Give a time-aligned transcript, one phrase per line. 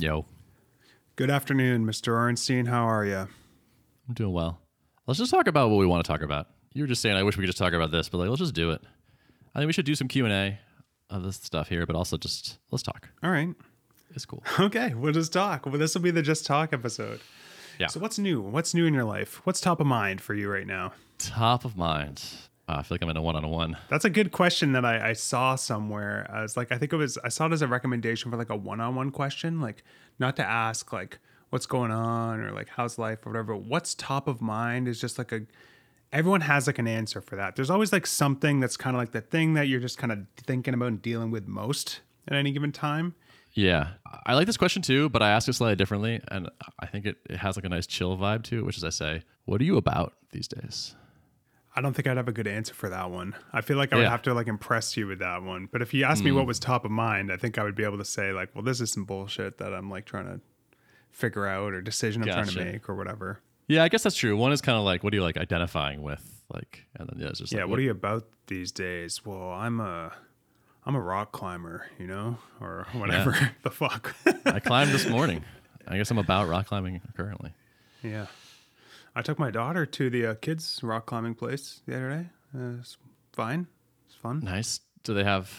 [0.00, 0.24] Yo,
[1.16, 2.14] Good afternoon, Mr.
[2.14, 2.66] Orenstein.
[2.68, 3.28] How are you?
[4.08, 4.58] I'm doing well.
[5.06, 6.46] Let's just talk about what we want to talk about.
[6.72, 8.40] You were just saying I wish we could just talk about this, but like let's
[8.40, 8.80] just do it.
[9.54, 10.58] I think we should do some Q and A
[11.10, 13.10] of this stuff here, but also just let's talk.
[13.22, 13.54] All right.
[14.14, 14.42] It's cool.
[14.58, 15.66] Okay, we'll just talk.
[15.66, 17.20] Well, this will be the Just Talk episode.
[17.78, 17.88] Yeah.
[17.88, 18.40] So, what's new?
[18.40, 19.42] What's new in your life?
[19.44, 20.94] What's top of mind for you right now?
[21.18, 22.22] Top of mind.
[22.70, 23.76] Uh, I feel like I'm in a one-on-one.
[23.88, 26.30] That's a good question that I, I saw somewhere.
[26.32, 28.50] I was like, I think it was, I saw it as a recommendation for like
[28.50, 29.82] a one on one question, like
[30.20, 31.18] not to ask like
[31.48, 33.56] what's going on or like how's life or whatever.
[33.56, 35.40] What's top of mind is just like a,
[36.12, 37.56] everyone has like an answer for that.
[37.56, 40.20] There's always like something that's kind of like the thing that you're just kind of
[40.36, 43.16] thinking about and dealing with most at any given time.
[43.52, 43.88] Yeah,
[44.26, 47.16] I like this question too, but I ask it slightly differently, and I think it,
[47.28, 49.64] it has like a nice chill vibe to it, which is I say, "What are
[49.64, 50.94] you about these days?"
[51.74, 53.34] I don't think I'd have a good answer for that one.
[53.52, 54.10] I feel like I would Yeah.
[54.10, 55.68] have to like impress you with that one.
[55.70, 56.48] But if you asked me what hmm.
[56.48, 58.80] was top of mind, I think I would be able to say like, well, this
[58.80, 60.40] is some bullshit that I'm like trying to
[61.12, 63.40] figure out or decision I'm trying to make or whatever.
[63.68, 64.36] Yeah, I guess that's true.
[64.36, 67.28] One is kind of like, what are you like identifying with, like, and then yeah,
[67.28, 69.24] it's just Yeah, like, what are you about these days?
[69.24, 70.12] Well, I'm a
[70.84, 74.16] I'm a rock climber, you know, or whatever the fuck.
[74.44, 75.44] I climbed this morning.
[75.86, 77.52] I guess I'm about rock climbing currently.
[78.02, 78.26] yeah,
[79.14, 82.26] I took my daughter to the uh, kids rock climbing place the other day.
[82.56, 82.96] Uh, it's
[83.32, 83.66] fine.
[84.06, 84.40] It's fun.
[84.40, 84.80] Nice.
[85.04, 85.50] Do they have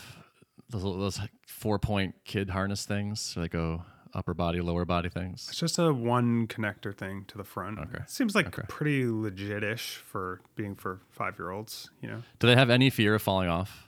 [0.69, 3.33] those those four point kid harness things?
[3.35, 5.47] They go upper body, lower body things.
[5.49, 7.79] It's just a one connector thing to the front.
[7.79, 7.99] Okay.
[8.03, 8.63] It Seems like Okay.
[8.67, 12.21] pretty legit-ish for being for five year olds, you know?
[12.39, 13.87] Do they have any fear of falling off,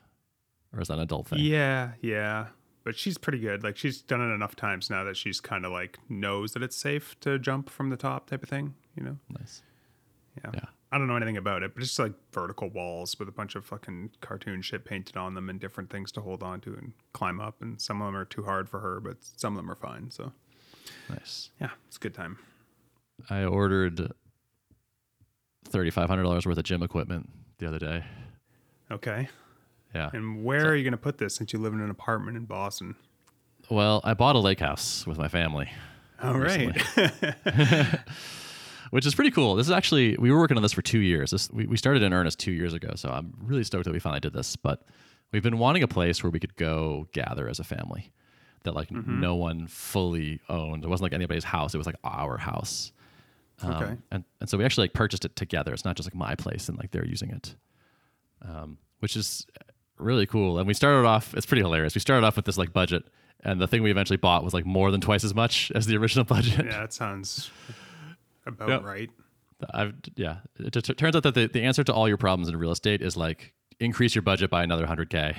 [0.74, 1.40] or is that an adult thing?
[1.40, 2.48] Yeah, yeah.
[2.86, 3.64] But she's pretty good.
[3.64, 6.76] Like she's done it enough times now that she's kind of like knows that it's
[6.76, 9.18] safe to jump from the top type of thing, you know?
[9.40, 9.62] Nice.
[10.44, 10.52] Yeah.
[10.54, 10.66] Yeah.
[10.92, 13.56] I don't know anything about it, but it's just like vertical walls with a bunch
[13.56, 16.94] of fucking cartoon shit painted on them and different things to hold on to and
[17.14, 17.62] climb up.
[17.62, 20.12] And some of them are too hard for her, but some of them are fine.
[20.12, 20.32] So
[21.10, 21.50] Nice.
[21.60, 22.38] yeah, it's a good time.
[23.30, 24.12] I ordered
[25.66, 28.04] thirty five hundred dollars worth of gym equipment the other day.
[28.92, 29.30] Okay.
[29.96, 30.10] Yeah.
[30.14, 32.46] And where are you going to put this since you live in an apartment in
[32.46, 32.96] Boston?
[33.70, 35.72] Well, I bought a lake house with my family.
[36.22, 36.76] All right.
[38.94, 39.56] which is pretty cool.
[39.56, 41.32] This is actually we were working on this for two years.
[41.32, 43.98] This we, we started in earnest two years ago, so I'm really stoked that we
[44.00, 44.56] finally did this.
[44.56, 44.84] But
[45.32, 48.12] we've been wanting a place where we could go gather as a family
[48.66, 50.84] that like no one fully owned.
[50.84, 51.74] It wasn't like anybody's house.
[51.74, 52.92] It was like our house.
[53.64, 53.98] Um, Okay.
[54.12, 55.74] And and so we actually like purchased it together.
[55.74, 57.56] It's not just like my place and like they're using it,
[58.48, 59.48] um, which is
[59.98, 60.60] really cool.
[60.60, 61.34] And we started off.
[61.34, 61.96] It's pretty hilarious.
[61.96, 63.04] We started off with this like budget.
[63.46, 65.98] And the thing we eventually bought was like more than twice as much as the
[65.98, 66.66] original budget.
[66.68, 67.50] yeah, that sounds
[68.46, 68.84] about Yep.
[68.84, 69.10] right.
[69.74, 70.38] I've yeah.
[70.60, 73.02] It t- turns out that the, the answer to all your problems in real estate
[73.02, 75.36] is like increase your budget by another hundred k.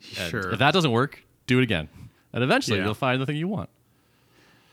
[0.00, 0.50] Sure.
[0.52, 1.88] If that doesn't work, do it again,
[2.32, 2.84] and eventually Yeah.
[2.86, 3.68] you'll find the thing you want.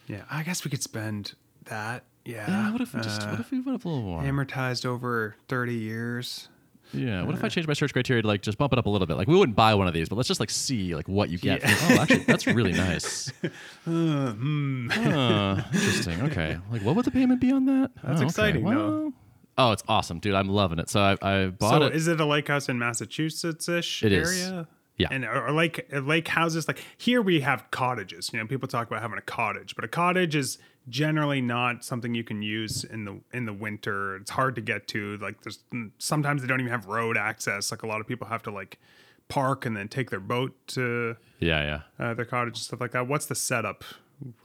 [0.08, 1.34] yeah, I guess we could spend
[1.66, 2.04] that.
[2.26, 2.46] Yeah.
[2.50, 2.72] Yeah.
[2.72, 3.22] What if we just?
[3.22, 4.22] uh, What if we went up a little more?
[4.24, 6.48] amortized over 30 years?
[6.96, 7.24] Yeah.
[7.24, 9.08] What if I change my search criteria to like just bump it up a little
[9.08, 9.18] bit?
[9.18, 11.38] Like we wouldn't buy one of these, but let's just like see like what you
[11.38, 11.62] get.
[11.64, 11.76] Yeah.
[11.90, 13.32] Oh, actually, that's really nice.
[13.88, 14.90] Uh, hmm.
[14.90, 16.22] Huh, interesting.
[16.24, 16.58] Okay.
[16.72, 17.92] Like what would the payment be on that?
[18.04, 18.70] That's Oh, exciting, though.
[19.02, 19.14] Well-
[19.58, 20.34] Oh, it's awesome, dude.
[20.36, 20.90] I'm loving it.
[20.90, 21.96] So I, I bought So it.
[21.96, 24.50] is it a lake house in Massachusetts ish It is.
[24.50, 24.68] area?
[24.98, 25.08] Yeah.
[25.12, 28.30] And are lake are lake houses like here we have cottages.
[28.34, 30.58] You know, people talk about having a cottage, but a cottage is
[30.90, 34.16] generally not something you can use in the in the winter.
[34.18, 35.18] It's hard to get to.
[35.18, 35.60] Like there's
[35.98, 37.72] sometimes they don't even have road access.
[37.72, 38.80] Like a lot of people have to like
[39.28, 42.06] park and then take their boat to yeah, yeah.
[42.06, 43.08] uh, their cottage and stuff like that.
[43.08, 43.84] What's the setup?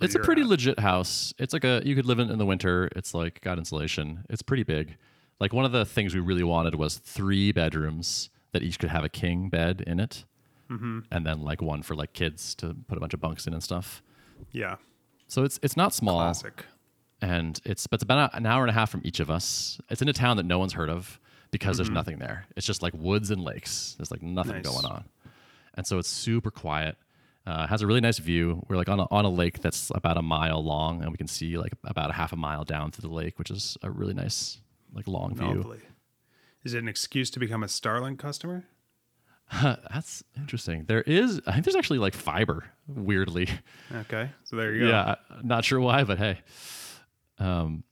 [0.00, 0.49] It's a pretty at?
[0.49, 1.33] legit house.
[1.39, 2.89] It's like a you could live in in the winter.
[2.97, 4.25] It's like got insulation.
[4.31, 4.97] It's pretty big.
[5.39, 9.05] Like one of the things we really wanted was three bedrooms that each could have
[9.05, 10.25] a king bed in it,
[10.71, 11.00] Mm-hmm.
[11.11, 13.62] and then like one for like kids to put a bunch of bunks in and
[13.62, 14.03] stuff.
[14.53, 14.77] yeah,
[15.31, 16.65] So it's it's not small, classic.
[17.23, 19.81] and it's but it's about an hour and a half from each of us.
[19.89, 21.19] It's in a town that no one's heard of
[21.51, 21.77] because Mm-hmm.
[21.79, 22.47] there's nothing there.
[22.57, 23.95] It's just like woods and lakes.
[23.97, 24.65] There's like nothing Nice.
[24.69, 25.05] going on,
[25.75, 26.97] and so it's super quiet.
[27.47, 28.63] Uh, has a really nice view.
[28.69, 31.27] We're like on a, on a lake that's about a mile long, and we can
[31.27, 34.12] see like about a half a mile down to the lake, which is a really
[34.15, 34.59] nice
[34.93, 35.76] like long view.
[36.65, 38.65] Is it an excuse to become a Starlink customer?
[39.52, 40.85] That's interesting.
[40.87, 42.64] There is, I think there's actually like fiber.
[42.88, 43.49] Weirdly,
[43.94, 44.88] Okay, so there you go.
[44.88, 46.41] yeah, not sure why, but hey.
[47.38, 47.85] Um,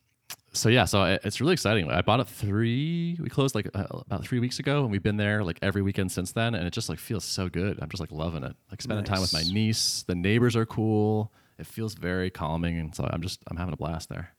[0.53, 1.91] so yeah, so I- it's really exciting.
[1.91, 3.17] I bought it three.
[3.21, 6.11] We closed like uh, about three weeks ago, and we've been there like every weekend
[6.13, 7.79] since then, and it just like feels so good.
[7.81, 8.57] I'm just like loving it.
[8.71, 10.05] Like spending time with my niece.
[10.07, 11.33] The neighbors are cool.
[11.59, 14.31] It feels very calming, and so I'm just I'm having a blast there.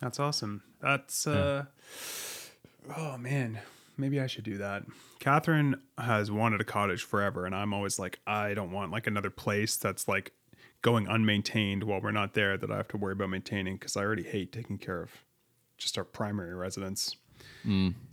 [0.00, 0.62] That's awesome.
[0.80, 1.64] That's uh
[2.96, 3.60] oh man,
[3.96, 4.84] maybe I should do that.
[5.18, 9.30] Catherine has wanted a cottage forever, and I'm always like, I don't want like another
[9.30, 10.32] place that's like
[10.82, 14.02] going unmaintained while we're not there that I have to worry about maintaining because I
[14.02, 15.10] already hate taking care of
[15.78, 17.16] just our primary residence.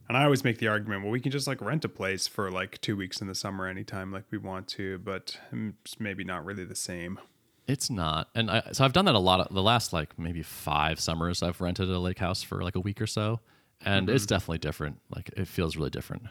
[0.07, 2.51] And I always make the argument, well, we can just like rent a place for
[2.51, 6.23] like two weeks in the summer anytime like we want to, but mm, it's maybe
[6.23, 7.19] not really the same.
[7.67, 9.39] It's not, and I, so I've done that a lot.
[9.39, 12.79] Of, the last like maybe five summers, I've rented a lake house for like a
[12.79, 13.39] week or so,
[13.85, 14.35] and it's mm-hmm.
[14.35, 14.99] definitely different.
[15.13, 16.23] Like it feels really different.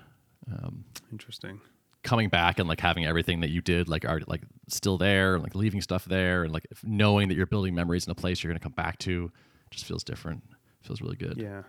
[0.51, 1.61] Um, Interesting.
[2.03, 5.43] Coming back and like having everything that you did like are like still there, and
[5.43, 8.53] like leaving stuff there, and like knowing that you're building memories in a place you're
[8.53, 9.31] gonna come back to,
[9.71, 10.43] just feels different.
[10.83, 11.37] Feels really good.
[11.37, 11.63] Yeah.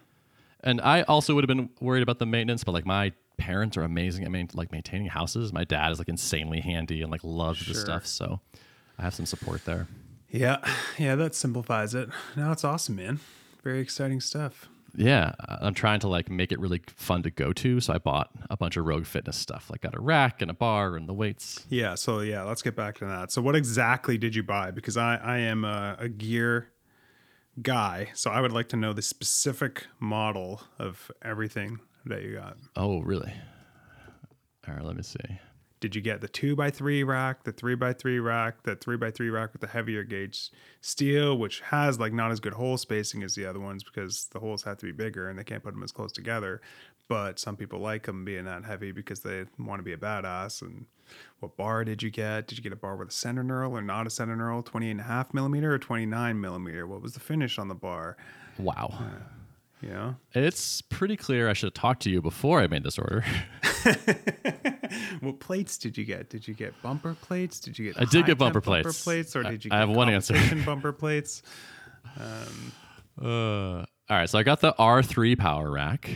[0.61, 3.83] And I also would have been worried about the maintenance, but like my parents are
[3.83, 5.53] amazing at main, like maintaining houses.
[5.53, 7.85] My dad is like insanely handy and like loves this Sure.
[7.85, 8.41] stuff, so
[8.97, 9.87] I have some support there.
[10.29, 10.57] Yeah.
[10.97, 11.15] Yeah.
[11.15, 12.09] That simplifies it.
[12.35, 13.19] Now it's awesome, man.
[13.63, 14.69] Very exciting stuff.
[14.95, 18.29] Yeah, I'm trying to like make it really fun to go to, so I bought
[18.49, 19.69] a bunch of Rogue Fitness stuff.
[19.69, 21.65] Like got a rack and a bar and the weights.
[21.69, 21.95] Yeah.
[21.95, 23.31] So, yeah, let's get back to that.
[23.31, 24.71] So, what exactly did you buy?
[24.71, 26.71] Because I, I am a, a gear
[27.61, 28.09] guy.
[28.13, 32.57] So, I would like to know the specific model of everything that you got.
[32.75, 33.33] Oh, really?
[34.67, 35.39] All right, let me see.
[35.79, 38.97] Did you get the two by three rack, the three by three rack, the three
[38.97, 42.77] by three rack with the heavier gauge steel, which has like not as good hole
[42.77, 45.63] spacing as the other ones because the holes have to be bigger and they can't
[45.63, 46.61] put them as close together.
[47.07, 50.61] But some people like them being that heavy because they want to be a badass.
[50.61, 50.85] And
[51.39, 52.47] what bar did you get?
[52.47, 54.63] Did you get a bar with a center knurl or not a center knurl?
[54.63, 56.85] 28 and a half millimeter or 29 millimeter?
[56.85, 58.17] What was the finish on the bar?
[58.59, 59.07] Wow, You
[59.87, 60.15] know?
[60.33, 61.49] it's pretty clear.
[61.49, 63.23] I should have talked to you before I made this order.
[65.21, 66.29] What plates did you get?
[66.29, 67.59] Did you get bumper plates?
[67.59, 69.03] Did you get I did get bumper bumper plates.
[69.03, 69.71] plates, or I- did you?
[69.71, 70.35] I have one answer.
[70.65, 71.43] bumper plates.
[72.19, 72.45] Uh,
[73.21, 76.09] all right, so I got the R3 power rack.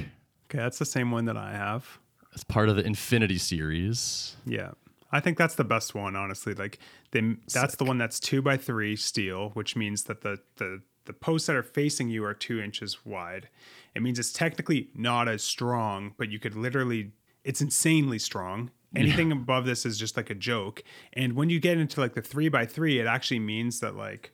[0.46, 2.00] Okay, that's the same one that I have.
[2.34, 4.36] It's part of the Infinity series.
[4.46, 4.72] Yeah,
[5.12, 6.54] I think that's the best one, honestly.
[6.54, 6.80] Like,
[7.12, 11.14] they, that's the one that's two by three steel, which means that the the the
[11.14, 13.50] posts that are facing you are two inches wide.
[13.96, 17.12] It means it's technically not as strong, but you could literally,
[17.44, 18.72] it's insanely strong.
[18.96, 20.84] Anything above this is just like a joke.
[21.14, 24.34] And when you get into like the three by three, it actually means that like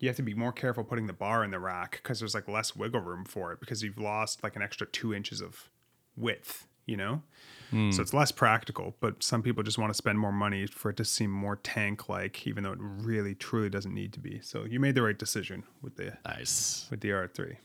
[0.00, 2.48] you have to be more careful putting the bar in the rack because there's like
[2.48, 5.68] less wiggle room for it because you've lost like an extra two inches of
[6.16, 7.22] width, you know?
[7.70, 10.96] So it's less practical, but some people just want to spend more money for it
[10.96, 14.40] to seem more tank like, even though it really truly doesn't need to be.
[14.40, 16.86] So you made the right decision with the Nice.
[16.90, 17.56] with the R3.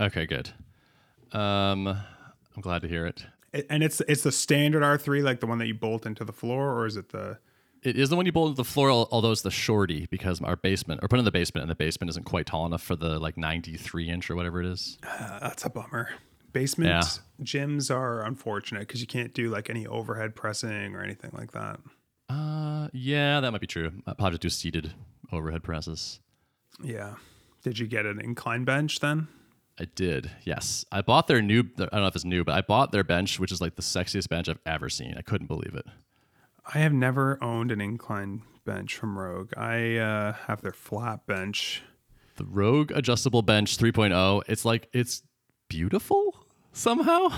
[0.00, 0.50] Okay, good.
[1.32, 3.26] Um, I'm glad to hear it.
[3.70, 6.72] And it's it's the standard R3, like the one that you bolt into the floor,
[6.72, 7.38] or is it the
[7.82, 10.56] It is the one you bolt to the floor, although it's the shorty because our
[10.56, 13.18] basement, or put in the basement, and the basement isn't quite tall enough for the
[13.20, 14.98] like 93 inch or whatever it is.
[15.06, 16.08] uh, that's a bummer.
[16.54, 17.02] Basement Yeah.
[17.44, 21.80] gyms are unfortunate because you can't do like any overhead pressing or anything like that.
[22.30, 23.92] Uh, yeah, that might be true.
[24.06, 24.94] I'll probably just do seated
[25.30, 26.20] overhead presses.
[26.82, 27.16] Yeah.
[27.62, 29.28] Did you get an incline bench then?
[29.78, 30.84] I did, yes.
[30.92, 31.60] I bought their new.
[31.78, 33.82] I don't know if it's new, but I bought their bench, which is like the
[33.82, 35.16] sexiest bench I've ever seen.
[35.18, 35.84] I couldn't believe it.
[36.72, 39.52] I have never owned an incline bench from Rogue.
[39.56, 41.82] I uh, have their flat bench.
[42.36, 44.42] The Rogue Adjustable Bench 3.0.
[44.48, 45.22] It's like it's
[45.68, 46.23] beautiful
[46.74, 47.28] somehow.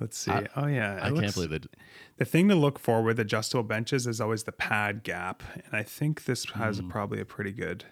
[0.00, 0.32] Let's see.
[0.56, 1.66] oh yeah, it I can't believe it.
[2.16, 5.82] The thing to look for with adjustable benches is always the pad gap, and I
[5.82, 6.88] think this has Hmm.
[6.88, 7.84] probably a pretty good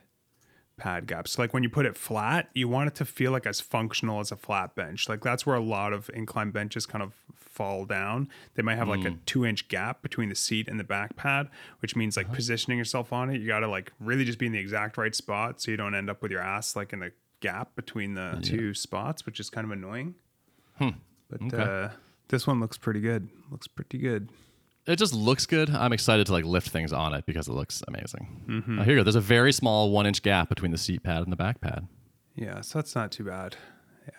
[0.76, 1.28] pad gap.
[1.28, 4.18] So like when you put it flat, you want it to feel like as functional
[4.18, 5.08] as a flat bench.
[5.08, 8.28] Like that's where a lot of incline benches kind of fall down.
[8.54, 9.06] They might have like Hmm.
[9.06, 11.48] a two inch gap between the seat and the back pad,
[11.80, 12.26] which means Uh-huh.
[12.28, 14.96] like positioning yourself on it, you got to like really just be in the exact
[14.96, 18.14] right spot so you don't end up with your ass like in the gap between
[18.14, 20.14] the two spots, which is kind of annoying.
[20.78, 20.94] But
[21.40, 21.46] Hmm.
[21.46, 21.56] Okay.
[21.62, 21.88] uh,
[22.28, 23.28] this one looks pretty good.
[23.50, 24.30] Looks pretty good.
[24.86, 25.70] It just looks good.
[25.70, 28.42] I'm excited to like lift things on it because it looks amazing.
[28.48, 28.78] Mm-hmm.
[28.80, 29.04] Oh, here you go.
[29.04, 31.86] There's a very small one inch gap between the seat pad and the back pad.
[32.34, 33.56] Yeah, so that's not too bad.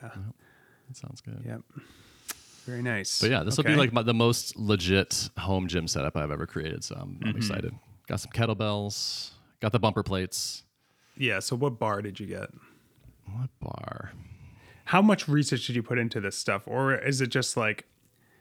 [0.02, 0.10] Yeah.
[0.88, 1.42] That sounds good.
[1.46, 1.62] Yep.
[2.66, 3.20] Very nice.
[3.20, 6.46] But yeah, this will be like my, the most legit home gym setup I've ever
[6.46, 6.84] created.
[6.84, 7.28] So I'm, Mm-hmm.
[7.30, 7.74] I'm excited.
[8.08, 9.32] Got some kettlebells.
[9.62, 10.64] Got the bumper plates.
[11.18, 12.50] Yeah, so what bar did you get?
[13.38, 14.12] What bar?
[14.86, 16.64] How much research did you put into this stuff?
[16.66, 17.86] Or is it just like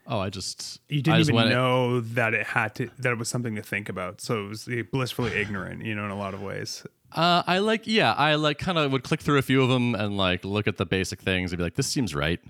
[0.07, 3.29] Oh, I just you didn't just even know that it had to that it was
[3.29, 4.21] something to think about.
[4.21, 6.85] So it was blissfully ignorant, you know, in a lot of ways.
[7.13, 9.95] Uh, I like, yeah, I like kind of would click through a few of them
[9.95, 12.41] and like look at the basic things and be like, this seems right,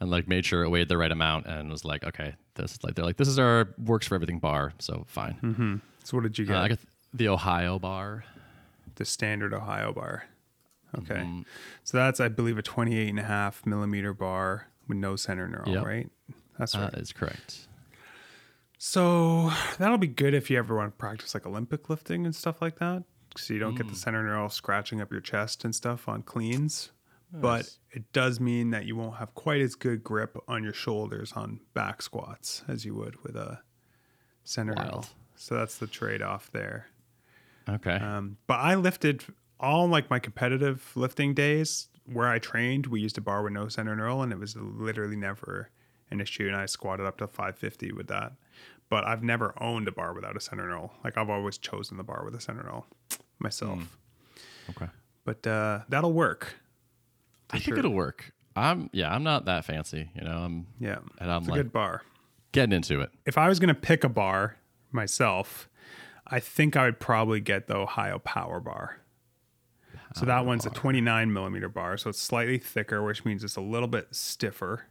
[0.00, 2.94] and like made sure it weighed the right amount and was like, okay, this like
[2.94, 5.38] they're like this is our works for everything bar, so fine.
[5.42, 5.76] Mm-hmm.
[6.04, 6.56] So what did you get?
[6.56, 6.78] Uh, I got
[7.14, 8.24] the Ohio bar.
[8.96, 10.24] the standard Ohio bar.
[10.98, 11.14] Okay.
[11.14, 11.42] Mm-hmm.
[11.84, 15.72] So that's I believe a 28 and a half millimeter bar with no center knurl,
[15.74, 15.84] Yep.
[15.84, 16.10] right?
[16.58, 16.90] That's right.
[16.90, 17.68] That is correct.
[18.78, 22.60] So that'll be good if you ever want to practice like Olympic lifting and stuff
[22.60, 23.04] like that.
[23.36, 23.96] So you don't get the Hmm.
[23.98, 26.90] center knurl scratching up your chest and stuff on cleans.
[27.32, 31.32] But it does mean that you won't have quite as good grip on your shoulders
[31.34, 33.60] on back squats as you would with a
[34.44, 35.06] center knurl.
[35.34, 36.86] So that's the trade off there.
[37.68, 37.96] Okay.
[37.96, 39.24] Um, but I lifted
[39.60, 42.86] all like my competitive lifting days where I trained.
[42.86, 45.70] We used a bar with no center knurl, and it was literally never
[46.10, 46.46] an issue.
[46.46, 48.32] And I squatted up to 550 with that.
[48.88, 50.90] But I've never owned a bar without a center knurl.
[51.02, 52.84] Like I've always chosen the bar with a center knurl
[53.38, 53.98] myself.
[54.70, 54.88] okay.
[55.24, 56.54] But uh, that'll work.
[57.50, 57.78] I think sure.
[57.78, 58.32] it'll work.
[58.54, 59.12] I'm yeah.
[59.12, 60.10] I'm not that fancy.
[60.14, 60.38] You know.
[60.38, 62.02] I'm Yeah, and I'm it's a like good bar.
[62.52, 63.10] getting into it.
[63.26, 64.56] If I was gonna pick a bar
[64.92, 65.68] myself,
[66.26, 69.00] I think I would probably get the Ohio Power Bar.
[70.16, 73.60] So that one's a 29 millimeter bar, so it's slightly thicker, which means it's a
[73.60, 74.86] little bit stiffer,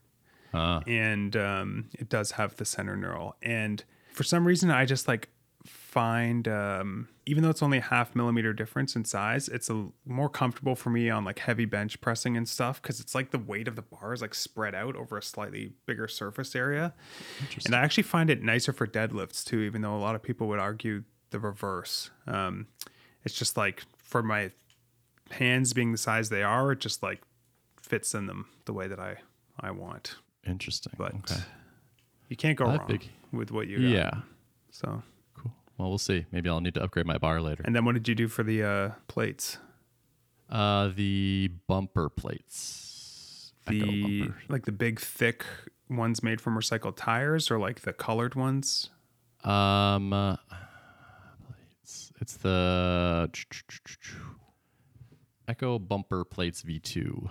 [0.53, 3.34] Uh, and um, it does have the center knurl.
[3.41, 5.29] And for some reason, I just like
[5.65, 10.29] find, um, even though it's only a half millimeter difference in size, it's a more
[10.29, 13.67] comfortable for me on like heavy bench pressing and stuff because it's like the weight
[13.67, 16.94] of the bar is like spread out over a slightly bigger surface area.
[17.65, 20.48] And I actually find it nicer for deadlifts too, even though a lot of people
[20.50, 22.12] would argue the reverse.
[22.27, 22.67] Um,
[23.24, 24.51] it's just like for my
[25.32, 27.22] hands being the size they are, it just like
[27.82, 29.17] fits in them the way that I
[29.60, 30.15] I want.
[30.46, 30.94] interesting.
[30.98, 31.41] But okay.
[32.29, 33.88] you can't go wrong big- with what you got.
[33.88, 34.12] Yeah.
[34.72, 35.01] So
[35.38, 35.53] Cool.
[35.77, 36.25] Well, we'll see.
[36.32, 37.63] Maybe I'll need to upgrade my bar later.
[37.65, 39.58] and then what did you do for the uh, plates?
[40.50, 43.51] Uh, the bumper plates.
[43.67, 43.79] The
[44.20, 44.38] bumper.
[44.48, 45.44] like the big thick
[45.89, 48.89] ones made from recycled tires, or like the colored ones?
[49.44, 50.36] Um, uh,
[51.48, 52.12] plates.
[52.22, 53.29] It's the
[55.47, 57.29] Echo bumper plates V2.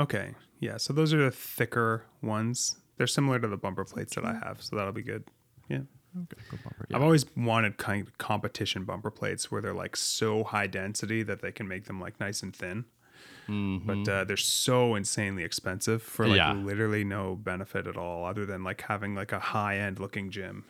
[0.00, 0.76] Okay, yeah.
[0.78, 2.76] So those are the thicker ones.
[2.96, 5.24] They're similar to the bumper plates that I have, so that'll be good.
[5.68, 5.80] Yeah.
[6.16, 6.86] Okay, bumper.
[6.90, 6.96] Yeah.
[6.96, 11.42] I've always wanted kind of competition bumper plates where they're like so high density that
[11.42, 12.84] they can make them like nice and thin.
[13.48, 16.60] But uh, they're so insanely expensive for like Mm-hmm.
[16.60, 16.64] Yeah.
[16.64, 20.64] literally no benefit at all, other than like having like a high end looking gym.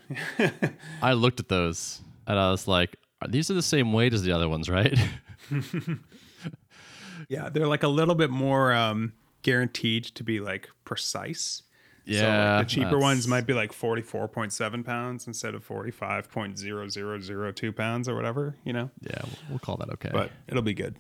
[1.03, 2.97] I looked at those and I was like,
[3.29, 4.99] these are the same weight as the other ones, right?
[7.29, 11.63] yeah, they're like a little bit more um, guaranteed to be like precise.
[12.07, 15.55] so Yeah, like the cheaper ones might be like forty four point seven pounds instead
[15.55, 18.91] of forty five point zero zero zero two pounds or whatever, you know.
[19.01, 20.11] yeah, we'll, we'll call that okay.
[20.13, 20.97] But it'll be good.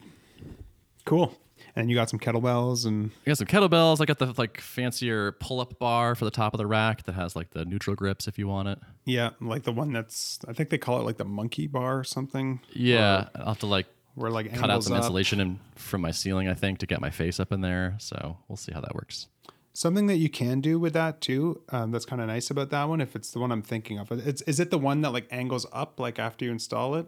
[1.04, 1.36] Cool.
[1.74, 4.00] And you got some kettlebells and I got some kettlebells.
[4.00, 7.34] I got the like fancier pull-up bar for the top of the rack that has
[7.34, 8.78] like the neutral grips if you want it.
[9.04, 12.04] Yeah, like the one that's I think they call it like the monkey bar or
[12.04, 12.60] something.
[12.72, 14.98] Yeah, I'll have to like Where like cut out some up.
[14.98, 17.94] insulation in, from my ceiling, I think, to get my face up in there.
[17.98, 19.28] So we'll see how that works.
[19.74, 21.62] Something that you can do with that too.
[21.70, 23.00] Um, that's kind of nice about that one.
[23.00, 25.64] If it's the one I'm thinking of, it's is it the one that like angles
[25.72, 27.06] up like after you install it?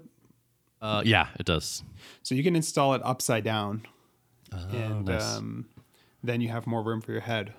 [0.80, 1.82] Uh, yeah, it does.
[2.22, 3.86] So you can install it upside down,
[4.52, 5.36] and Oh, nice.
[5.36, 5.66] um,
[6.22, 7.52] then you have more room for your head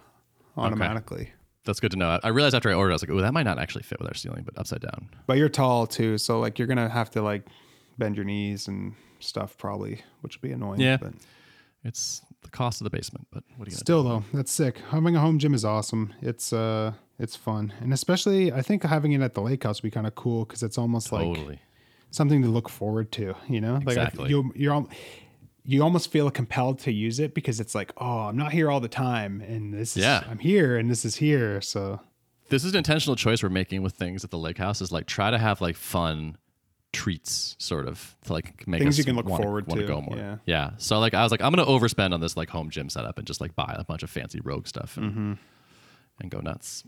[0.58, 1.32] automatically.
[1.66, 2.08] That's good to know.
[2.10, 4.00] I, I realized after I ordered, I was like, "Oh, that might not actually fit
[4.00, 7.10] with our ceiling, but upside down." But you're tall too, so like you're gonna have
[7.12, 7.44] to like
[7.98, 8.94] bend your knees and
[9.26, 10.80] stuff probably, which would be annoying.
[10.82, 10.98] Yeah.
[10.98, 11.14] But
[11.84, 14.80] It's the cost of the basement, but what are you Still though, that's sick.
[14.90, 16.14] Having a home gym is awesome.
[16.22, 17.74] It's uh it's fun.
[17.82, 20.46] And especially I think having it at the lake house would be kind of cool
[20.46, 21.16] cuz it's almost do?
[21.18, 21.60] like
[22.12, 23.76] something to look forward to, you know?
[23.76, 24.30] Like Exactly.
[24.30, 24.90] you you're al-
[25.68, 28.80] you almost feel compelled to use it because it's like, "Oh, I'm not here all
[28.80, 30.24] the time and this is Yeah.
[30.30, 32.00] I'm here and this is here." So
[32.50, 34.80] This is an intentional choice we're making with things at the lake house.
[34.82, 36.38] Is like try to have like fun
[36.96, 39.88] treats, sort of to like make Things us you can look wanna, forward wanna to,
[39.88, 40.18] Go more.
[40.18, 40.38] yeah.
[40.46, 40.72] yeah.
[40.78, 43.28] So like I was like, I'm gonna overspend on this like home gym setup and
[43.28, 45.34] just like buy a bunch of fancy rogue stuff and, Mm-hmm.
[46.22, 46.84] and go nuts.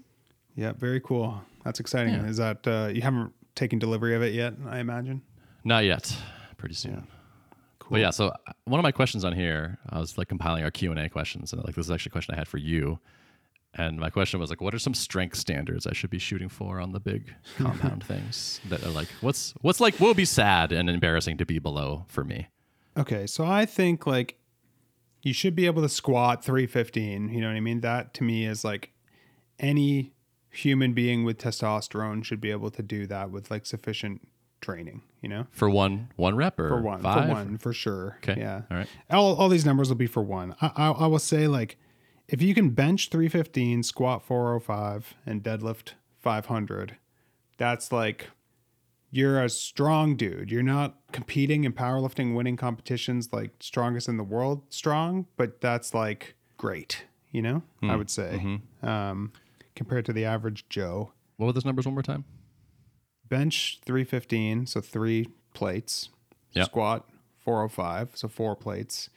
[0.55, 1.41] yeah, very cool.
[1.63, 2.13] That's exciting.
[2.13, 2.25] Yeah.
[2.27, 5.21] Is that uh you haven't taken delivery of it yet, I imagine?
[5.63, 6.15] Not yet.
[6.57, 7.07] Pretty soon.
[7.79, 7.89] Cool.
[7.95, 10.71] But yeah, so uh, one of my questions on here, I was like compiling our
[10.71, 12.99] Q and A questions, and like this is actually a question I had for you.
[13.77, 16.79] And my question was like, what are some strength standards I should be shooting for
[16.79, 20.89] on the big compound things that are like, what's what's like, will be sad and
[20.89, 22.47] embarrassing to be below for me?
[22.97, 24.39] Okay, so I think like
[25.21, 27.29] you should be able to squat 315.
[27.29, 27.81] You know what I mean?
[27.81, 28.91] That to me is like
[29.59, 30.13] any
[30.49, 34.27] human being with testosterone should be able to do that with like sufficient
[34.61, 35.45] training, you know?
[35.51, 37.27] For one one rep or For one, five?
[37.27, 38.17] for one, for sure.
[38.23, 38.39] Okay.
[38.39, 38.61] Yeah.
[38.71, 38.87] All right.
[39.11, 40.55] All, all these numbers will be for one.
[40.61, 41.77] I, I, I will say like
[42.27, 46.97] if you can bench 315, squat 405, and deadlift 500,
[47.57, 48.29] that's like
[49.11, 50.51] you're a strong dude.
[50.51, 55.93] You're not competing in powerlifting, winning competitions like strongest in the world strong, but that's
[55.93, 59.31] like great, you know, I would say, um,
[59.75, 61.13] compared to the average Joe.
[61.37, 62.25] what were those numbers one more time?
[63.29, 66.07] bench 315 so three plates
[66.53, 66.65] Yep.
[66.67, 69.09] squat 405 so four plates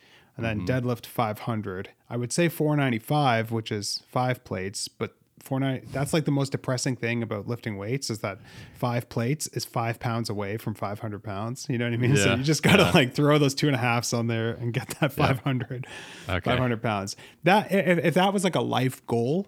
[0.42, 0.66] and Mm-hmm.
[0.66, 6.24] then deadlift 500 i would say 495 which is five plates but 490 that's like
[6.26, 8.38] the most depressing thing about lifting weights is that
[8.74, 11.66] five plates is five pounds away from 500 pounds.
[11.70, 12.14] You know what i mean?
[12.16, 12.90] So you just gotta Yeah.
[12.92, 15.86] like throw those two and a halfs on there and get that 500
[16.28, 16.40] Okay.
[16.50, 17.16] 500 pounds.
[17.44, 19.46] That if, if that was like a life goal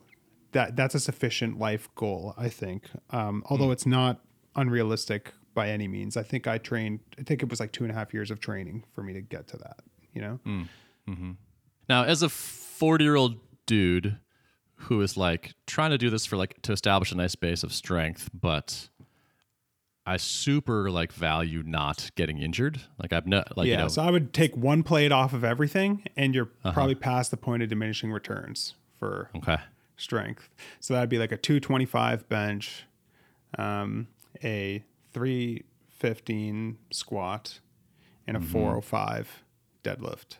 [0.53, 2.85] that that's a sufficient life goal i think.
[3.11, 4.21] Um, although it's not
[4.57, 6.17] unrealistic by any means.
[6.17, 8.41] I think i trained i think it was like two and a half years of
[8.41, 9.81] training for me to get to that
[10.15, 10.41] you know
[11.09, 11.33] Mm-hmm.
[11.89, 14.19] Now, as a 40 year old dude
[14.75, 17.73] who is like trying to do this for like to establish a nice base of
[17.73, 18.89] strength, but
[20.05, 22.81] I super like value not getting injured.
[22.99, 25.45] Like I've not like yeah you know so i would take one plate off of
[25.45, 26.73] everything and you're uh-huh.
[26.73, 29.59] probably past the point of diminishing returns for okay
[30.03, 30.51] strength.
[30.81, 32.85] So that'd be like a 225 bench,
[33.57, 34.09] um,
[34.43, 37.61] a 315 squat,
[38.27, 38.53] and a mm-hmm.
[38.53, 39.45] 405
[39.85, 40.37] deadlift.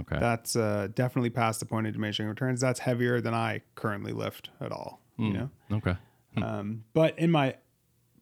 [0.00, 2.60] Okay That's uh, definitely past the point of diminishing returns.
[2.60, 5.00] That's heavier than I currently lift at all.
[5.16, 5.96] You know, okay
[6.36, 7.54] um, but in my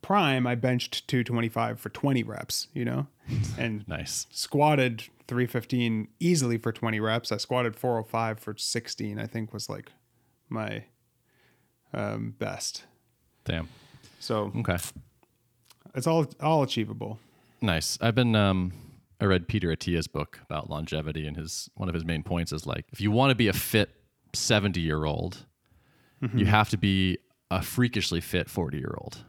[0.03, 2.69] prime, I benched 225 for 20 reps.
[2.75, 3.07] You know,
[3.59, 7.33] and nice squatted 315 easily for 20 reps.
[7.33, 9.91] I squatted 405 for 16, I think was like
[10.49, 10.85] my
[11.95, 12.85] um, best.
[13.45, 13.69] damn
[14.19, 14.77] So okay
[15.95, 17.19] it's all all achievable.
[17.61, 17.99] nice.
[18.01, 18.73] I've been um
[19.23, 22.67] I read Peter Attia's book about longevity, and his one of his main points is
[22.67, 23.91] like if you want to be a fit
[24.33, 25.47] 70 year old,
[26.21, 26.39] mm-hmm.
[26.39, 29.25] you have to be a freakishly fit 40 year old.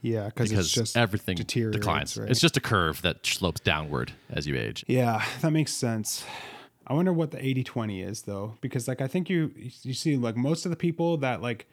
[0.00, 2.16] Yeah, because because it's just everything declines.
[2.16, 2.30] right?
[2.30, 4.84] It's just a curve that slopes downward as you age.
[4.86, 6.24] Yeah, that makes sense.
[6.86, 10.36] I wonder what the 80-20 is though, because like I think you you see like
[10.36, 11.66] most of the people that like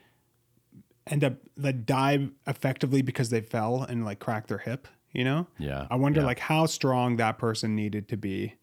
[1.05, 5.47] end up that die effectively because they fell and like cracked their hip, you know?
[5.57, 6.27] Yeah, I wonder yeah.
[6.27, 8.55] like how strong that person needed to be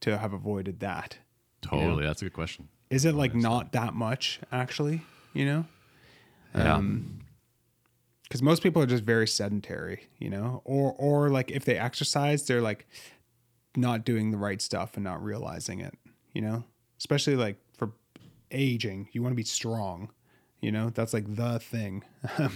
[0.00, 1.18] to have avoided that.
[1.60, 2.68] Totally, that's a good question.
[2.90, 5.02] Is it like not that much actually,
[5.34, 5.66] you know?
[6.54, 7.20] Yeah, Um,
[8.28, 12.46] because most people are just very sedentary, you know, or or like if they exercise,
[12.46, 12.86] they're like
[13.76, 15.94] not doing the right stuff and not realizing it,
[16.32, 16.64] you know.
[16.98, 17.92] Especially like for
[18.50, 20.10] aging, you want to be strong,
[20.60, 20.90] you know.
[20.90, 22.04] That's like the thing,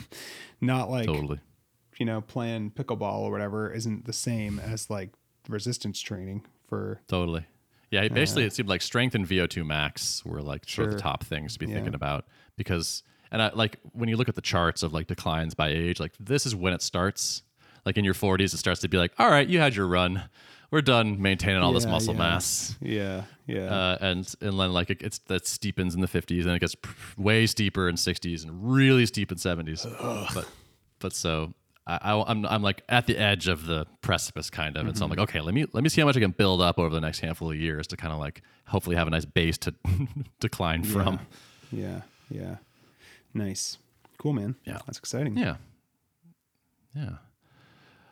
[0.61, 1.41] not like totally.
[1.99, 5.11] You know playing pickleball or whatever isn't the same as like
[5.49, 7.45] resistance training for Totally.
[7.91, 11.25] Yeah, basically, it seemed like strength and VO2 max were like sort of the top
[11.25, 11.75] things to be Yeah.
[11.75, 12.25] thinking about
[12.57, 16.01] because, and I like when you look at the charts of like declines by age,
[16.01, 17.43] like this is when it starts.
[17.85, 20.23] Like in your 40s, it starts to be like, all right, you had your run.
[20.71, 22.19] We're done maintaining all this muscle yeah.
[22.19, 22.77] mass.
[22.81, 26.53] yeah yeah Uh, and and then like it, it's that steepens in the 50s and
[26.53, 26.75] it gets
[27.19, 29.85] way steeper in 60s and really steep in 70s.
[30.33, 30.49] But
[30.99, 31.53] but so
[31.87, 35.05] I, I I'm I'm like at the edge of the precipice kind of, and so
[35.05, 35.25] I'm like, Mm-hmm.
[35.37, 37.21] okay, let me let me see how much I can build up over the next
[37.21, 39.75] handful of years to kind of like hopefully have a nice base to
[40.41, 41.19] decline from.
[41.73, 42.03] yeah.
[42.31, 42.57] Yeah.
[43.35, 43.79] Nice.
[44.19, 44.55] Cool man.
[44.65, 44.79] Yeah.
[44.87, 45.37] that's exciting.
[45.37, 45.57] Yeah,
[46.95, 47.11] yeah.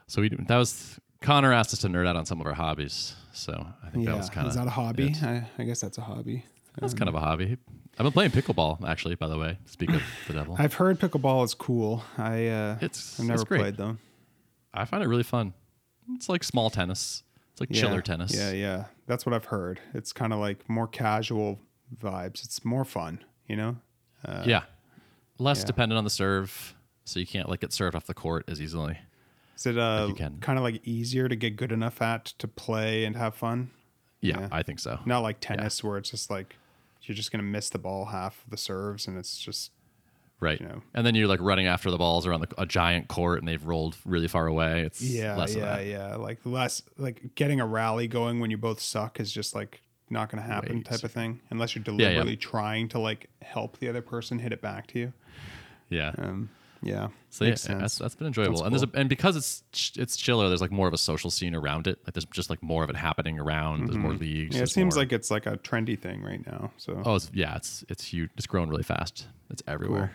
[0.06, 3.14] So we that was Connor asked us to nerd out on some of our hobbies,
[3.32, 5.14] so I think yeah that was kind of is that a hobby?
[5.22, 6.44] I, I guess that's a hobby
[6.78, 7.56] That's kind of a hobby.
[7.98, 9.14] I've been playing pickleball actually.
[9.16, 10.56] By the way, speak of the devil.
[10.58, 12.02] I've heard pickleball is cool.
[12.16, 13.60] I uh, It's- I've never it's great.
[13.60, 13.96] played though.
[14.72, 15.52] I find it really fun.
[16.14, 17.22] It's like small tennis.
[17.52, 17.80] It's like Yeah.
[17.82, 18.34] chiller tennis.
[18.34, 19.80] Yeah, yeah, that's what I've heard.
[19.94, 21.58] It's kind of like more casual
[21.98, 22.44] vibes.
[22.44, 23.76] It's more fun, you know.
[24.24, 24.62] Uh, yeah.
[25.38, 25.66] Less yeah.
[25.66, 28.98] dependent on the serve, so you can't like get served off the court as easily.
[29.56, 33.16] Is it uh, kind of like easier to get good enough at to play and
[33.16, 33.70] have fun?
[34.20, 34.48] Yeah, Yeah.
[34.52, 35.00] I think so.
[35.04, 36.56] Not like tennis where it's just like
[37.02, 39.72] you're just gonna miss the ball half the serves and it's just
[40.40, 40.58] Right.
[40.58, 40.80] you know.
[40.94, 43.64] And then you're like running after the balls around the, a giant court and they've
[43.64, 44.80] rolled really far away.
[44.80, 46.16] It's yeah, less of yeah, yeah.
[46.16, 50.30] Like less like getting a rally going when you both suck is just like not
[50.30, 51.92] gonna happen Way type of thing unless you're yeah.
[51.92, 55.12] deliberately trying to like help the other person hit it back to you.
[55.90, 56.12] Yeah.
[56.16, 56.48] Um,
[56.82, 57.08] yeah.
[57.28, 58.62] So yeah, that's that's been enjoyable.
[58.62, 59.62] That's and there's a, and because it's
[59.96, 61.98] it's chiller, there's like more of a social scene around it.
[62.06, 63.86] Like there's just like more of it happening around.
[63.86, 64.54] There's more leagues.
[64.54, 64.56] Mm-hmm.
[64.56, 66.72] yeah, it seems more- like it's like a trendy thing right now.
[66.76, 68.30] So oh it's, yeah, it's it's huge.
[68.36, 69.26] It's growing really fast.
[69.50, 70.12] It's everywhere.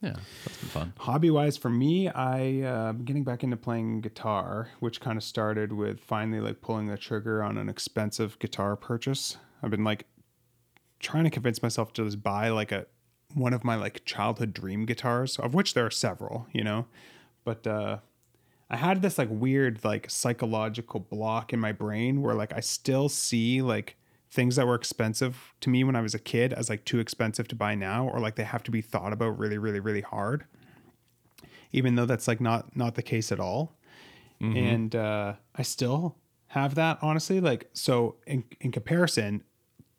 [0.00, 0.92] Yeah, that's been fun.
[0.98, 5.72] hobby wise for me, I uh, getting back into playing guitar, which kind of started
[5.72, 9.38] with finally like pulling the trigger on an expensive guitar purchase.
[9.60, 10.06] I've been like
[11.00, 12.86] trying to convince myself to just buy like a
[13.34, 16.86] one of my like childhood dream guitars, of which there are several, you know.
[17.44, 17.98] But uh
[18.70, 23.08] I had this like weird like psychological block in my brain where like I still
[23.08, 23.96] see like
[24.30, 27.48] things that were expensive to me when I was a kid as like too expensive
[27.48, 30.44] to buy now, or like they have to be thought about really, really, really hard.
[31.72, 33.78] Even though that's like not not the case at all.
[34.56, 36.16] And uh, I still
[36.48, 37.40] have that honestly.
[37.40, 39.42] Like so, in in comparison,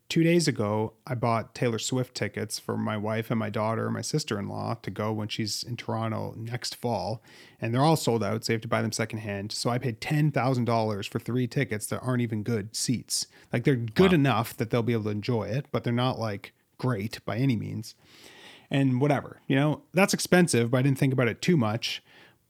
[0.10, 3.94] two days ago, I bought Taylor Swift tickets for my wife and my daughter and
[3.94, 7.22] my sister in law to go when she's in Toronto next fall.
[7.62, 9.52] And they're all sold out, so you have to buy them secondhand.
[9.52, 13.28] So I paid $10,000 for three tickets that aren't even good seats.
[13.54, 16.54] Like they're good enough that they'll be able to enjoy it, but they're not like
[16.78, 17.94] great by any means.
[18.72, 22.04] And whatever, you know, that's expensive, but I didn't think about it too much.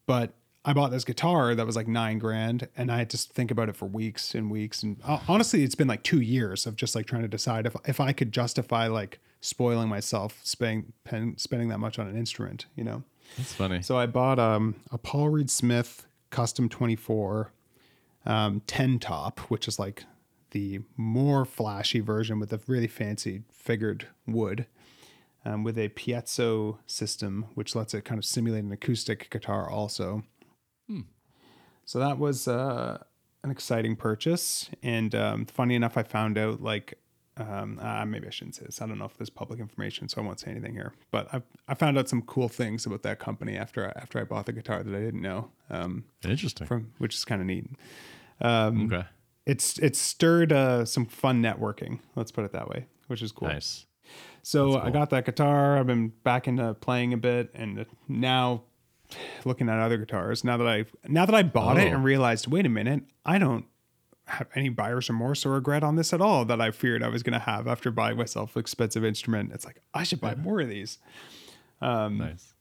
[0.06, 0.34] But
[0.65, 3.69] I bought this guitar that was like nine grand, and I had to think about
[3.69, 4.84] it for weeks and weeks.
[4.84, 7.76] And uh, honestly, it's been like two years of just like trying to decide if
[7.86, 12.65] if I could justify like spoiling myself spending pen, spending that much on an instrument,
[12.76, 13.04] you know.
[13.38, 13.82] That's funny.
[13.82, 17.52] So I bought um, a Paul Reed Smith Custom 24
[18.26, 20.04] um, 10 top, which is like
[20.52, 24.65] the more flashy version with a really fancy figured wood
[25.45, 30.24] um, with a piezo system, which lets it kind of simulate an acoustic guitar also.
[31.86, 33.02] So that was uh,
[33.43, 34.69] an exciting purchase.
[34.84, 36.99] And um, funny enough, I found out like,
[37.38, 38.80] um, uh, maybe I shouldn't say this.
[38.80, 40.93] I don't know if there's public information, so I won't say anything here.
[41.10, 44.23] But I, I found out some cool things about that company after I, after I
[44.23, 46.67] bought the guitar that I didn't know, um, Interesting.
[46.67, 47.65] from which is kind of neat.
[48.41, 49.08] Um, okay.
[49.47, 52.02] It's it's stirred uh, some fun networking.
[52.15, 53.47] Let's put it that way, which is cool.
[53.47, 53.88] Nice.
[54.43, 55.78] So I got that guitar.
[55.78, 58.63] I've been back into playing a bit, and now
[59.45, 60.43] looking at other guitars.
[60.43, 61.95] Now that I now that I bought it Oh.
[61.95, 63.65] and realized, wait a minute, I don't
[64.28, 67.24] have any buyer's remorse or regret on this at all that I feared I was
[67.24, 69.52] going to have after buying myself an expensive instrument.
[69.54, 71.00] It's like I should buy more of these.
[71.82, 72.54] Um, Nice.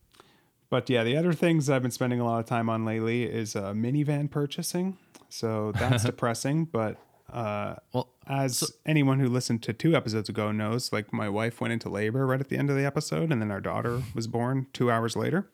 [0.71, 3.57] But yeah, the other things I've been spending a lot of time on lately is
[3.57, 4.99] uh, minivan purchasing.
[5.31, 6.97] So that's depressing, but
[7.33, 11.73] uh, Well, as anyone who listened to two episodes ago knows, like my wife went
[11.73, 14.67] into labor right at the end of the episode, and then our daughter was born
[14.75, 15.49] two hours later.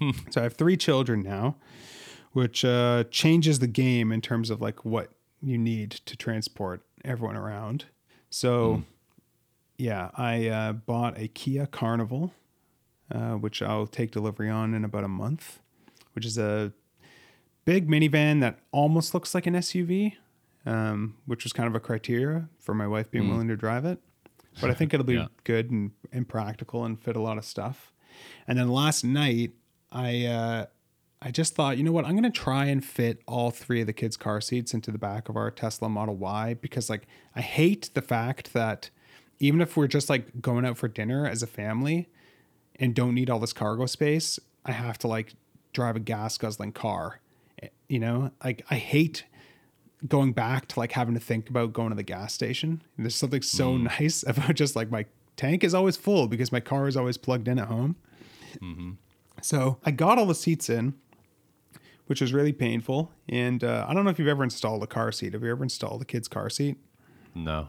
[0.30, 1.56] so I have three children now,
[2.32, 5.10] which uh, changes the game in terms of like what
[5.42, 7.86] you need to transport everyone around.
[8.30, 8.82] So,
[9.76, 12.32] yeah, I uh, bought a Kia Carnival,
[13.10, 15.58] uh, which I'll take delivery on in about a month,
[16.14, 16.72] which is a
[17.64, 20.14] big minivan that almost looks like an SUV,
[20.64, 23.98] um, which was kind of a criteria for my wife being willing to drive it.
[24.60, 25.26] But I think it'll be Yeah.
[25.44, 27.92] good and, and practical and fit a lot of stuff.
[28.46, 29.52] And then last night,
[29.92, 30.66] I uh,
[31.20, 33.92] I just thought, you know what, I'm gonna try and fit all three of the
[33.92, 37.90] kids' car seats into the back of our Tesla Model Y because like I hate
[37.94, 38.90] the fact that
[39.38, 42.08] even if we're just like going out for dinner as a family
[42.76, 45.34] and don't need all this cargo space, I have to like
[45.72, 47.20] drive a gas guzzling car.
[47.62, 49.24] Eh, you know, like I hate
[50.08, 52.82] going back to like having to think about going to the gas station.
[52.96, 53.82] There's something so mm.
[54.00, 57.48] nice about just like my tank is always full because my car is always plugged
[57.48, 57.96] in at home.
[58.60, 58.92] Mm-hmm.
[59.42, 60.94] So I got all the seats in,
[62.06, 63.12] which was really painful.
[63.28, 65.34] And uh, I don't know if you've ever installed a car seat.
[65.34, 66.78] Have you ever installed a kid's car seat?
[67.34, 67.68] no.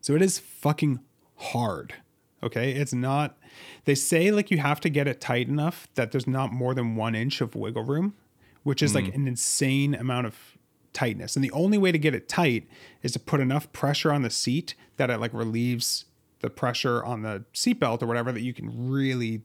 [0.00, 1.00] So it is fucking
[1.36, 1.94] hard.
[2.42, 2.70] Okay.
[2.70, 3.36] It's not,
[3.84, 6.94] they say like you have to get it tight enough that there's not more than
[6.94, 8.14] one inch of wiggle room,
[8.62, 10.56] which is like an insane amount of
[10.92, 11.34] tightness.
[11.34, 12.68] And the only way to get it tight
[13.02, 16.04] is to put enough pressure on the seat that it like relieves
[16.40, 19.42] the pressure on the seatbelt or whatever that you can really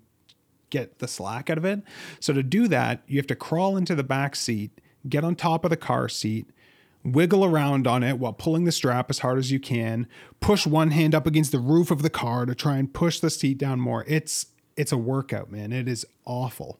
[0.73, 1.81] get the slack out of it.
[2.19, 5.63] So to do that, you have to crawl into the back seat, get on top
[5.63, 6.49] of the car seat,
[7.03, 10.07] wiggle around on it while pulling the strap as hard as you can,
[10.39, 13.29] push one hand up against the roof of the car to try and push the
[13.29, 14.03] seat down more.
[14.07, 15.71] It's it's a workout, man.
[15.71, 16.79] It is awful.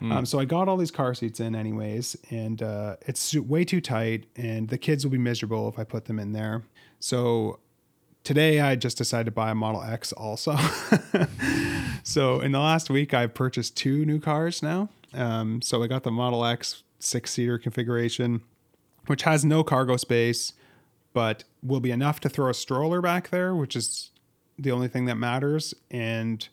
[0.00, 3.80] Um, so I got all these car seats in anyways, and uh, it's way too
[3.80, 6.62] tight, and the kids will be miserable if I put them in there.
[7.00, 7.58] So
[8.28, 10.54] today I just decided to buy a Model X also.
[12.02, 14.90] so in the last week, I've purchased two new cars now.
[15.14, 18.42] Um, so I got the Model X six seater configuration,
[19.06, 20.52] which has no cargo space,
[21.14, 24.10] but will be enough to throw a stroller back there, which is
[24.58, 25.72] the only thing that matters.
[25.90, 26.46] And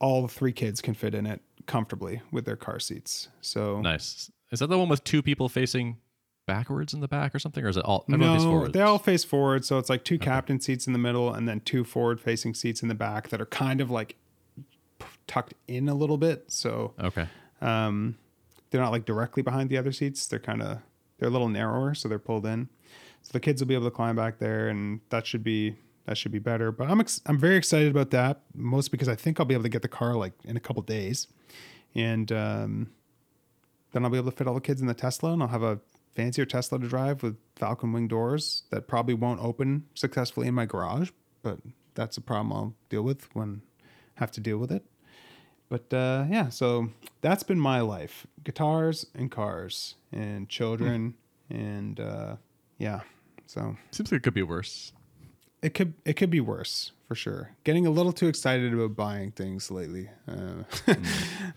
[0.00, 3.28] all three kids can fit in it comfortably with their car seats.
[3.40, 4.32] So Nice.
[4.50, 5.98] Is that the one with two people facing
[6.46, 8.16] backwards in the back or something, or is it all no,
[8.72, 9.64] they all face forward.
[9.64, 12.82] So it's like two captain seats in the middle and then two forward facing seats
[12.82, 14.16] in the back that are kind of like
[15.26, 16.44] tucked in a little bit.
[16.48, 17.28] So Okay.
[17.60, 18.16] um,
[18.70, 20.26] they're not like directly behind the other seats.
[20.26, 20.78] They're kind of
[21.18, 22.68] they're a little narrower, so they're pulled in.
[23.22, 25.76] So the kids will be able to climb back there, and that should be
[26.06, 26.72] that should be better.
[26.72, 29.62] But I'm ex- I'm very excited about that, most because I think I'll be able
[29.62, 31.28] to get the car like in a couple days,
[31.94, 32.90] and um,
[33.92, 35.62] then I'll be able to fit all the kids in the Tesla, and I'll have
[35.62, 35.78] a
[36.14, 40.66] fancier Tesla to drive with Falcon Wing doors that probably won't open successfully in my
[40.66, 41.10] garage,
[41.42, 41.58] but
[41.94, 43.62] that's a problem I'll deal with when
[44.16, 44.84] I have to deal with it.
[45.68, 46.90] But uh, yeah, so
[47.22, 51.14] that's been my life: guitars and cars and children,
[51.48, 52.36] and uh,
[52.78, 53.00] yeah.
[53.46, 54.92] So Seems like it could be worse.
[55.62, 57.52] it could it could be worse for sure.
[57.64, 60.10] Getting a little too excited about buying things lately.
[60.28, 60.64] Uh,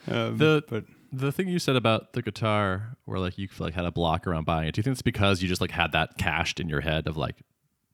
[0.07, 3.85] um, The but the thing you said about the guitar, where like you like had
[3.85, 4.75] a block around buying it.
[4.75, 7.17] Do you think it's because you just like had that cached in your head of
[7.17, 7.37] like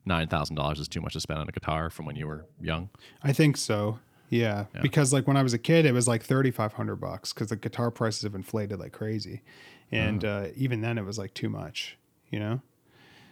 [0.05, 2.45] nine thousand dollars is too much to spend on a guitar from when you were
[2.59, 2.89] young?
[3.23, 3.99] I think so.
[4.29, 4.65] Yeah.
[4.81, 7.49] because like when I was a kid, it was like thirty five hundred bucks because
[7.49, 9.41] the guitar prices have inflated like crazy,
[9.91, 11.97] and uh, even then it was like too much.
[12.29, 12.61] You know.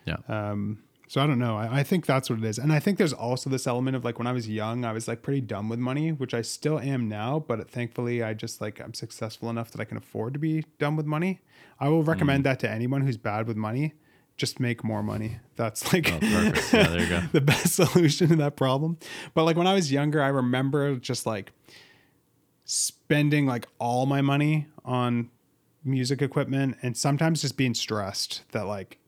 [0.06, 0.17] Yeah.
[0.28, 1.58] Um, so I don't know.
[1.58, 4.06] I, I think that's what it is, and I think there's also this element of
[4.06, 6.80] like when I was young, I was like pretty dumb with money, which I still
[6.80, 7.43] am now.
[7.48, 10.95] But thankfully, I just like I'm successful enough that I can afford to be dumb
[10.95, 11.39] with money.
[11.80, 12.43] I will recommend mm.
[12.43, 13.95] that to anyone who's bad with money.
[14.38, 15.39] Just make more money.
[15.56, 16.74] That's like Oh, perfect.
[16.74, 17.22] yeah, there you go.
[17.32, 19.00] the best solution to that problem.
[19.34, 21.52] But like when I was younger, I remember just like
[22.65, 25.32] spending like all my money on
[25.84, 28.98] music equipment and sometimes just being stressed that like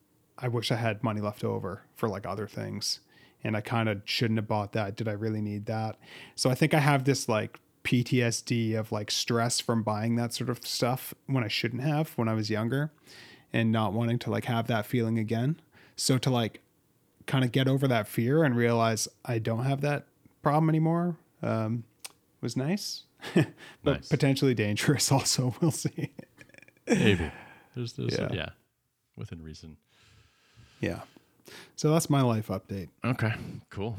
[0.41, 2.99] I wish I had money left over for like other things.
[3.43, 4.95] And I kind of shouldn't have bought that.
[4.95, 5.97] Did I really need that?
[6.35, 10.49] So I think I have this like PTSD of like stress from buying that sort
[10.49, 12.91] of stuff when I shouldn't have when I was younger
[13.51, 15.59] and not wanting to like have that feeling again.
[15.95, 16.61] So to like
[17.25, 20.05] kind of get over that fear and realize I don't have that
[20.43, 21.83] problem anymore um,
[22.41, 23.03] was nice,
[23.35, 23.45] but
[23.83, 24.07] Nice.
[24.09, 25.55] potentially dangerous also.
[25.61, 26.11] We'll see.
[26.87, 27.31] Maybe.
[27.75, 28.29] There's, there's Yeah.
[28.31, 28.49] yeah.
[29.15, 29.77] within reason.
[30.81, 31.01] Yeah.
[31.75, 32.89] So that's my life update.
[33.03, 33.33] Okay,
[33.69, 33.97] cool.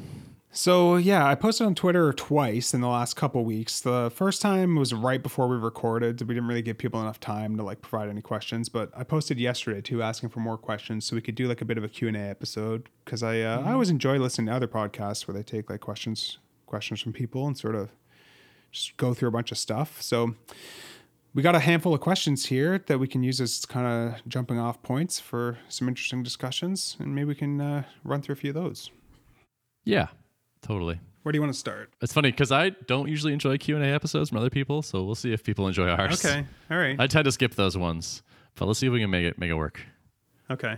[0.55, 3.81] So yeah, I posted on Twitter twice in the last couple weeks.
[3.81, 6.21] The first time was right before we recorded.
[6.21, 9.40] We didn't really give people enough time to like provide any questions, but I posted
[9.40, 11.88] yesterday too, asking for more questions so we could do like a bit of a
[11.88, 15.35] Q and A episode because I uh, I always enjoy listening to other podcasts where
[15.35, 17.88] they take like questions questions from people and sort of
[18.71, 20.03] just go through a bunch of stuff.
[20.03, 20.35] So
[21.35, 24.59] we got a handful of questions here that we can use as kind of jumping
[24.59, 28.51] off points for some interesting discussions, and maybe we can uh, run through a few
[28.51, 28.90] of those.
[29.85, 30.09] Yeah,
[30.61, 31.01] totally.
[31.23, 31.92] Where do you want to start?
[32.01, 35.05] It's funny because I don't usually enjoy Q and A episodes from other people, so
[35.05, 36.25] we'll see if people enjoy ours.
[36.25, 36.45] Okay.
[36.71, 36.99] All right.
[36.99, 38.23] I tend to skip those ones,
[38.57, 39.81] but let's see if we can make it make it work.
[40.51, 40.77] Okay.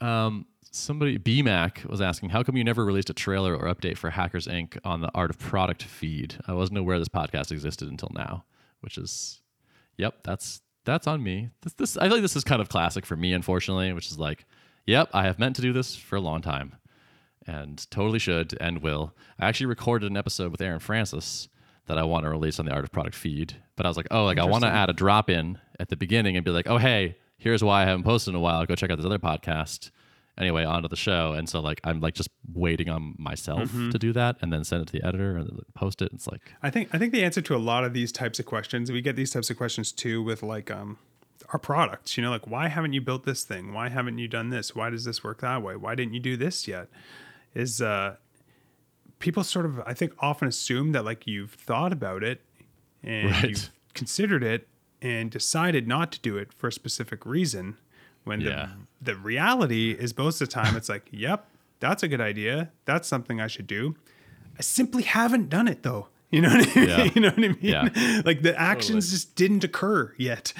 [0.00, 4.10] Um, somebody BMac was asking, how come you never released a trailer or update for
[4.10, 4.78] Hackers Inc.
[4.84, 6.36] on the Art of Product feed?
[6.46, 8.44] I wasn't aware this podcast existed until now,
[8.80, 9.40] which is,
[9.98, 11.50] yep, that's that's on me.
[11.62, 14.18] This, this I feel like this is kind of classic for me, unfortunately, which is
[14.18, 14.46] like,
[14.86, 16.76] yep, I have meant to do this for a long time,
[17.46, 19.14] and totally should and will.
[19.38, 21.48] I actually recorded an episode with Aaron Francis
[21.86, 24.08] that I want to release on the Art of Product feed, but I was like,
[24.10, 26.68] oh, like I want to add a drop in at the beginning and be like,
[26.68, 28.64] oh, hey, here's why I haven't posted in a while.
[28.66, 29.90] Go check out this other podcast.
[30.38, 34.12] Anyway, onto the show, and so like I'm like just waiting on myself to do
[34.12, 36.10] that, and then send it to the editor and post it.
[36.14, 38.46] It's like, I think I think the answer to a lot of these types of
[38.46, 40.98] questions, we get these types of questions too with like um
[41.52, 42.16] our products.
[42.16, 43.72] You know, like why haven't you built this thing?
[43.72, 44.76] Why haven't you done this?
[44.76, 45.74] Why does this work that way?
[45.76, 46.88] Why didn't you do this yet?
[47.54, 48.16] Is uh
[49.18, 52.42] people sort of I think often assume that like you've thought about it
[53.02, 53.50] and Right.
[53.50, 54.68] you've considered it
[55.02, 57.76] and decided not to do it for a specific reason
[58.24, 58.68] when Yeah.
[59.00, 61.46] The, the reality is most of the time it's like, yep,
[61.80, 62.70] that's a good idea.
[62.84, 63.94] That's something I should do.
[64.58, 66.08] I simply haven't done it though.
[66.30, 66.88] You know what I mean?
[66.90, 67.04] Yeah.
[67.14, 67.58] You know what I mean?
[67.62, 68.22] Yeah.
[68.26, 70.52] Like the actions just didn't occur yet.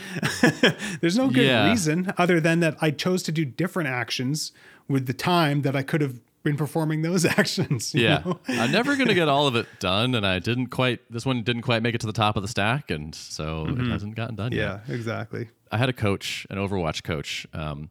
[1.03, 1.69] There's no good Yeah.
[1.69, 4.53] reason other than that I chose to do different actions
[4.89, 7.95] with the time that I could have been performing those actions.
[7.95, 8.39] you yeah, know?
[8.49, 11.01] I'm never gonna get all of it done, and I didn't quite.
[11.13, 13.87] This one didn't quite make it to the top of the stack, and so it
[13.89, 14.83] hasn't gotten done yet.
[14.89, 15.49] Yeah, exactly.
[15.71, 17.91] I had a coach, an Overwatch coach, um,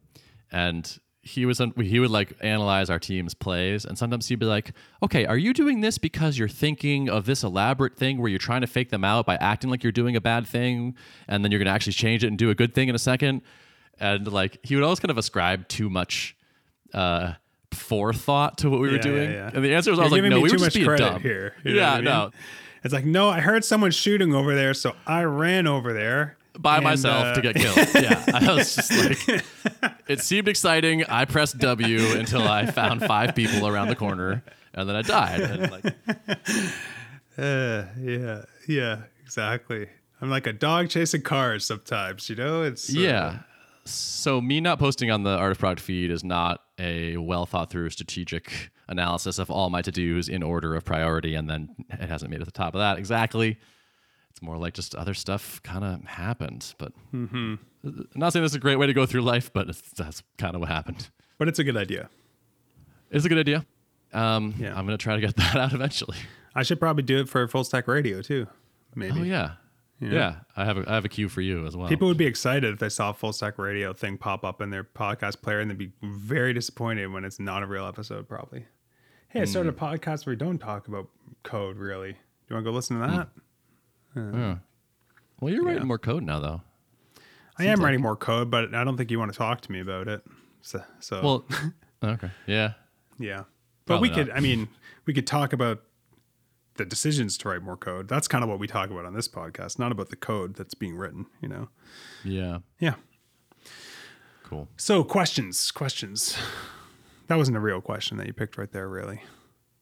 [0.51, 4.71] and he was he would like analyze our team's plays, and sometimes he'd be like,
[5.03, 8.61] "Okay, are you doing this because you're thinking of this elaborate thing where you're trying
[8.61, 10.95] to fake them out by acting like you're doing a bad thing,
[11.27, 13.41] and then you're gonna actually change it and do a good thing in a second?
[13.99, 16.35] And like he would always kind of ascribe too much.
[16.93, 17.33] Uh,
[17.73, 19.51] forethought to what we were Yeah, yeah, doing yeah.
[19.53, 21.53] and the answer was You're always like no we were just being dumb here.
[21.65, 22.05] You know yeah I mean?
[22.05, 22.31] no
[22.83, 26.77] It's like, no, I heard someone shooting over there, so I ran over there by
[26.77, 27.77] and, myself uh, to get killed.
[27.95, 29.43] Yeah, I was just like,
[30.07, 31.03] it seemed exciting.
[31.05, 34.43] I pressed W until I found five people around the corner,
[34.73, 35.41] and then I died.
[35.41, 35.95] And like,
[37.37, 39.87] Uh, yeah, yeah, exactly.
[40.21, 42.63] I'm like a dog chasing cars sometimes, you know?
[42.63, 43.39] It's uh, yeah.
[43.85, 47.69] So me not posting on the Art of Product feed is not a well thought
[47.69, 52.09] through strategic analysis of all my to dos in order of priority, and then it
[52.09, 53.57] hasn't made it to the top of that exactly.
[54.37, 57.57] It's more like just other stuff kind of happened, but I'm
[58.13, 60.53] not saying this is a great way to go through life, but it's, that's kind
[60.53, 61.09] of what happened.
[61.39, 62.07] But it's a good idea.
[63.09, 63.65] It's a good idea.
[64.13, 64.77] Um, Yeah.
[64.77, 66.17] I'm gonna try to get that out eventually.
[66.53, 68.45] I should probably do it for full stack radio too.
[68.93, 69.19] Maybe.
[69.19, 69.53] Oh yeah.
[69.99, 71.87] yeah, I have a I have a cue for you as well.
[71.89, 74.69] People would be excited if they saw a full stack radio thing pop up in
[74.69, 78.65] their podcast player and they'd be very disappointed when it's not a real episode, probably.
[79.29, 79.83] Hey, I started Hmm.
[79.83, 81.07] a podcast where we don't talk about
[81.41, 82.11] code really.
[82.11, 82.17] Do
[82.49, 83.29] you want to go listen to that?
[84.17, 84.55] Yeah.
[85.39, 86.61] Well, you're writing more code now, though.
[87.59, 89.79] I am writing more code, but I don't think you want to talk to me
[89.79, 90.23] about it.
[90.61, 91.45] So, so Well,
[92.03, 92.73] okay, yeah,
[93.19, 93.43] yeah.
[93.85, 94.37] But we Probably could, not.
[94.37, 94.67] I mean,
[95.05, 95.81] we could talk about
[96.75, 98.07] the decisions to write more code.
[98.07, 100.73] That's kind of what we talk about on this podcast, not about the code that's
[100.75, 101.69] being written, you know?
[102.23, 102.95] yeah, Yeah.
[104.43, 104.67] cool.
[104.77, 106.37] So, questions, questions.
[107.27, 109.21] That wasn't a real question that you picked right there, really,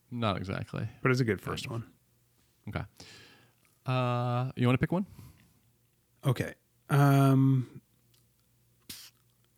[0.10, 0.88] Not exactly.
[1.04, 1.84] but it's a good first one.
[2.68, 2.82] Okay.
[3.86, 5.06] Uh, you want to pick one?
[6.26, 6.54] Okay.
[6.90, 7.82] Um,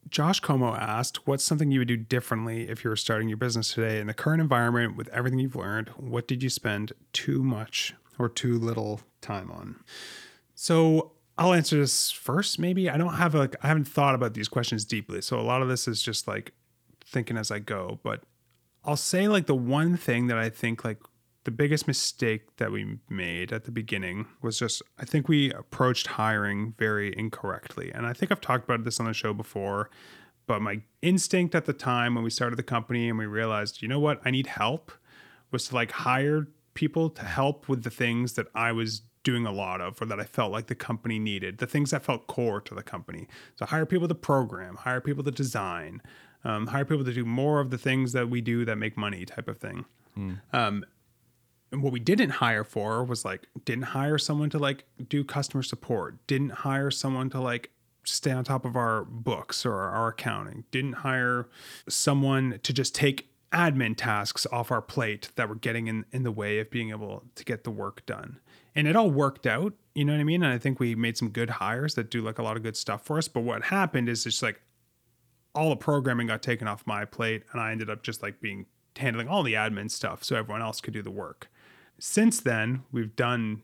[0.09, 3.73] Josh Como asked, What's something you would do differently if you were starting your business
[3.73, 5.89] today in the current environment with everything you've learned?
[5.97, 9.77] What did you spend too much or too little time on?
[10.55, 12.89] So I'll answer this first, maybe.
[12.89, 15.21] I don't have like, I haven't thought about these questions deeply.
[15.21, 16.53] So a lot of this is just like
[17.05, 17.99] thinking as I go.
[18.03, 18.23] But
[18.83, 20.99] I'll say like the one thing that I think like
[21.47, 26.07] the biggest mistake that we made at the beginning was just I think we approached
[26.07, 27.89] hiring very incorrectly.
[27.95, 29.89] And I think I've talked about this on the show before,
[30.45, 33.87] but my instinct at the time when we started the company and we realized, you
[33.87, 34.91] know what, I need help
[35.49, 39.51] was to like hire people to help with the things that I was doing a
[39.53, 42.59] lot of or that I felt like the company needed, the things that felt core
[42.59, 43.25] to the company.
[43.55, 46.01] So hire people to program, hire people to design,
[46.43, 49.23] um, hire people to do more of the things that we do that make money
[49.23, 49.85] type of thing.
[50.51, 50.83] Um,
[51.71, 55.63] and what we didn't hire for was like didn't hire someone to like do customer
[55.63, 57.71] support didn't hire someone to like
[58.03, 61.47] stay on top of our books or our accounting didn't hire
[61.89, 66.31] someone to just take admin tasks off our plate that were getting in, in the
[66.31, 68.39] way of being able to get the work done.
[68.75, 70.43] And it all worked out you know what i mean?
[70.43, 72.77] And i think we made some good hires that do like a lot of good
[72.77, 73.27] stuff for us.
[73.27, 74.61] But what happened is just like
[75.55, 78.67] all the programming got taken off my plate and I ended up just like being
[78.95, 81.49] handling all the admin stuff so everyone else could do the work.
[81.99, 83.63] Since then, we've done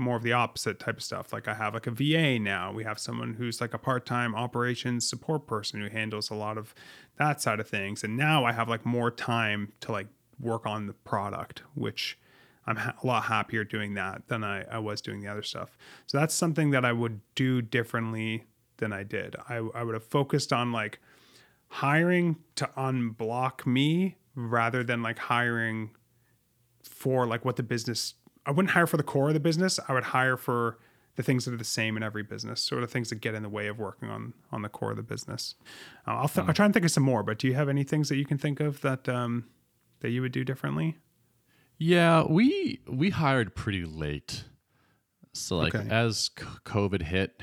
[0.00, 1.32] more of the opposite type of stuff.
[1.32, 2.72] Like I have like a VA now.
[2.72, 6.74] We have someone who's like a part-time operations support person who handles a lot of
[7.18, 8.02] that side of things.
[8.02, 10.08] And now I have like more time to like
[10.40, 12.18] work on the product, which
[12.66, 15.76] I'm ha- a lot happier doing that than I, I was doing the other stuff.
[16.06, 18.44] So that's something that I would do differently
[18.78, 19.36] than I did.
[19.48, 20.98] I, I would have focused on like
[21.68, 25.90] hiring to unblock me rather than like hiring
[27.00, 28.14] for like what the business
[28.46, 29.80] I wouldn't hire for the core of the business.
[29.88, 30.78] I would hire for
[31.16, 33.42] the things that are the same in every business, sort of things that get in
[33.42, 35.54] the way of working on on the core of the business.
[36.06, 37.84] Uh, I'll, th- I'll try and think of some more, but do you have any
[37.84, 39.46] things that you can think of that um,
[40.00, 40.98] that you would do differently?
[41.78, 44.44] Yeah, we we hired pretty late.
[45.32, 45.88] So like Okay.
[45.90, 47.42] as c- COVID hit,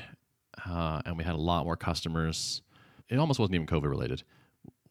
[0.66, 2.62] uh, and we had a lot more customers,
[3.08, 4.22] it almost wasn't even COVID related.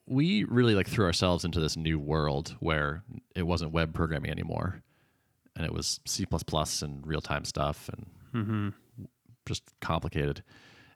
[0.08, 3.04] We really like threw ourselves into this new world where
[3.36, 4.82] it wasn't web programming anymore,
[5.56, 6.26] and it was C
[6.82, 8.06] and real time stuff and
[9.46, 10.44] just complicated.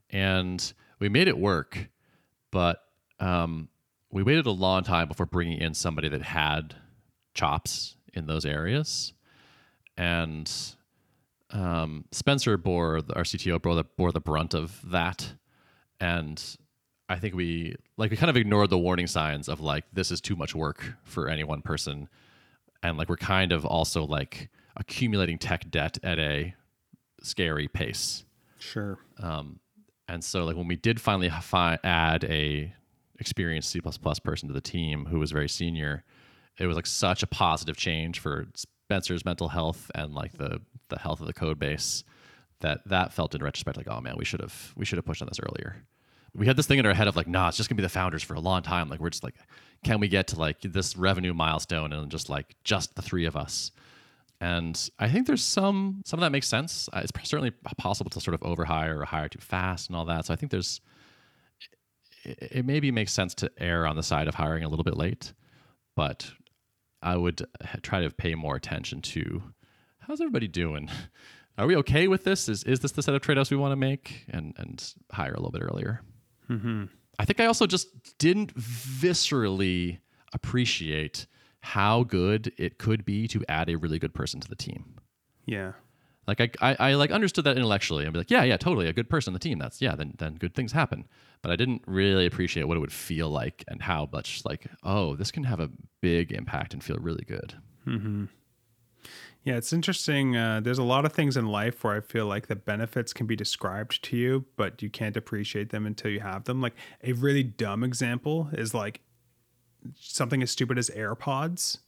[0.09, 1.89] And we made it work,
[2.51, 2.83] but
[3.19, 3.69] um,
[4.11, 6.75] we waited a long time before bringing in somebody that had
[7.33, 9.13] chops in those areas.
[9.97, 10.51] And
[11.51, 15.33] um, Spencer bore the, our CTO bore the, bore the brunt of that,
[15.99, 16.57] and
[17.11, 20.21] I think we like we kind of ignored the warning signs of like this is
[20.21, 22.07] too much work for any one person,
[22.81, 26.55] and like we're kind of also like accumulating tech debt at a
[27.21, 28.23] scary pace.
[28.59, 28.97] Sure.
[29.19, 29.59] Um,
[30.07, 32.73] and so, like when we did finally fi- add a
[33.19, 36.05] experienced C person to the team who was very senior,
[36.57, 40.97] it was like such a positive change for Spencer's mental health and like the the
[40.97, 42.05] health of the code base
[42.61, 45.21] that that felt in retrospect like, oh man, we should have we should have pushed
[45.21, 45.83] on this earlier.
[46.33, 47.89] We had this thing in our head of like, nah, it's just gonna be the
[47.89, 48.89] founders for a long time.
[48.89, 49.35] Like we're just like,
[49.83, 53.35] can we get to like this revenue milestone and just like just the three of
[53.35, 53.71] us?
[54.39, 56.89] And I think there's some some of that makes sense.
[56.93, 60.25] Uh, It's certainly possible to sort of overhire or hire too fast and all that.
[60.25, 60.81] So I think there's
[62.23, 64.97] it, it maybe makes sense to err on the side of hiring a little bit
[64.97, 65.33] late,
[65.95, 66.31] but
[67.01, 67.45] I would
[67.81, 69.43] try to pay more attention to
[69.99, 70.89] how's everybody doing.
[71.57, 72.47] Are we okay with this?
[72.49, 74.25] Is is this the set of trade offs we want to make?
[74.29, 76.01] And and hire a little bit earlier.
[76.51, 76.85] Mm-hmm.
[77.19, 79.99] I think I also just didn't viscerally
[80.33, 81.27] appreciate
[81.61, 84.95] how good it could be to add a really good person to the team.
[85.45, 85.73] Yeah.
[86.27, 88.05] Like I, I, I like understood that intellectually.
[88.05, 89.59] I'd be like, yeah, yeah, totally, a good person on the team.
[89.59, 91.07] That's yeah, then then good things happen.
[91.41, 95.15] But I didn't really appreciate what it would feel like and how much like, oh,
[95.15, 95.69] this can have a
[96.01, 97.55] big impact and feel really good.
[97.87, 98.25] Mm-hmm.
[99.43, 100.37] Yeah, it's interesting.
[100.37, 103.25] Uh, there's a lot of things in life where I feel like the benefits can
[103.25, 106.61] be described to you, but you can't appreciate them until you have them.
[106.61, 109.01] Like a really dumb example is like
[109.99, 111.79] something as stupid as AirPods.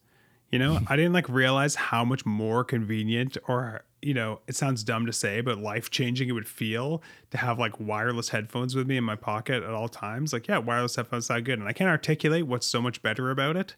[0.52, 4.84] You know, I didn't like realize how much more convenient or you know, it sounds
[4.84, 7.02] dumb to say, but life changing it would feel
[7.32, 10.34] to have like wireless headphones with me in my pocket at all times.
[10.34, 11.58] Like, yeah, wireless headphones sound good.
[11.58, 13.76] And I can't articulate what's so much better about it,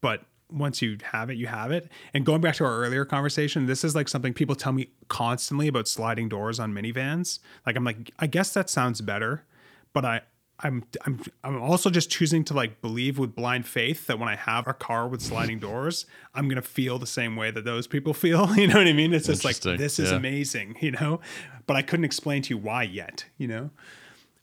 [0.00, 1.88] but once you have it, you have it.
[2.14, 5.68] And going back to our earlier conversation, this is like something people tell me constantly
[5.68, 7.38] about sliding doors on minivans.
[7.66, 9.44] Like I'm like, I guess that sounds better,
[9.92, 10.22] but I
[10.62, 14.36] I'm I'm I'm also just choosing to like believe with blind faith that when I
[14.36, 18.12] have a car with sliding doors, I'm gonna feel the same way that those people
[18.24, 18.54] feel.
[18.56, 19.14] You know what I mean?
[19.14, 20.16] It's just like this is Yeah.
[20.18, 21.20] amazing, you know.
[21.66, 23.24] But I couldn't explain to you why yet.
[23.38, 23.70] You know,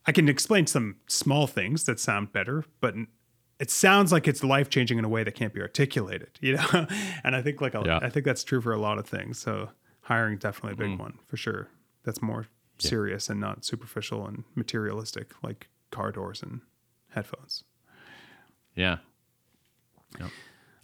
[0.07, 2.95] I can explain some small things that sound better, but
[3.59, 6.29] it sounds like it's life changing in a way that can't be articulated.
[6.41, 6.87] You know,
[7.23, 7.99] and I think like a, Yeah.
[8.01, 9.39] I think that's true for a lot of things.
[9.39, 9.69] So
[10.01, 11.01] hiring definitely a big Mm.
[11.01, 11.69] one for sure.
[12.03, 12.47] That's more
[12.79, 16.61] serious and not superficial and materialistic like car doors and
[17.09, 17.63] headphones.
[18.75, 18.97] Yeah.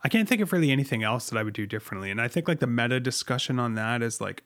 [0.06, 2.12] I can't think of really anything else that I would do differently.
[2.12, 4.44] And I think like the meta discussion on that is like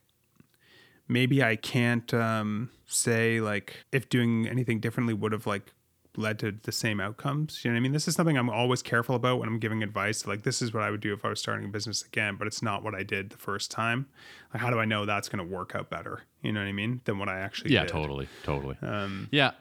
[1.08, 5.74] maybe I can't um, say like if doing anything differently would have like
[6.18, 7.64] led to the same outcomes.
[7.64, 7.92] You know what I mean?
[7.92, 10.26] This is something I'm always careful about when I'm giving advice.
[10.26, 12.48] Like this is what I would do if I was starting a business again, but
[12.48, 14.08] it's not what I did the first time.
[14.54, 16.24] Like how do I know that's going to work out better?
[16.42, 17.02] You know what I mean?
[17.06, 17.76] Than what I actually did.
[17.76, 17.92] Yeah, did.
[17.92, 18.78] totally, totally.
[18.82, 19.52] Um, yeah,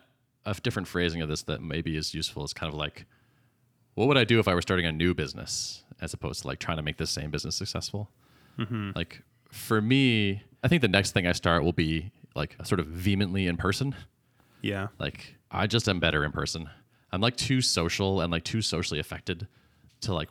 [0.44, 3.06] a different phrasing of this that maybe is useful is kind of like,
[3.94, 6.58] what would I do if I were starting a new business as opposed to like
[6.58, 8.10] trying to make this same business successful?
[8.94, 12.86] Like for me, I think the next thing I start will be like sort of
[12.86, 13.94] vehemently in person.
[14.62, 14.88] Yeah.
[14.98, 16.68] Like I just am better in person.
[17.12, 19.46] I'm like too social and like too socially affected
[20.02, 20.28] to like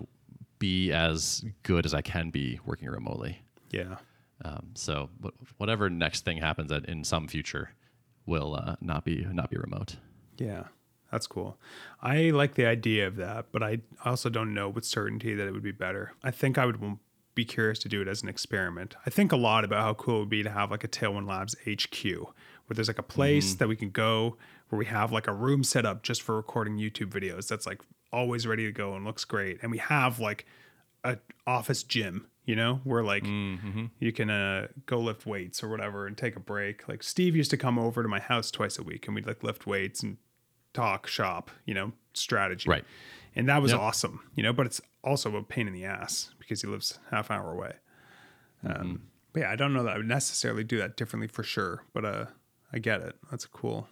[0.60, 3.42] be as good as I can be working remotely.
[3.72, 3.98] Yeah.
[4.44, 5.10] Um, so
[5.58, 7.72] whatever next thing happens at, in some future
[8.26, 9.96] will uh, not be not be remote.
[10.38, 10.66] Yeah,
[11.12, 11.58] that's cool.
[12.02, 15.52] I like the idea of that, but I also don't know with certainty that it
[15.52, 16.14] would be better.
[16.24, 16.80] I think I would
[17.34, 18.96] be curious to do it as an experiment.
[19.06, 21.28] I think a lot about how cool it would be to have like a Tailwind
[21.28, 24.38] Labs HQ where there's like a place that we can go
[24.70, 27.82] where we have like a room set up just for recording YouTube videos that's like
[28.12, 29.60] always ready to go and looks great.
[29.62, 30.46] And we have like
[31.04, 36.08] a office gym, you know, where like you can uh, go lift weights or whatever
[36.08, 36.88] and take a break.
[36.88, 39.44] Like Steve used to come over to my house twice a week and we'd like
[39.44, 40.18] lift weights and
[40.74, 42.70] talk shop, you know, strategy.
[42.70, 42.86] Right.
[43.36, 43.82] And that was Yep.
[43.82, 47.30] awesome, you know, but it's also a pain in the ass because he lives half
[47.30, 47.74] hour away.
[48.68, 49.04] Um,
[49.34, 52.06] but yeah, I don't know that I would necessarily do that differently for sure, but
[52.06, 52.26] uh,
[52.74, 53.16] I get it.
[53.30, 53.88] That's cool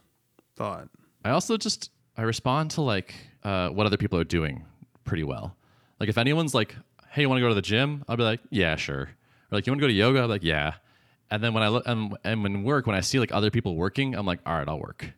[0.56, 0.90] thought.
[1.24, 4.66] I also just I respond to like uh, what other people are doing
[5.04, 5.56] pretty well.
[6.00, 6.76] Like if anyone's like,
[7.10, 9.10] "Hey, you want to go to the gym?" I'll be like, "Yeah, sure." Or
[9.52, 10.74] like, "You want to go to yoga?" I'm like, "Yeah."
[11.32, 13.76] And then when I look and, and when work, when I see like other people
[13.76, 15.14] working, I'm like, "All right, I'll work."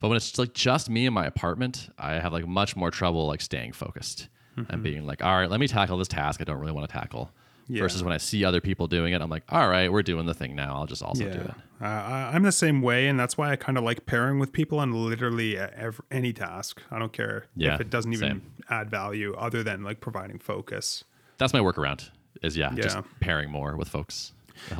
[0.00, 3.26] But when it's like just me in my apartment, I have like much more trouble
[3.26, 4.28] like staying focused
[4.70, 6.92] and being like, "All right, let me tackle this task I don't really want to
[6.92, 7.30] tackle."
[7.70, 7.80] Yeah.
[7.82, 10.32] Versus when I see other people doing it, I'm like, "All right, we're doing the
[10.32, 10.74] thing now.
[10.76, 11.50] I'll just also do it."
[11.82, 14.52] uh, I- I'm the same way, and that's why I kind of like pairing with
[14.52, 16.80] people on literally ev any task.
[16.90, 18.42] I don't care Yeah, if it doesn't even same.
[18.70, 21.04] add value other than like providing focus.
[21.36, 22.08] That's my workaround.
[22.42, 24.32] Is yeah, just pairing more with folks.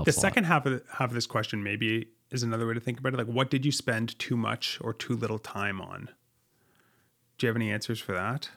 [0.05, 3.15] The second half of, half of this question maybe is another way to think about
[3.15, 3.17] it.
[3.19, 6.09] Like, what did you spend too much or too little time on?
[7.37, 8.49] Do you have any answers for that?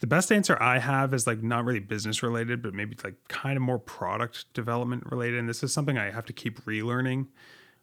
[0.00, 3.56] The best answer I have is like not really business related, but maybe like kind
[3.56, 5.38] of more product development related.
[5.38, 7.28] And this is something I have to keep relearning,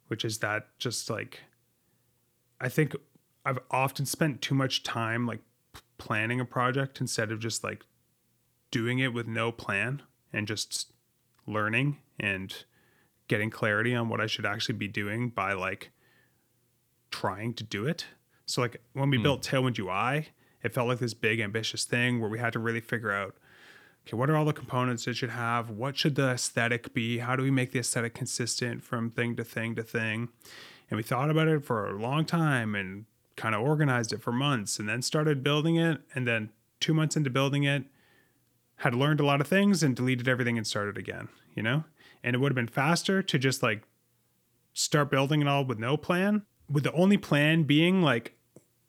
[0.07, 1.41] which is that just like
[2.61, 2.95] I think
[3.45, 5.41] I've often spent too much time like
[5.97, 7.84] planning a project instead of just like
[8.72, 10.01] doing it with no plan
[10.32, 10.93] and just
[11.45, 12.66] learning and
[13.28, 15.91] getting clarity on what I should actually be doing by like
[17.11, 18.05] trying to do it.
[18.45, 19.24] So like when we hmm.
[19.24, 20.30] built Tailwind UI,
[20.64, 23.36] it felt like this big ambitious thing where we had to really figure out
[24.05, 25.70] okay, what are all the components it should have?
[25.70, 27.20] What should the aesthetic be?
[27.20, 30.30] How do we make the aesthetic consistent from thing to thing to thing?
[30.89, 33.05] And we thought about it for a long time and
[33.36, 36.01] kind of organized it for months and then started building it.
[36.14, 37.86] And then two months into building it,
[38.78, 41.86] had learned a lot of things and deleted everything and started again, you know?
[42.24, 43.84] And it would have been faster to just like
[44.74, 48.36] start building it all with no plan, with the only plan being like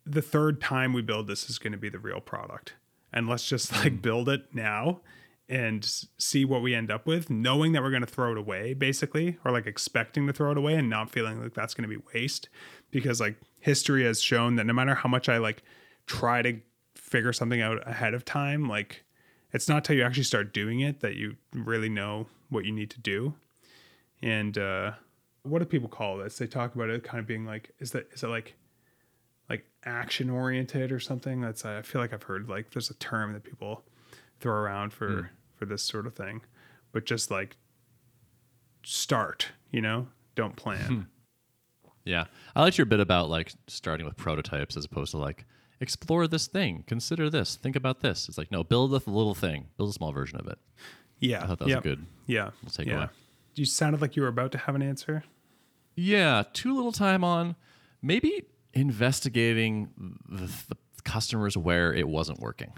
[0.06, 2.74] the third time we build this is going to be the real product.
[3.12, 5.00] And let's just like build it now
[5.48, 8.72] and see what we end up with, knowing that we're going to throw it away,
[8.72, 11.96] basically, or like expecting to throw it away and not feeling like that's going to
[11.96, 12.48] be waste.
[12.90, 15.62] Because like history has shown that no matter how much I like
[16.06, 16.60] try to
[16.94, 19.04] figure something out ahead of time, like
[19.52, 22.90] it's not till you actually start doing it that you really know what you need
[22.90, 23.34] to do.
[24.22, 24.92] And uh,
[25.42, 26.38] what do people call this?
[26.38, 28.54] They talk about it kind of being like, is that is it like
[29.48, 31.40] like action oriented or something?
[31.40, 33.84] That's I feel like I've heard like there's a term that people
[34.40, 35.26] throw around for hmm.
[35.56, 36.42] for this sort of thing,
[36.92, 37.56] but just like
[38.84, 40.86] start, you know, don't plan.
[40.86, 41.00] Hmm.
[42.04, 42.24] Yeah.
[42.54, 45.46] I liked your bit about like starting with prototypes as opposed to like
[45.80, 48.28] explore this thing, consider this, think about this.
[48.28, 50.58] It's like, no, build a little thing, build a small version of it.
[51.18, 51.82] Yeah, I thought that was Yep.
[51.82, 52.06] good.
[52.26, 52.86] Yeah, we'll takeaway.
[52.86, 53.08] yeah.
[53.54, 55.24] You sounded like you were about to have an answer.
[55.94, 56.42] Yeah.
[56.52, 57.56] Too little time on
[58.02, 58.44] maybe
[58.74, 59.88] investigating
[60.28, 62.72] the, the customers where it wasn't working.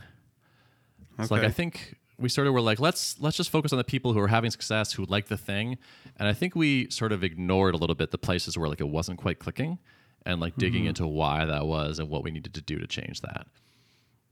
[1.19, 3.85] It's like I think we sort of were like, let's let's just focus on the
[3.85, 5.79] people who are having success, who like the thing,
[6.19, 8.89] and I think we sort of ignored a little bit the places where like it
[8.89, 9.79] wasn't quite clicking,
[10.27, 13.23] and like digging into why that was and what we needed to do to change
[13.23, 13.47] that.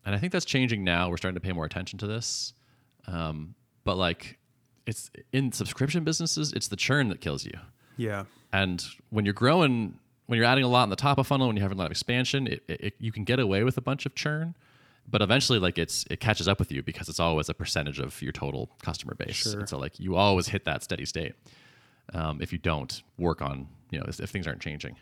[0.05, 1.09] And I think that's changing now.
[1.09, 2.53] We're starting to pay more attention to this,
[3.07, 3.55] um,
[3.85, 4.39] but like
[4.87, 7.59] it's in subscription businesses, it's the churn that kills you.
[7.97, 11.49] Yeah, And when you're growing, when you're adding a lot in the top of funnel,
[11.49, 13.81] when you're having a lot of expansion, it, it, you can get away with a
[13.81, 14.55] bunch of churn,
[15.09, 18.21] but eventually, like it's it catches up with you because it's always a percentage of
[18.23, 19.37] your total customer base.
[19.37, 19.61] Sure.
[19.61, 21.35] And so, like you always hit that steady state
[22.13, 24.97] um, if you don't work on, you know, if, if things aren't changing.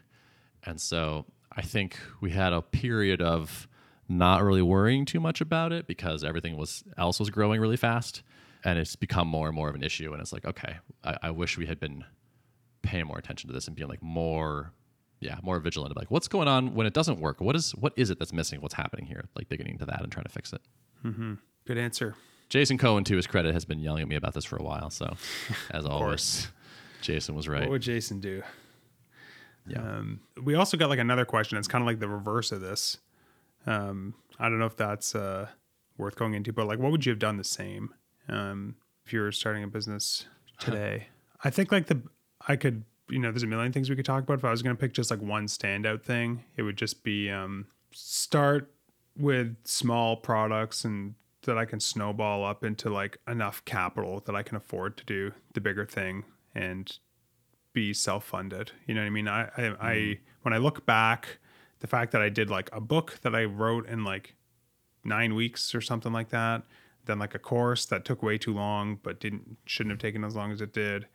[0.64, 3.68] And so, I think we had a period of
[4.08, 8.22] not really worrying too much about it because everything was else was growing really fast,
[8.64, 10.12] and it's become more and more of an issue.
[10.12, 12.04] And it's like, okay, I, I wish we had been
[12.82, 14.72] paying more attention to this and being like more
[15.22, 18.10] yeah more vigilant like what's going on when it doesn't work what is what is
[18.10, 20.60] it that's missing what's happening here like digging into that and trying to fix it
[21.66, 22.14] good answer.
[22.48, 24.90] jason cohen to his credit has been yelling at me about this for a while
[24.90, 25.16] so
[25.70, 26.48] as always
[27.00, 28.42] jason was right What would Jason do?
[29.66, 31.56] yeah Um, we also got like another question.
[31.58, 32.98] It's kind of like the reverse of this.
[33.66, 35.46] Um, I don't know if that's uh,
[35.96, 37.94] worth going into, but like, what would you have done the same
[38.28, 38.74] um,
[39.06, 40.26] if you were starting a business
[40.58, 41.06] today?
[41.44, 42.02] I think like the
[42.48, 42.82] I could
[43.12, 44.38] you know there's a million things we could talk about.
[44.38, 47.30] If I was going to pick just like one standout thing, it would just be
[47.30, 48.72] um, start
[49.16, 54.42] with small products and that I can snowball up into like enough capital that I
[54.42, 56.98] can afford to do the bigger thing and
[57.72, 58.72] be self-funded.
[58.86, 59.28] You know what I mean?
[59.28, 61.38] I, I, I when I look back,
[61.80, 64.36] the fact that I did like a book that I wrote in like
[65.04, 66.62] nine weeks or something like that,
[67.04, 70.36] then like a course that took way too long but didn't shouldn't have taken as
[70.36, 71.06] long as it did,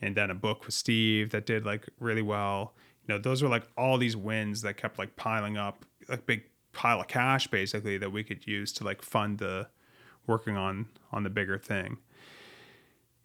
[0.00, 2.74] and then a book with Steve that did like really well.
[3.06, 6.44] You know, those were like all these wins that kept like piling up, like big
[6.72, 9.68] pile of cash basically that we could use to like fund the
[10.26, 11.98] working on on the bigger thing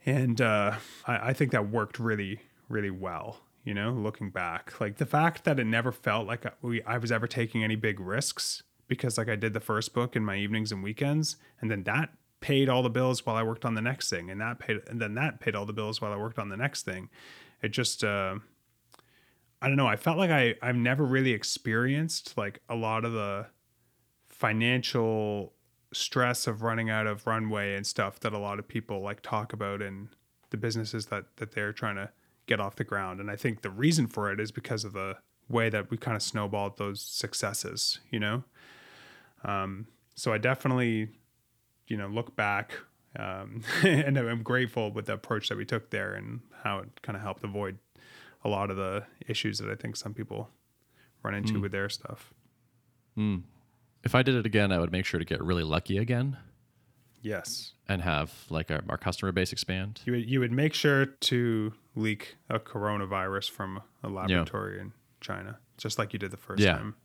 [0.05, 4.97] and uh, I, I think that worked really really well you know looking back like
[4.97, 8.63] the fact that it never felt like we, I was ever taking any big risks
[8.87, 12.09] because like i did the first book in my evenings and weekends and then that
[12.45, 15.01] paid all the bills while i worked on the next thing and that paid and
[15.01, 17.09] then that paid all the bills while i worked on the next thing.
[17.63, 18.35] It just uh,
[19.63, 23.13] i don't know i felt like i i've never really experienced like a lot of
[23.13, 23.47] the
[24.27, 25.53] financial
[25.91, 29.51] stress of running out of runway and stuff that a lot of people like talk
[29.51, 30.09] about in
[30.51, 32.11] the businesses that that they're trying to
[32.45, 33.19] get off the ground.
[33.19, 35.17] And i think the reason for it is because of the
[35.49, 38.43] way that we kind of snowballed those successes you know?
[39.43, 41.09] Um, so i definitely
[41.87, 42.73] you know look back
[43.17, 47.15] um, and i'm grateful with the approach that we took there and how it kind
[47.15, 47.77] of helped avoid
[48.43, 50.49] a lot of the issues that i think some people
[51.23, 52.33] run into with their stuff.
[54.03, 56.37] If i did it again i would make sure to get really lucky again.
[57.21, 57.73] Yes.
[57.89, 60.01] And have like our, our customer base expand.
[60.05, 65.57] You would, you would make sure to leak a coronavirus from a laboratory in China,
[65.79, 66.73] just like you did the first Yeah.
[66.77, 66.95] time.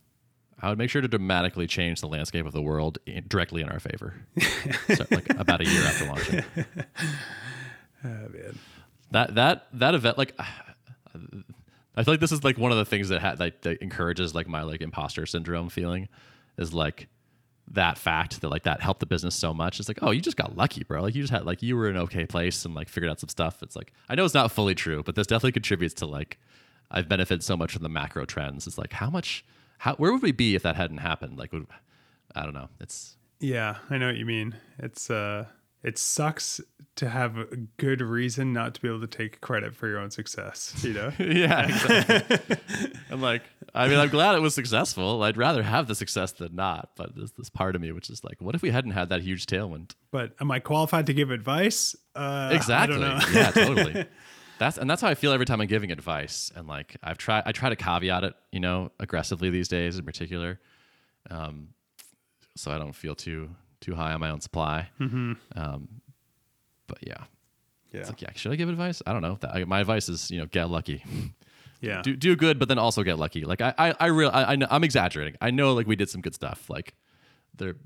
[0.60, 3.68] I would make sure to dramatically change the landscape of the world in, directly in
[3.68, 4.14] our favor.
[4.94, 6.44] so, like about a year after launching.
[8.02, 8.58] Oh, man.
[9.10, 13.10] That that that event, like, I feel like this is like one of the things
[13.10, 16.08] that ha- that, that encourages like my like imposter syndrome feeling,
[16.56, 17.08] is like
[17.72, 19.78] that fact that like that helped the business so much.
[19.78, 21.02] It's like, oh, you just got lucky, bro.
[21.02, 23.20] Like you just had like you were in an okay place and like figured out
[23.20, 23.62] some stuff.
[23.62, 26.38] It's like I know it's not fully true, but this definitely contributes to like
[26.90, 28.66] I've benefited so much from the macro trends.
[28.66, 29.44] It's like how much
[29.80, 31.38] how where would we be if that hadn't happened?
[31.38, 31.66] Like would
[32.34, 32.68] I don't know.
[32.80, 34.54] It's Yeah, I know what you mean.
[34.78, 35.46] It's uh,
[35.82, 36.60] it sucks
[36.96, 37.46] to have a
[37.78, 40.74] good reason not to be able to take credit for your own success.
[40.82, 41.12] You know?
[41.18, 42.58] yeah, exactly.
[43.10, 43.42] I'm like,
[43.74, 45.22] I mean, I'm glad it was successful.
[45.22, 46.90] I'd rather have the success than not.
[46.96, 49.22] But there's this part of me which is like, what if we hadn't had that
[49.22, 49.92] huge tailwind?
[50.10, 51.96] but am I qualified to give advice?
[52.14, 52.96] Uh, Exactly.
[52.96, 53.40] I don't know.
[53.40, 54.04] yeah, totally.
[54.60, 56.52] That's and that's how I feel every time I'm giving advice.
[56.54, 60.04] And like I've tried, I try to caveat it, you know, aggressively these days in
[60.04, 60.60] particular,
[61.30, 61.68] um,
[62.56, 63.48] so I don't feel too
[63.80, 64.90] too high on my own supply.
[65.56, 66.02] Um,
[66.86, 67.24] but yeah,
[67.90, 68.00] yeah.
[68.00, 69.00] it's like, yeah, should I give advice?
[69.06, 69.38] I don't know.
[69.40, 71.02] That, I, my advice is, you know, get lucky.
[71.80, 72.02] yeah.
[72.02, 73.46] do do good, but then also get lucky.
[73.46, 75.38] Like I I I real I, I know, I'm exaggerating.
[75.40, 76.68] I know like we did some good stuff.
[76.68, 76.94] Like
[77.56, 77.76] there,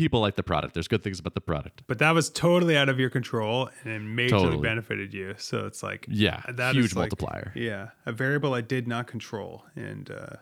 [0.00, 0.72] people like the product.
[0.72, 1.82] There's good things about the product.
[1.86, 4.62] but that was totally out of your control and it majorly Totally.
[4.62, 5.34] benefited you.
[5.36, 7.52] So it's like, Yeah, that huge is like- multiplier.
[7.54, 10.36] Yeah, a variable I did not control, and uh,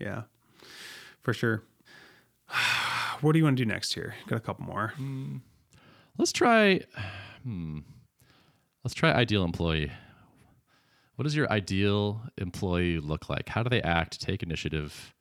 [0.00, 0.22] yeah,
[1.22, 1.62] for sure.
[3.20, 4.14] what do you want to do next here?
[4.26, 4.92] Got a couple more.
[6.18, 6.80] Let's try.
[7.44, 7.78] Hmm.
[8.84, 9.92] Let's try ideal employee.
[11.14, 13.48] What does your ideal employee look like?
[13.48, 14.20] How do they act?
[14.20, 15.14] Take initiative.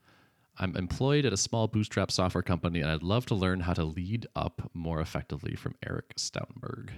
[0.59, 3.83] I'm employed at a small bootstrap software company, and I'd love to learn how to
[3.83, 6.89] lead up more effectively from Eric Stoutenberg.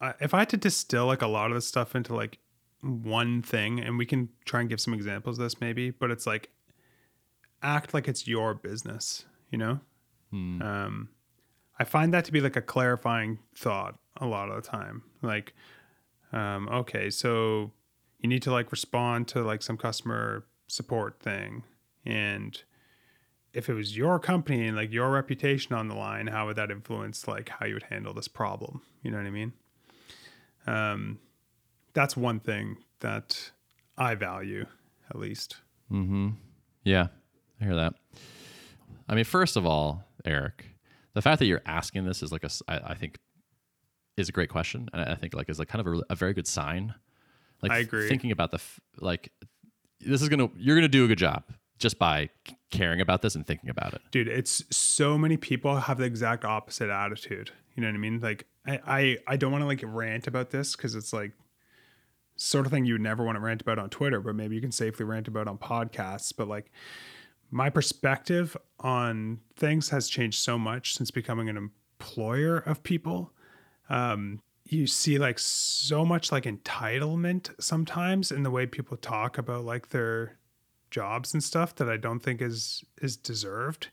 [0.00, 2.38] I if I had to distill like a lot of this stuff into like
[2.80, 6.26] one thing, and we can try and give some examples of this maybe, but it's
[6.26, 6.50] like
[7.62, 9.80] act like it's your business, you know?
[10.62, 11.08] Um,
[11.78, 15.02] I find that to be like a clarifying thought a lot of the time.
[15.22, 15.54] Like,
[16.32, 17.72] um, okay, so
[18.20, 21.64] you need to like respond to like some customer support thing.
[22.06, 22.60] And
[23.52, 26.70] if it was your company and like your reputation on the line, how would that
[26.70, 28.82] influence like how you would handle this problem?
[29.02, 29.52] You know what I mean?
[30.66, 31.18] Um,
[31.92, 33.50] that's one thing that
[33.98, 34.66] I value
[35.10, 35.56] at least.
[36.84, 37.08] Yeah,
[37.60, 37.94] I hear that.
[39.08, 40.66] I mean, first of all, Eric,
[41.14, 43.18] the fact that you're asking this is like a, I, I think,
[44.16, 46.32] is a great question, and I think like is like kind of a, a very
[46.32, 46.94] good sign.
[47.62, 48.08] Like I agree.
[48.08, 49.32] Thinking about the f- like,
[50.00, 51.44] this is gonna you're gonna do a good job
[51.78, 52.28] just by
[52.70, 54.00] caring about this and thinking about it.
[54.10, 57.50] dude it's so many people have the exact opposite attitude.
[57.74, 58.20] You know what i mean?
[58.20, 61.32] Like i i, I don't want to like rant about this because it's like
[62.36, 64.62] sort of thing you would never want to rant about on twitter but maybe you
[64.62, 66.70] can safely rant about on podcasts but like
[67.50, 73.32] my perspective on things has changed so much since becoming an employer of people.
[73.88, 74.40] Um,
[74.72, 79.88] you see like so much like entitlement sometimes in the way people talk about like
[79.88, 80.38] their
[80.90, 83.88] jobs and stuff that I don't think is is deserved.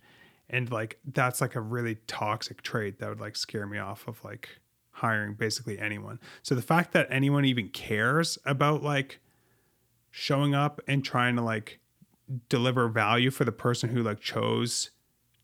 [0.50, 4.24] And like that's like a really toxic trait that would like scare me off of
[4.24, 4.50] like
[4.92, 6.20] hiring basically anyone.
[6.44, 9.20] So the fact that anyone even cares about like
[10.12, 11.80] showing up and trying to like
[12.50, 14.92] deliver value for the person who like chose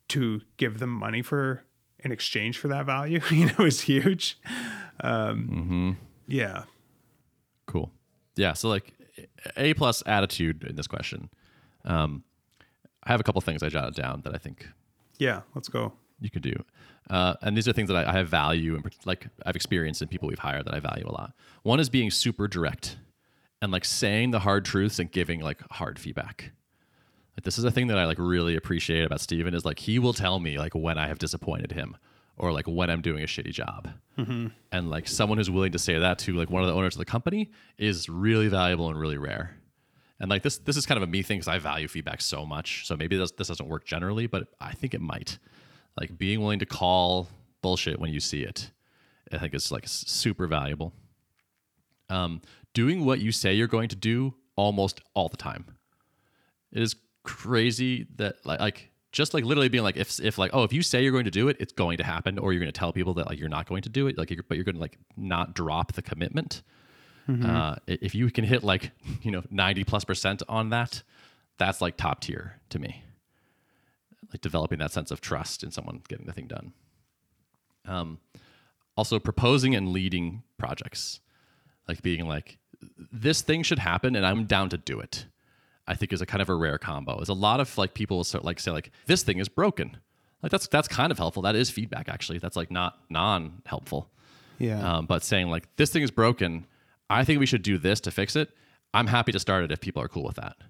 [0.09, 1.63] to give them money for
[2.03, 4.37] in exchange for that value, you know, is huge.
[5.01, 5.97] Um,
[6.27, 6.63] Yeah.
[7.65, 7.91] Cool.
[8.35, 8.53] Yeah.
[8.53, 8.93] So like
[9.57, 11.29] a plus attitude in this question.
[11.85, 12.23] Um,
[13.03, 14.67] I have a couple things I jotted down that I think
[15.17, 15.41] Yeah.
[15.55, 15.93] Let's go.
[16.19, 16.55] you could do.
[17.09, 20.07] Uh, and these are things that I, I have value and like I've experienced in
[20.07, 21.33] people we've hired that I value a lot.
[21.63, 22.97] One is being super direct
[23.61, 26.51] and like saying the hard truths and giving like hard feedback.
[27.35, 29.99] Like this is a thing that I like really appreciate about Steven is like he
[29.99, 31.97] will tell me like when I have disappointed him
[32.37, 33.89] or like when I'm doing a shitty job.
[34.71, 36.99] And like someone who's willing to say that to like one of the owners of
[36.99, 39.57] the company is really valuable and really rare.
[40.19, 42.45] And like this, this is kind of a me thing because I value feedback so
[42.45, 42.85] much.
[42.87, 45.39] So maybe this, this doesn't work generally, but I think it might.
[45.99, 47.29] Like being willing to call
[47.61, 48.71] bullshit when you see it,
[49.31, 50.93] I think is like super valuable.
[52.09, 52.41] Um,
[52.73, 55.65] doing what you say you're going to do almost all the time.
[56.71, 60.63] It is crazy that like, like just like literally being like if if like oh
[60.63, 62.71] if you say you're going to do it, it's going to happen, or you're going
[62.71, 64.65] to tell people that like you're not going to do it, like you're, but you're
[64.65, 66.63] going to like not drop the commitment.
[67.45, 71.03] Uh, if you can hit like you know 90 plus percent on that,
[71.57, 73.03] that's like top tier to me.
[74.31, 76.73] Like developing that sense of trust in someone getting the thing done.
[77.85, 78.19] Um,
[78.97, 81.19] also proposing and leading projects,
[81.87, 82.57] like being like
[82.97, 85.25] this thing should happen and I'm down to do it.
[85.87, 87.19] I think is a kind of a rare combo.
[87.19, 89.97] Is a lot of like people will start like say like this thing is broken.
[90.41, 91.41] Like that's that's kind of helpful.
[91.41, 92.39] That is feedback actually.
[92.39, 94.09] That's like not non helpful.
[94.59, 94.97] Yeah.
[94.97, 96.65] Um, but saying like this thing is broken,
[97.09, 98.49] I think we should do this to fix it.
[98.93, 100.55] I'm happy to start it if people are cool with that.
[100.59, 100.65] Is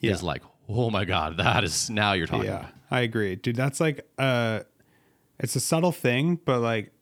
[0.00, 0.10] Yeah.
[0.12, 2.46] Is like oh my god, that is now you're talking.
[2.46, 3.56] Yeah, I agree, dude.
[3.56, 4.60] That's like uh,
[5.38, 6.92] it's a subtle thing, but like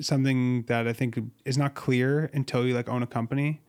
[0.00, 3.60] something that I think is not clear until you like own a company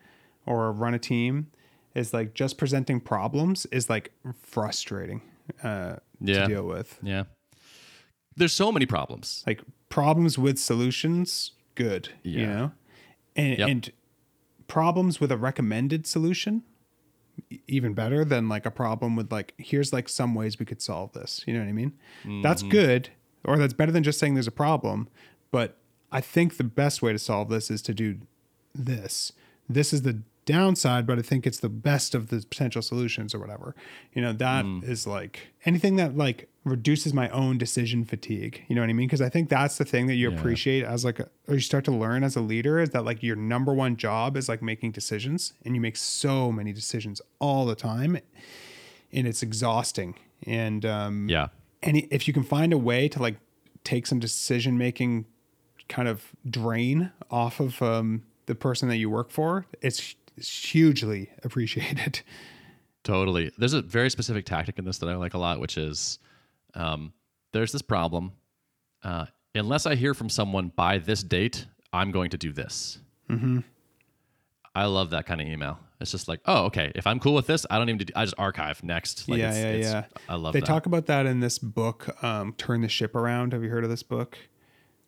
[0.46, 1.48] or run a team.
[1.96, 4.12] Is like just presenting problems is like
[4.42, 5.22] frustrating
[5.64, 6.42] uh, Yeah.
[6.42, 7.00] to deal with.
[7.02, 7.24] Yeah.
[8.36, 9.44] there's so many problems.
[9.48, 12.10] Like problems with solutions, good.
[12.24, 12.40] Yeah.
[12.40, 12.72] You know?
[13.36, 13.70] And Yep.
[13.70, 13.92] and
[14.68, 16.64] problems with a recommended solution,
[17.68, 21.12] even better than like a problem with like, here's like some ways we could solve
[21.14, 21.44] this.
[21.48, 21.94] You know what I mean?
[22.44, 22.72] That's Mm-hmm.
[22.72, 23.10] good.
[23.46, 25.08] Or that's better than just saying there's a problem.
[25.52, 25.78] But
[26.12, 28.20] I think the best way to solve this is to do
[28.76, 29.32] this.
[29.68, 30.22] This is the
[30.54, 33.76] downside, but I think it's the best of the potential solutions or whatever.
[34.14, 35.08] You know, that is Mm.
[35.08, 38.64] like anything that like reduces my own decision fatigue.
[38.68, 39.08] You know what I mean?
[39.08, 40.38] Because I think that's the thing that you Yeah.
[40.38, 43.22] appreciate as like, a, or you start to learn as a leader is that like
[43.24, 47.66] your number one job is like making decisions and you make so many decisions all
[47.66, 48.18] the time
[49.12, 50.16] and it's exhausting.
[50.46, 51.48] And, um, Yeah.
[51.82, 53.38] and if you can find a way to like
[53.84, 55.26] take some decision making
[55.88, 61.30] kind of drain off of um, the person that you work for, it's, it's hugely
[61.44, 62.22] appreciated.
[63.04, 63.52] Totally.
[63.58, 66.20] There's a very specific tactic in this that I like a lot, which is
[66.76, 67.14] um,
[67.54, 68.34] there's this problem.
[69.04, 69.26] Uh,
[69.56, 73.00] unless I hear from someone by this date, I'm going to do this.
[73.30, 73.60] Mm-hmm.
[74.76, 75.80] I love that kind of email.
[76.02, 76.92] It's just like, oh, okay.
[76.96, 77.98] If I'm cool with this, I don't even.
[78.06, 79.28] Do, I just archive next.
[79.28, 80.04] Like yeah, it's, yeah, it's- yeah.
[80.30, 80.66] I love They that.
[80.66, 83.90] talk about that in this book, um, "Turn the Ship Around." Have you heard of
[83.90, 84.38] this book?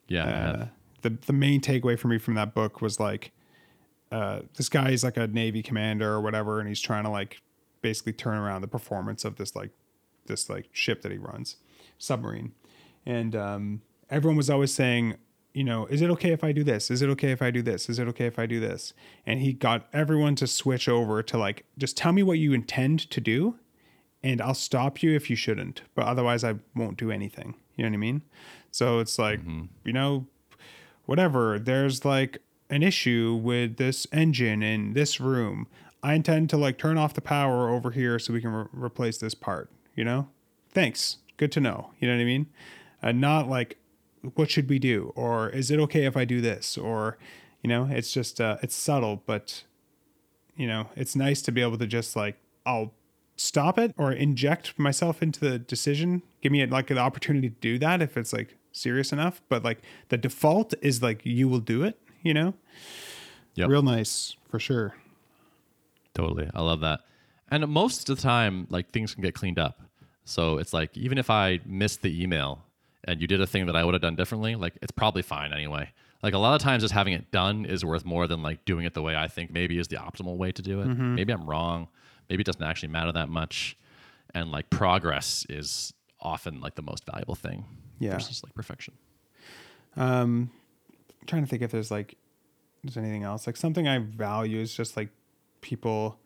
[0.07, 0.25] yeah.
[0.51, 0.65] Uh,
[1.01, 3.31] the the main takeaway for me from that book was like,
[4.11, 7.41] uh, this guy is like a Navy commander or whatever, and he's trying to like
[7.81, 9.71] basically turn around the performance of this like
[10.25, 11.57] this like ship that he runs,
[11.97, 12.51] submarine,
[13.05, 15.15] and um, everyone was always saying,
[15.53, 16.91] you know, is it okay if I do this?
[16.91, 17.89] Is it okay if I do this?
[17.89, 18.93] Is it okay if I do this?
[19.25, 23.09] And he got everyone to switch over to like, just tell me what you intend
[23.09, 23.55] to do,
[24.23, 27.55] and I'll stop you if you shouldn't, but otherwise I won't do anything.
[27.75, 28.21] You know what I mean?
[28.69, 29.39] So it's like,
[29.83, 30.27] you know,
[31.05, 32.37] whatever, there's like
[32.71, 35.67] an issue with this engine in this room.
[36.01, 39.17] I intend to like turn off the power over here so we can re- replace
[39.19, 40.29] this part, you know?
[40.69, 41.17] Thanks.
[41.37, 41.91] Good to know.
[41.99, 42.47] You know what I mean?
[43.03, 43.77] Uh, not like,
[44.35, 45.11] what should we do?
[45.15, 46.77] Or is it okay if I do this?
[46.77, 47.17] Or,
[47.61, 49.63] you know, it's just, uh, it's subtle, but,
[50.55, 52.93] you know, it's nice to be able to just like, I'll
[53.35, 56.21] stop it or inject myself into the decision.
[56.41, 59.41] Give me like an opportunity to do that if it's like serious enough.
[59.49, 62.53] But like the default is like, you will do it, you know?
[63.55, 63.69] Yep.
[63.69, 64.95] Real nice for sure.
[66.13, 66.49] Totally.
[66.53, 67.01] I love that.
[67.49, 69.81] And most of the time, like things can get cleaned up.
[70.23, 72.63] So it's like, even if I missed the email
[73.03, 75.51] and you did a thing that I would have done differently, like it's probably fine
[75.51, 75.89] anyway.
[76.23, 78.85] Like a lot of times, just having it done is worth more than like doing
[78.85, 80.85] it the way I think maybe is the optimal way to do it.
[80.85, 81.87] Maybe I'm wrong.
[82.29, 83.75] Maybe it doesn't actually matter that much.
[84.33, 87.65] And like progress is often like the most valuable thing
[87.99, 88.13] Yeah.
[88.13, 88.93] versus like perfection.
[89.97, 90.51] Um,
[91.21, 92.17] I'm trying to think if there's like
[92.83, 93.47] there's anything else.
[93.47, 95.09] Like something I value is just like
[95.61, 96.17] people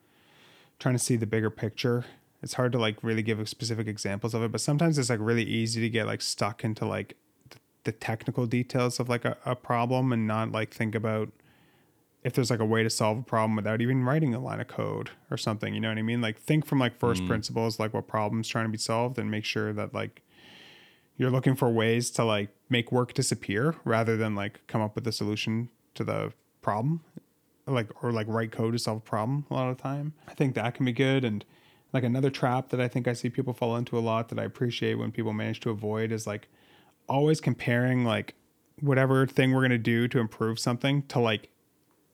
[0.79, 2.05] trying to see the bigger picture.
[2.41, 5.43] It's hard to like really give specific examples of it, but sometimes it's like really
[5.43, 7.15] easy to get like stuck into like
[7.49, 11.29] the, the technical details of like a, a problem and not like think about
[12.23, 14.67] if there's like a way to solve a problem without even writing a line of
[14.67, 15.73] code or something.
[15.73, 16.21] You know what I mean?
[16.21, 17.27] Like think from like 1st mm.
[17.27, 20.21] principles, like what problem's trying to be solved, and make sure that like
[21.17, 25.07] you're looking for ways to like make work disappear rather than like come up with
[25.07, 27.01] a solution to the problem
[27.67, 30.13] like or like write code to solve a problem a lot of the time.
[30.27, 31.23] I think that can be good.
[31.23, 31.43] And
[31.95, 34.43] like another trap that i think i see people fall into a lot that i
[34.43, 36.49] appreciate when people manage to avoid is like
[37.07, 38.35] always comparing like
[38.81, 41.49] whatever thing we're going to do to improve something to like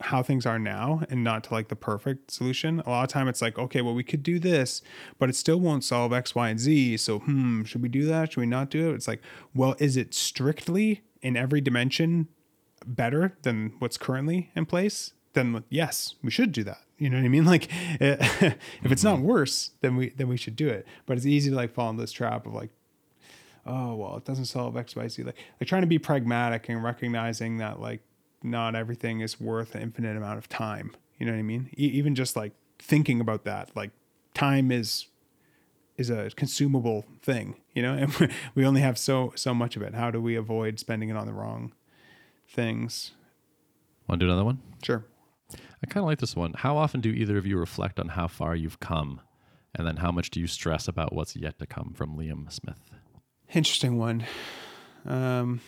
[0.01, 2.81] how things are now and not to like the perfect solution.
[2.85, 4.81] A lot of time it's like, okay, well, we could do this,
[5.19, 6.97] but it still won't solve X, Y, and Z.
[6.97, 8.33] So, hmm, should we do that?
[8.33, 8.95] Should we not do it?
[8.95, 9.21] It's like,
[9.53, 12.27] well, is it strictly in every dimension
[12.85, 15.13] better than what's currently in place?
[15.33, 16.81] Then yes, we should do that.
[16.97, 17.45] You know what I mean?
[17.51, 20.85] Like, if it's not worse, then we then we should do it.
[21.05, 22.69] But it's easy to like fall into this trap of like,
[23.65, 25.23] oh well, it doesn't solve X, Y, Z.
[25.23, 28.01] Like, like trying to be pragmatic and recognizing that like
[28.43, 30.95] not everything is worth an infinite amount of time.
[31.17, 31.69] You know what I mean?
[31.77, 33.91] E- even just like thinking about that, like
[34.33, 35.07] time is
[35.97, 39.93] is a consumable thing, you know, and we only have so so much of it.
[39.93, 41.73] How do we avoid spending it on the wrong
[42.47, 43.11] things?
[44.07, 44.59] Want to do another one?
[44.83, 45.05] Sure.
[45.53, 46.53] I kind of like this one.
[46.53, 49.21] How often do either of you reflect on how far you've come?
[49.73, 52.91] And then how much do you stress about what's yet to come from Liam Smith?
[53.53, 54.25] Interesting one.
[55.05, 55.61] Um,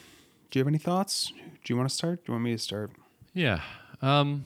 [0.51, 1.31] do you have any thoughts?
[1.63, 2.25] Do you want to start?
[2.25, 2.91] Do you want me to start?
[3.33, 3.61] Yeah.
[4.01, 4.43] Um,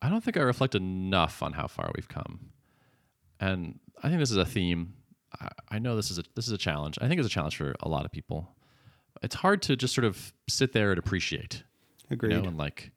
[0.00, 2.50] I don't think I reflect enough on how far we've come.
[3.40, 4.94] And I think this is a theme.
[5.40, 6.98] I, I know this is a this is a challenge.
[7.00, 8.54] I think it's a challenge for a lot of people.
[9.22, 11.62] It's hard to just sort of sit there and appreciate
[12.10, 12.32] Agreed.
[12.32, 12.90] you know, and like,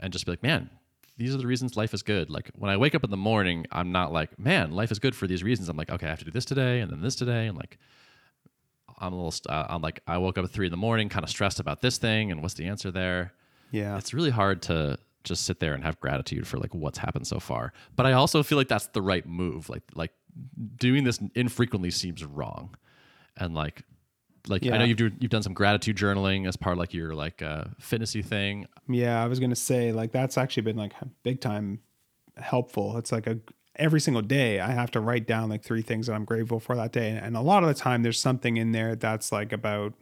[0.00, 0.70] and just be like, man,
[1.18, 2.30] these are the reasons life is good.
[2.30, 5.14] Like when I wake up in the morning, I'm not like, man, life is good
[5.14, 5.68] for these reasons.
[5.68, 7.78] I'm like, okay, I have to do this today and then this today, and like,
[9.02, 9.30] I'm a little.
[9.30, 11.60] St- uh, I'm like I woke up at three in the morning, kind of stressed
[11.60, 13.32] about this thing and what's the answer there.
[13.70, 13.98] Yeah.
[13.98, 17.38] It's really hard to just sit there and have gratitude for like what's happened so
[17.38, 17.72] far.
[17.96, 19.68] But I also feel like that's the right move.
[19.68, 20.12] Like like
[20.76, 22.76] doing this infrequently seems wrong,
[23.36, 23.82] and like
[24.48, 27.14] like I know you've do, you've done some gratitude journaling as part of like your
[27.14, 28.66] like uh, fitnessy thing.
[28.88, 30.92] Yeah, I was gonna say like that's actually been like
[31.22, 31.80] big time
[32.36, 32.96] helpful.
[32.98, 33.38] It's like a
[33.76, 36.76] every single day I have to write down like three things that I'm grateful for
[36.76, 39.94] that day, and a lot of the time there's something in there that's like about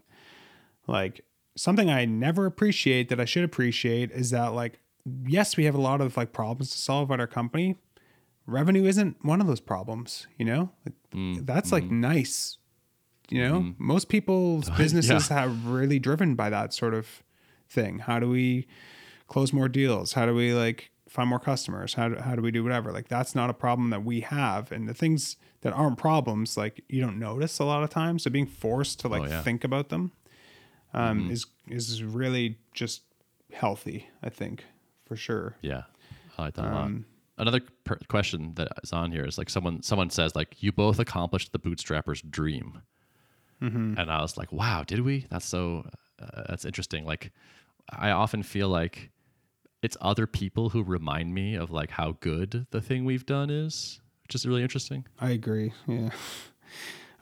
[0.86, 1.24] like
[1.56, 4.80] something I never appreciate that I should appreciate is that like
[5.26, 7.76] yes we have a lot of like problems to solve at our company.
[8.46, 10.70] Revenue isn't one of those problems, you know.
[10.84, 12.00] Like, mm, that's like mm-hmm.
[12.00, 12.58] nice
[13.30, 13.60] you know?
[13.60, 13.86] Mm-hmm.
[13.86, 17.22] Most people's businesses have really driven by that sort of
[17.68, 18.00] thing.
[18.00, 18.66] How do we
[19.28, 20.12] close more deals?
[20.12, 23.08] How do we like find more customers how do, how do we do whatever like
[23.08, 27.00] that's not a problem that we have and the things that aren't problems like you
[27.00, 29.42] don't notice a lot of times so being forced to like Oh, yeah.
[29.42, 30.12] think about them
[30.94, 33.02] um, is is really just
[33.52, 34.64] healthy i think
[35.04, 35.82] for sure Yeah,
[36.38, 36.84] I like that a lot.
[36.84, 37.04] Um,
[37.38, 40.98] Another per- question that is on here is like someone someone says like you both
[41.00, 42.82] accomplished the bootstrapper's dream,
[43.62, 43.94] Mm-hmm.
[43.98, 45.26] and I was like, wow, did we?
[45.30, 45.84] That's so
[46.22, 47.04] uh, that's interesting.
[47.04, 47.30] Like,
[47.90, 49.10] I often feel like
[49.82, 54.00] it's other people who remind me of like how good the thing we've done is,
[54.24, 55.06] which is really interesting.
[55.20, 55.72] I agree.
[55.86, 56.10] Yeah.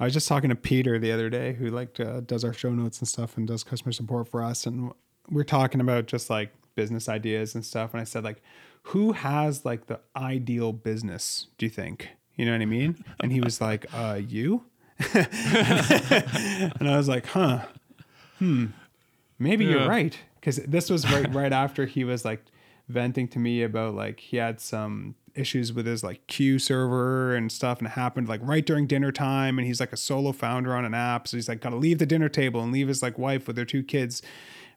[0.01, 2.71] I was just talking to Peter the other day, who like uh, does our show
[2.75, 4.93] notes and stuff and does customer support for us, and
[5.31, 7.93] we're talking about just like business ideas and stuff.
[7.93, 8.41] And I said like,
[8.85, 11.49] who has like the ideal business?
[11.59, 12.09] Do you think?
[12.37, 13.05] You know what I mean?
[13.21, 14.65] And he was like, uh, you.
[15.15, 17.65] and I was like, huh,
[18.39, 18.67] hmm,
[19.39, 19.71] maybe Yeah.
[19.73, 20.17] you're right.
[20.41, 22.45] Because this was right right after he was like
[22.89, 27.51] venting to me about like he had some issues with his like Q server and
[27.51, 29.59] stuff, and it happened like right during dinner time.
[29.59, 31.99] And he's like a solo founder on an app, so he's like got to leave
[31.99, 34.23] the dinner table and leave his like wife with their two kids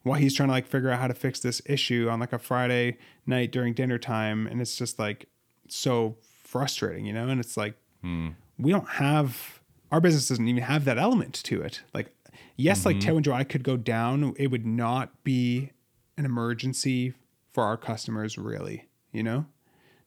[0.03, 2.39] while he's trying to like figure out how to fix this issue on like a
[2.39, 4.47] Friday night during dinner time.
[4.47, 5.27] And it's just like
[5.67, 7.27] so frustrating, you know.
[7.27, 8.29] And it's like hmm.
[8.57, 11.81] we don't have our business doesn't even have that element to it.
[11.93, 12.13] Like,
[12.55, 14.33] yes, like Tailwind UI could go down.
[14.37, 15.71] It would not be
[16.17, 17.13] an emergency
[17.53, 18.87] for our customers, really.
[19.11, 19.45] You know,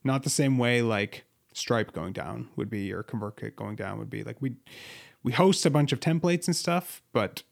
[0.03, 4.09] not the same way like Stripe going down would be or ConvertKit going down would
[4.09, 4.23] be.
[4.23, 4.55] Like we
[5.23, 7.43] we host a bunch of templates and stuff, but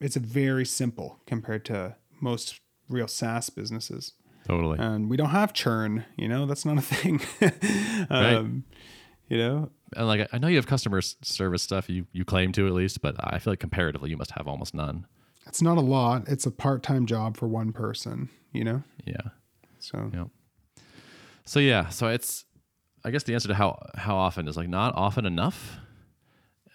[0.00, 4.12] it's very simple compared to most real SaaS businesses.
[4.46, 4.78] Totally.
[4.78, 6.04] And we don't have churn.
[6.16, 7.20] You know, that's not a thing.
[8.10, 8.64] um,
[9.28, 12.66] You know, and like I know you have customer service stuff you you claim to
[12.66, 15.06] at least, but I feel like comparatively you must have almost none.
[15.46, 16.28] it's not a lot.
[16.28, 18.82] It's a part-time job for one person, you know?
[19.06, 19.20] Yeah.
[19.78, 20.24] So Yeah.
[21.46, 22.44] So yeah, so it's
[23.04, 25.78] I guess the answer to how how often is like not often enough.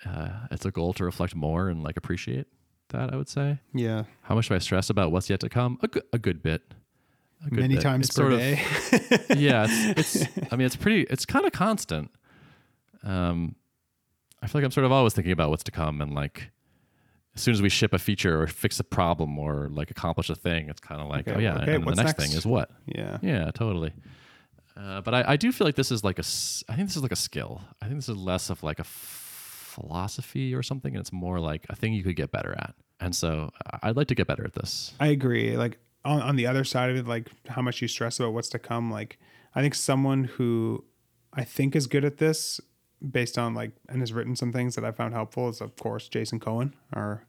[0.06, 2.48] Uh, it's a goal to reflect more and like appreciate
[2.90, 3.14] that.
[3.14, 3.60] I would say.
[3.74, 5.78] yeah, How much do I stress about what's yet to come?
[5.84, 6.62] A good, a good bit.
[7.46, 7.84] A good many bit.
[7.84, 9.36] times It's per sort of- day.
[9.38, 12.12] yeah, it's, it's I mean it's pretty it's kind of constant.
[13.04, 13.56] Um
[14.42, 16.52] I feel like I'm sort of always thinking about what's to come and like
[17.36, 20.36] as soon as we ship a feature or fix a problem or like accomplish a
[20.36, 22.24] thing, it's kind of like, Okay, oh yeah, okay, and the next, next?
[22.24, 22.72] thing is what?
[22.86, 23.18] yeah.
[23.22, 23.94] Yeah, totally.
[24.76, 26.24] Uh, but I, I do feel like this is like a,
[26.70, 27.62] I think this is like a skill.
[27.82, 31.40] I think this is less of like a f- philosophy or something, and it's more
[31.40, 32.74] like a thing you could get better at.
[33.00, 33.52] And so
[33.84, 34.94] I'd like to get better at this.
[35.00, 35.56] I agree.
[35.56, 38.50] Like on, on the other side of it, like how much you stress about what's
[38.50, 38.92] to come.
[38.92, 39.20] Like
[39.56, 40.84] I think someone who
[41.34, 42.60] I think is good at this
[43.02, 46.08] based on like and has written some things that I found helpful is of course
[46.08, 47.26] Jason Cohen, our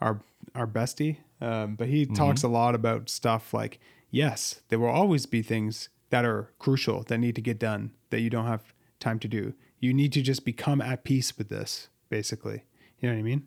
[0.00, 0.20] our
[0.54, 1.18] our bestie.
[1.40, 3.78] Um, but he talks a lot about stuff like
[4.10, 8.20] yes, there will always be things that are crucial that need to get done that
[8.20, 9.52] you don't have time to do.
[9.80, 12.64] You need to just become at peace with this, basically.
[13.00, 13.42] You know what I mean?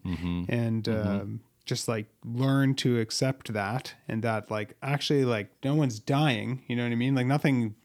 [0.50, 6.00] And um, just like learn to accept that and that like actually like no one's
[6.00, 6.64] dying.
[6.68, 7.16] You know what I mean?
[7.16, 7.76] Like nothing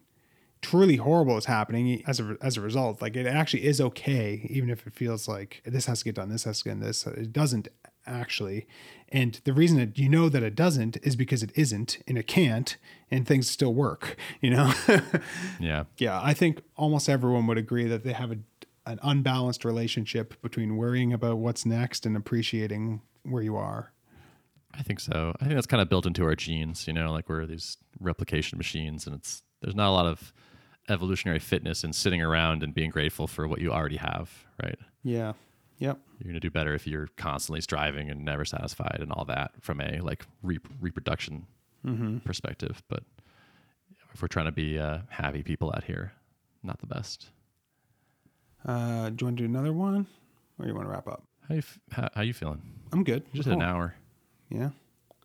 [0.65, 3.03] truly horrible is happening as a as a result.
[3.03, 6.31] Like it actually is okay, even if it feels like this has to get done,
[6.31, 7.07] this has to get done, this.
[7.07, 7.69] It doesn't
[8.07, 8.67] actually,
[9.11, 12.27] and the reason that you know that it doesn't is because it isn't, and it
[12.27, 12.79] can't,
[13.11, 14.17] and things still work.
[14.41, 14.73] You know.
[15.61, 15.85] Yeah.
[15.99, 18.39] yeah, I think almost everyone would agree that they have a,
[18.85, 23.93] an unbalanced relationship between worrying about what's next and appreciating where you are.
[24.75, 25.33] I think so.
[25.41, 28.59] I think that's kind of built into our genes, you know, like we're these replication
[28.59, 30.33] machines and it's there's not a lot of
[30.89, 34.31] evolutionary fitness and sitting around and being grateful for what you already have,
[34.63, 34.79] right?
[35.03, 35.33] Yeah.
[35.79, 35.99] Yep.
[36.19, 39.53] You're going to do better if you're constantly striving and never satisfied and all that
[39.61, 41.47] from a like re- reproduction
[42.25, 43.03] perspective, but
[44.15, 46.13] if we're trying to be uh, happy people out here,
[46.63, 47.27] not the best.
[48.65, 50.07] Uh, do you want to do another one,
[50.59, 51.25] or you want to wrap up?
[51.49, 52.63] How you f- how, how you feeling?
[52.93, 53.23] I'm good.
[53.35, 53.95] Just hit an hour.
[54.49, 54.71] Yeah.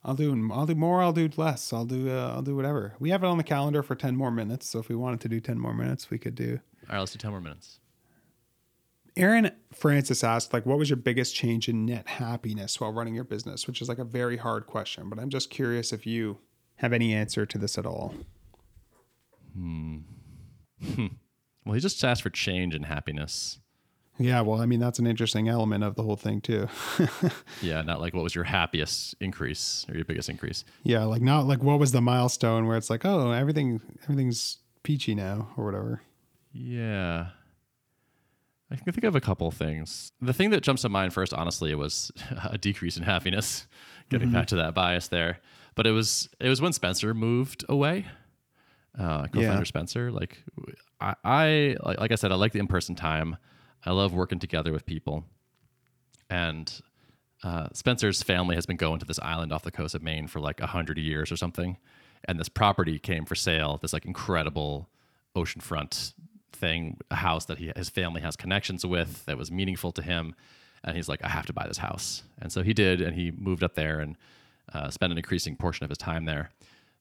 [0.03, 1.73] I'll do I'll do more, I'll do less.
[1.73, 2.93] I'll do uh, I'll do whatever.
[2.99, 5.29] We have it on the calendar for 10 more minutes, so if we wanted to
[5.29, 6.59] do 10 more minutes, we could do.
[6.89, 7.79] All right, let's do ten more minutes.
[9.15, 13.23] Aaron Francis asked like what was your biggest change in net happiness while running your
[13.23, 16.39] business, which is like a very hard question, but I'm just curious if you
[16.77, 18.15] have any answer to this at all.
[19.53, 19.99] Hmm.
[21.65, 23.59] Well, he just asked for change and happiness.
[24.21, 26.67] Yeah, well, I mean that's an interesting element of the whole thing too.
[27.61, 30.63] Yeah, not like what was your happiest increase or your biggest increase.
[30.83, 35.15] yeah, like not like what was the milestone where it's like, "Oh, everything everything's peachy
[35.15, 36.01] now" or whatever.
[36.53, 37.27] Yeah.
[38.71, 40.11] I can think of a couple of things.
[40.21, 42.11] The thing that jumps to mind first, honestly, was
[42.43, 43.67] a decrease in happiness.
[44.09, 45.39] Getting back to that bias there,
[45.75, 48.05] but it was it was when Spencer moved away.
[48.97, 49.63] Uh, co-founder Yeah.
[49.63, 50.43] Spencer, like
[50.99, 53.37] I, I like, like I said, I like the in-person time.
[53.85, 55.25] I love working together with people,
[56.29, 56.81] and
[57.43, 60.39] uh, Spencer's family has been going to this island off the coast of Maine for
[60.39, 61.77] like a hundred years or something,
[62.25, 63.79] and this property came for sale.
[63.81, 64.89] This like incredible
[65.35, 66.13] oceanfront
[66.51, 70.35] thing, a house that he his family has connections with that was meaningful to him,
[70.83, 73.31] and he's like, I have to buy this house, and so he did, and he
[73.31, 74.17] moved up there and
[74.73, 76.51] uh, spent an increasing portion of his time there.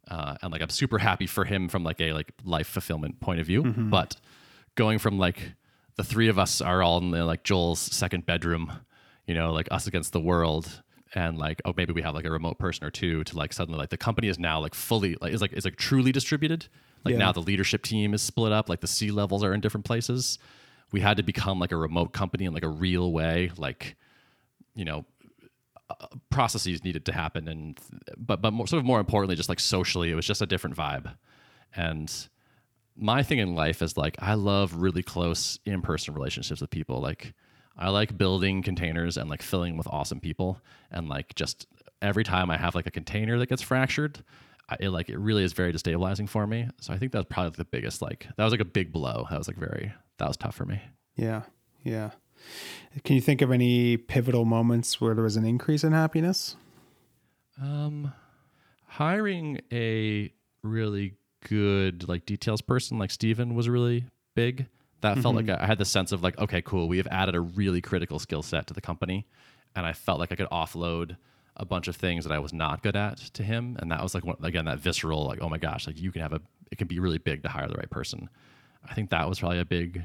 [0.09, 3.41] Uh, and like I'm super happy for him from like a like life fulfillment point
[3.41, 4.17] of view, but
[4.75, 5.53] going from like
[5.99, 8.73] the three of us are all in the, like Joel's second bedroom,
[9.27, 10.83] you know, like us against the world,
[11.15, 13.79] and like oh maybe we have like a remote person or two to like suddenly
[13.79, 16.69] like the company is now like fully like is like is like truly distributed.
[17.05, 17.19] Like Yeah.
[17.19, 20.39] now the leadership team is split up, like the C levels are in different places.
[20.93, 23.97] We had to become like a remote company in like a real way, like
[24.75, 25.05] you know
[25.91, 27.79] uh, processes needed to happen and
[28.17, 30.77] but but more, sort of more importantly just like socially it was just a different
[30.77, 31.15] vibe
[31.75, 32.29] and
[33.01, 37.33] my thing in life is like i love really close in-person relationships with people like
[37.77, 41.67] i like building containers and like filling with awesome people and like just
[42.03, 44.23] every time i have like a container that gets fractured
[44.69, 47.53] I, it like it really is very destabilizing for me so i think that's probably
[47.57, 50.37] the biggest like that was like a big blow that was like very that was
[50.37, 50.81] tough for me
[51.17, 51.43] Yeah.
[51.85, 52.11] Yeah.
[53.05, 56.57] Can you think of any pivotal moments where there was an increase in happiness?
[57.61, 58.13] Um,
[58.87, 60.33] hiring a
[60.63, 61.15] really
[61.47, 64.67] good like details person like Steven was really big.
[65.01, 66.89] That felt like I had the sense of like, okay, cool.
[66.89, 69.27] We have added a really critical skill set to the company,
[69.77, 71.17] and I felt like I could offload
[71.57, 74.15] a bunch of things that I was not good at to him, and that was
[74.15, 76.89] like again that visceral like, oh my gosh, like you can have a it can
[76.89, 78.29] be really big to hire the right person.
[78.89, 80.03] I think that was probably a big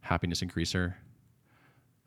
[0.00, 0.94] happiness increaser.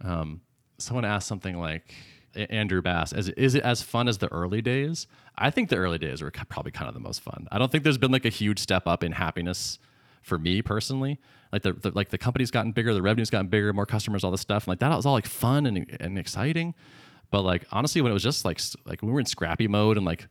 [0.02, 0.42] Um,
[0.78, 1.94] someone asked something like
[2.36, 5.08] Andrew Bass, is, is it as fun as the early days?
[5.38, 7.48] I think the early days were probably kind of the most fun.
[7.52, 9.80] I don't think there's been like a huge step up in happiness
[10.22, 11.20] for me personally.
[11.52, 14.32] Like the, the like the company's gotten bigger, the revenue's gotten bigger, more customers, all
[14.32, 14.64] this stuff.
[14.64, 16.74] And like that was all like fun and, and exciting.
[17.32, 20.06] But like honestly, when it was just like like we were in scrappy mode and
[20.06, 20.28] like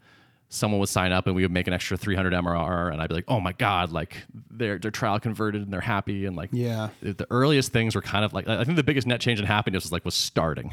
[0.49, 3.15] someone would sign up and we would make an extra 300 MRR and I'd be
[3.15, 4.17] like, oh my god, like
[4.51, 6.89] they're they're trial converted and they're happy and like Yeah.
[7.01, 9.47] the the earliest things were kind of like I think the biggest net change in
[9.47, 10.73] happiness was like was starting.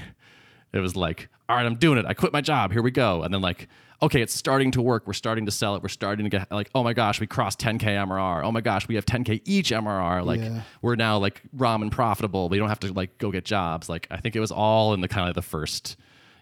[0.73, 2.05] It was like, all right, I'm doing it.
[2.05, 2.71] I quit my job.
[2.71, 3.23] Here we go.
[3.23, 3.67] And then like,
[4.01, 5.07] okay, it's starting to work.
[5.07, 5.81] We're starting to sell it.
[5.83, 8.43] We're starting to get like, oh my gosh, we crossed 10k MRR.
[8.43, 10.23] Oh my gosh, we have 10k each MRR.
[10.25, 10.61] Like Yeah.
[10.81, 12.49] we're now like ramen profitable.
[12.49, 13.89] We don't have to like go get jobs.
[13.89, 15.97] Like I think it was all in the kind of the first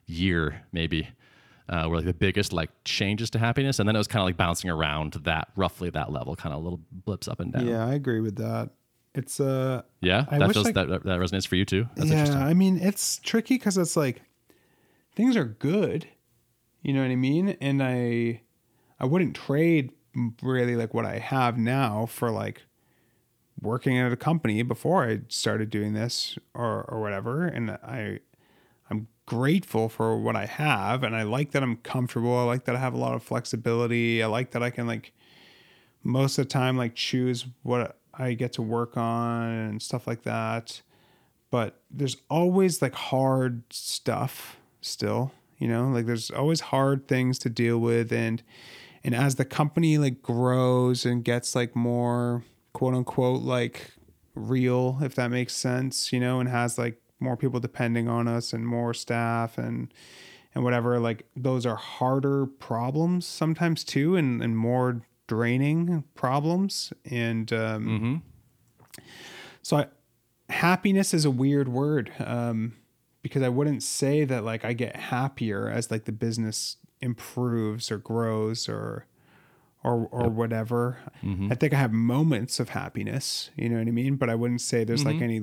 [0.05, 1.09] year maybe.
[1.69, 4.25] Uh, were like the biggest like changes to happiness, and then it was kind of
[4.25, 7.67] like bouncing around that roughly that level, kind of little blips up and down.
[7.67, 8.69] Yeah, I agree with that.
[9.17, 11.87] It's uh Yeah, I that feels like- that, that resonates for you too.
[11.95, 12.43] That's yeah, interesting.
[12.43, 14.21] I mean, it's tricky because it's like
[15.15, 16.07] things are good,
[16.83, 18.41] you know what I mean, and I
[18.99, 19.91] I wouldn't trade
[20.41, 22.61] really like what I have now for like
[23.59, 28.19] working at a company before I started doing this or or whatever, and I
[28.89, 32.37] I'm grateful for what I have, and I like that I'm comfortable.
[32.37, 34.21] I like that I have a lot of flexibility.
[34.23, 35.11] I like that I can like
[36.03, 40.23] most of the time like choose what I get to work on and stuff like
[40.23, 40.81] that.
[41.49, 45.87] But there's always like hard stuff still you know?
[45.89, 48.11] Like there's always hard things to deal with.
[48.11, 48.43] And
[49.03, 52.43] and as the company like grows and gets like more
[52.73, 53.91] quote unquote like
[54.35, 58.53] real if that makes sense you know and has like more people depending on us
[58.53, 59.91] and more staff and
[60.53, 66.91] and whatever like those are harder problems sometimes too and and more draining problems.
[67.09, 68.23] And um
[69.61, 69.87] so I,
[70.49, 72.73] happiness is a weird word um,
[73.21, 77.97] because I wouldn't say that like I get happier as like the business improves or
[77.97, 79.05] grows or
[79.83, 80.99] or or whatever.
[81.51, 84.61] I think I have moments of happiness, you know what I mean, but I wouldn't
[84.61, 85.41] say there's like any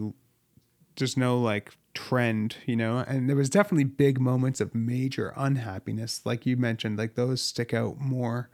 [0.96, 6.22] there's no like trend, you know, and there was definitely big moments of major unhappiness,
[6.24, 8.48] like you mentioned, like those stick out more.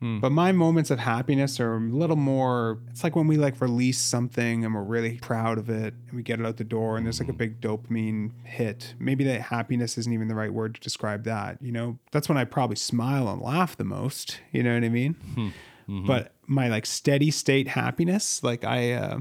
[0.00, 0.20] Hmm.
[0.20, 2.78] But my moments of happiness are a little more.
[2.90, 6.22] It's like when we like release something and we're really proud of it, and we
[6.22, 7.38] get it out the door, and there's like a hmm.
[7.38, 8.94] big dopamine hit.
[8.98, 11.58] Maybe that happiness isn't even the right word to describe that.
[11.62, 14.40] You know, that's when I probably smile and laugh the most.
[14.52, 15.14] You know what I mean?
[15.14, 15.48] Hmm.
[15.88, 16.06] Mm-hmm.
[16.06, 19.20] But my like steady state happiness, like I, uh,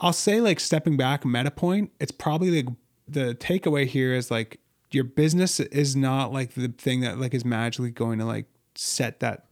[0.00, 1.92] I'll say like stepping back, meta point.
[1.98, 2.74] It's probably like
[3.08, 4.60] the takeaway here is like
[4.90, 9.20] your business is not like the thing that like is magically going to like set
[9.20, 9.46] that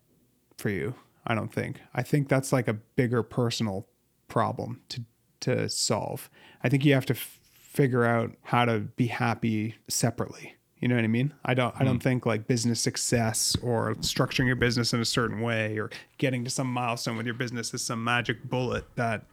[0.62, 0.94] for you.
[1.26, 1.80] I don't think.
[1.94, 3.86] I think that's like a bigger personal
[4.28, 5.02] problem to
[5.40, 6.30] to solve.
[6.62, 10.54] I think you have to f- figure out how to be happy separately.
[10.78, 11.34] You know what I mean?
[11.44, 12.00] I don't I don't hmm.
[12.00, 16.50] think like business success or structuring your business in a certain way or getting to
[16.50, 19.24] some milestone with your business is some magic bullet that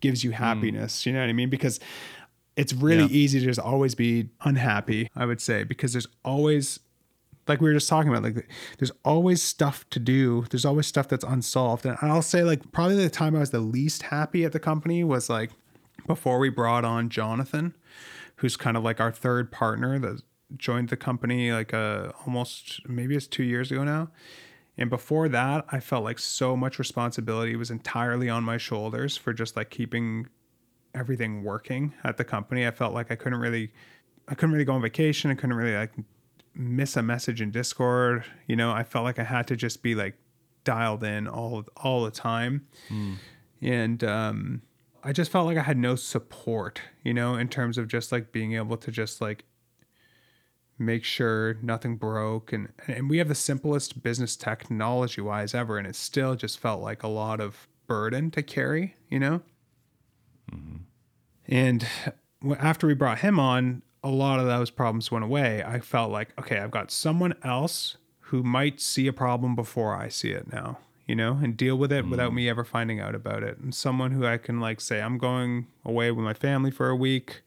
[0.00, 0.36] gives you hmm.
[0.36, 1.06] happiness.
[1.06, 1.50] You know what I mean?
[1.50, 1.78] Because
[2.56, 3.22] it's really Yeah.
[3.22, 6.80] easy to just always be unhappy, I would say, because there's always
[7.48, 10.44] like we were just talking about like there's always stuff to do.
[10.50, 11.86] There's always stuff that's unsolved.
[11.86, 15.04] And i'll say like probably the time i was the least happy at the company
[15.04, 15.50] was like
[16.06, 17.74] before we brought on jonathan
[18.36, 20.22] who's kind of like our third partner that
[20.56, 24.10] joined the company like uh almost maybe it's two years ago now.
[24.76, 29.32] And before that i felt like so much responsibility was entirely on my shoulders for
[29.32, 30.28] just like keeping
[30.94, 32.66] everything working at the company.
[32.66, 33.72] I felt like i couldn't really
[34.28, 35.30] i couldn't really go on vacation.
[35.30, 35.92] I couldn't really like
[36.58, 38.24] miss a message in Discord.
[38.46, 40.16] You know, I felt like I had to just be like
[40.64, 42.66] dialed in all all the time.
[42.88, 43.14] Hmm.
[43.62, 44.62] And um
[45.04, 48.32] I just felt like I had no support, you know, in terms of just like
[48.32, 49.44] being able to just like
[50.78, 55.86] make sure nothing broke and and we have the simplest business technology wise ever and
[55.86, 59.40] it still just felt like a lot of burden to carry, you know?
[60.52, 60.76] Mm-hmm.
[61.48, 65.62] And uh, after we brought him on, a lot of those problems went away.
[65.62, 70.08] I felt like, okay, I've got someone else who might see a problem before I
[70.08, 73.42] see it now, you know, and deal with it without me ever finding out about
[73.42, 73.58] it.
[73.58, 76.96] And someone who I can like say, I'm going away with my family for a
[76.96, 77.42] week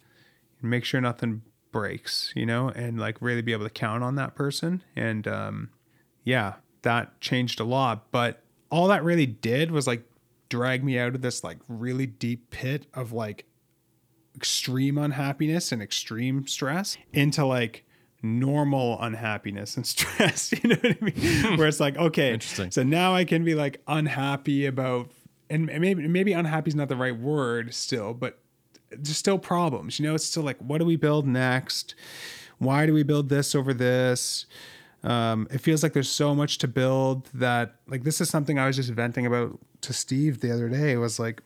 [0.62, 4.16] and make sure nothing breaks, you know, and like really be able to count on
[4.16, 4.84] that person.
[4.96, 5.70] And um,
[6.24, 8.12] yeah, that changed a lot.
[8.12, 10.04] But all that really did was like
[10.50, 13.46] drag me out of this like really deep pit of like
[14.36, 17.86] extreme unhappiness and extreme stress into like
[18.24, 20.52] normal unhappiness and stress.
[20.52, 21.58] You know what I mean?
[21.58, 22.72] Where it's like, okay, Interesting.
[22.72, 25.12] so now I can be like unhappy about,
[25.50, 28.40] and maybe maybe unhappy is not the right word still, but
[28.90, 30.00] there's still problems.
[30.00, 31.96] You know, it's still like, what do we build next?
[32.58, 34.46] Why do we build this over this?
[35.04, 38.68] Um, it feels like there's so much to build that like this is something I
[38.68, 40.96] was just venting about to Steve the other day.
[40.96, 41.42] Was like,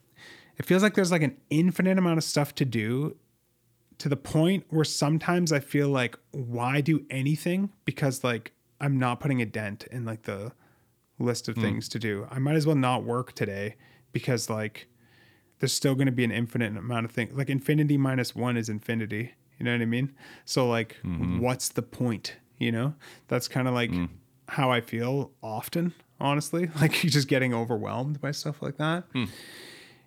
[0.57, 3.15] it feels like there's like an infinite amount of stuff to do
[3.97, 9.19] to the point where sometimes I feel like why do anything because like I'm not
[9.19, 10.51] putting a dent in like the
[11.19, 11.61] list of hmm.
[11.61, 12.27] things to do.
[12.29, 13.75] I might as well not work today
[14.11, 14.87] because like
[15.59, 17.33] there's still going to be an infinite amount of things.
[17.33, 19.33] Like infinity minus 1 is infinity.
[19.57, 20.13] You know what I mean?
[20.43, 21.39] So like mm-hmm.
[21.39, 22.95] what's the point, you know?
[23.27, 24.05] That's kind of like hmm.
[24.49, 26.69] how I feel often, honestly.
[26.81, 29.05] Like just getting overwhelmed by stuff like that.
[29.13, 29.25] Hmm.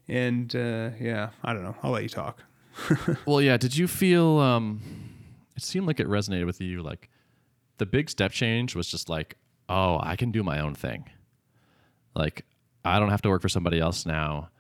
[0.09, 1.77] And uh yeah, I don't know.
[1.83, 2.43] I'll let you talk.
[3.27, 3.57] Well, yeah.
[3.57, 4.39] Did you feel?
[4.39, 4.81] Um,
[5.57, 6.83] it seemed like it resonated with you.
[6.83, 7.11] Like
[7.79, 9.37] the big step change was just like,
[9.69, 11.11] oh, I can do my own thing.
[12.15, 12.45] Like
[12.85, 14.51] I don't have to work for somebody else now.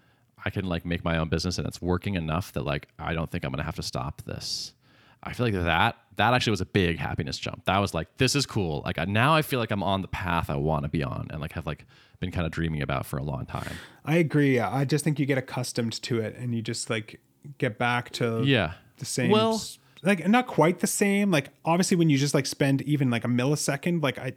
[0.44, 3.30] I can like make my own business, and it's working enough that like I don't
[3.30, 4.74] think I'm gonna have to stop this.
[5.22, 7.64] I feel like that that actually was a big happiness jump.
[7.66, 8.82] That was like, this is cool.
[8.84, 11.28] Like I, now I feel like I'm on the path I want to be on,
[11.30, 11.84] and like have like
[12.20, 13.72] been kind of dreaming about for a long time.
[14.04, 14.58] I agree.
[14.58, 17.20] I just think you get accustomed to it and you just like
[17.58, 18.72] get back to Yeah.
[18.98, 19.60] the same Well-
[20.02, 21.30] like not quite the same.
[21.30, 24.32] Like obviously when you just like spend even like a millisecond like I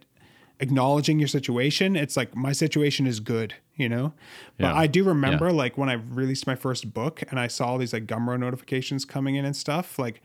[0.60, 4.12] acknowledging your situation, it's like my situation is good, you know?
[4.58, 4.74] But Yeah.
[4.76, 7.92] I do remember like when I released my first book and I saw all these
[7.92, 10.22] like Gumroad notifications coming in and stuff, like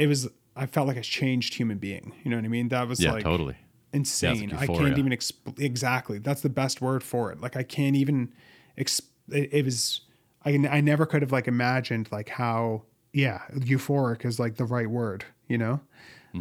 [0.00, 2.12] it was I felt like a changed human being.
[2.24, 2.68] You know what I mean?
[2.68, 3.56] That was Yeah, like totally.
[3.92, 4.52] insane.
[4.52, 6.18] I can't even exp- exactly.
[6.18, 7.40] That's the best word for it.
[7.40, 8.32] Like I can't even.
[8.78, 10.00] Exp- it, it was.
[10.44, 12.82] I I never could have like imagined like how
[13.12, 15.24] yeah euphoric is like the right word.
[15.48, 15.80] You know,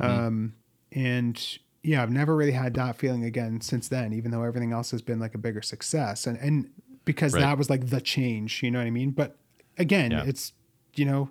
[0.02, 0.54] um,
[0.92, 1.36] and
[1.84, 4.14] yeah, I've never really had that feeling again since then.
[4.14, 6.70] Even though everything else has been like a bigger success, and and
[7.06, 7.42] because Right.
[7.42, 8.64] that was like the change.
[8.64, 9.12] You know what I mean?
[9.12, 9.38] But
[9.78, 10.24] again, Yeah.
[10.26, 10.54] it's
[10.96, 11.30] you know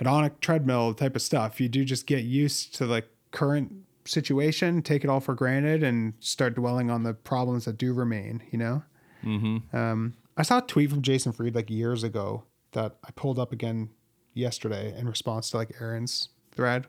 [0.00, 1.60] hedonic treadmill type of stuff.
[1.60, 3.72] You do just get used to the current
[4.04, 8.42] situation, take it all for granted, and start dwelling on the problems that do remain.
[8.50, 8.82] You know.
[9.24, 9.76] Mm-hmm.
[9.76, 13.52] Um, I saw a tweet from Jason Fried like years ago that I pulled up
[13.52, 13.90] again
[14.34, 16.86] yesterday in response to like Aaron's thread,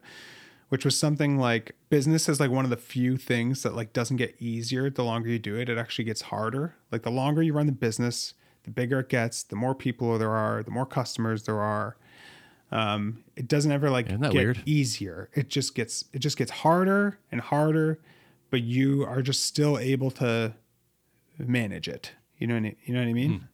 [0.69, 4.17] which was something like business is like one of the few things that like doesn't
[4.17, 5.69] get easier the longer you do it.
[5.69, 6.75] It actually gets harder.
[6.91, 10.35] Like the longer you run the business, the bigger it gets, the more people there
[10.35, 11.97] are, the more customers there are.
[12.71, 14.61] Um, it doesn't ever like get weird?
[14.65, 15.29] easier.
[15.33, 17.99] It just gets it just gets harder and harder,
[18.49, 20.53] but you are just still able to
[21.37, 22.11] manage it.
[22.37, 23.31] You know what I, you know what I mean?
[23.31, 23.45] Hmm.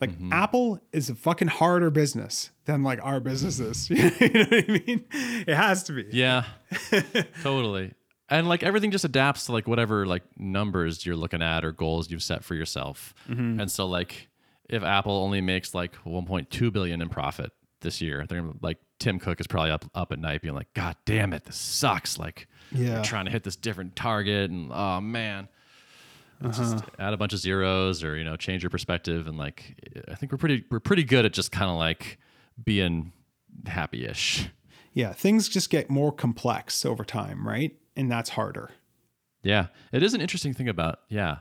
[0.00, 0.32] Like mm-hmm.
[0.32, 3.88] Apple is a fucking harder business than like our businesses.
[3.90, 5.04] you know what I mean?
[5.46, 6.06] It has to be.
[6.10, 6.44] Yeah,
[7.42, 7.94] totally.
[8.28, 12.10] And like everything just adapts to like whatever like numbers you're looking at or goals
[12.10, 13.14] you've set for yourself.
[13.28, 13.60] Mm-hmm.
[13.60, 14.28] And so like
[14.68, 17.52] if Apple only makes like 1.2 billion in profit
[17.82, 20.72] this year, they're gonna, like Tim Cook is probably up up at night being like,
[20.74, 22.18] God damn it, this sucks.
[22.18, 23.02] Like Yeah.
[23.02, 25.48] trying to hit this different target, and oh man.
[26.44, 26.86] It's Just uh-huh.
[26.98, 29.76] add a bunch of zeros, or you know, change your perspective, and like,
[30.08, 32.18] I think we're pretty we're pretty good at just kind of like
[32.64, 33.12] being
[33.66, 34.48] happy-ish.
[34.92, 37.76] Yeah, things just get more complex over time, right?
[37.96, 38.70] And that's harder.
[39.44, 41.38] Yeah, it is an interesting thing about yeah,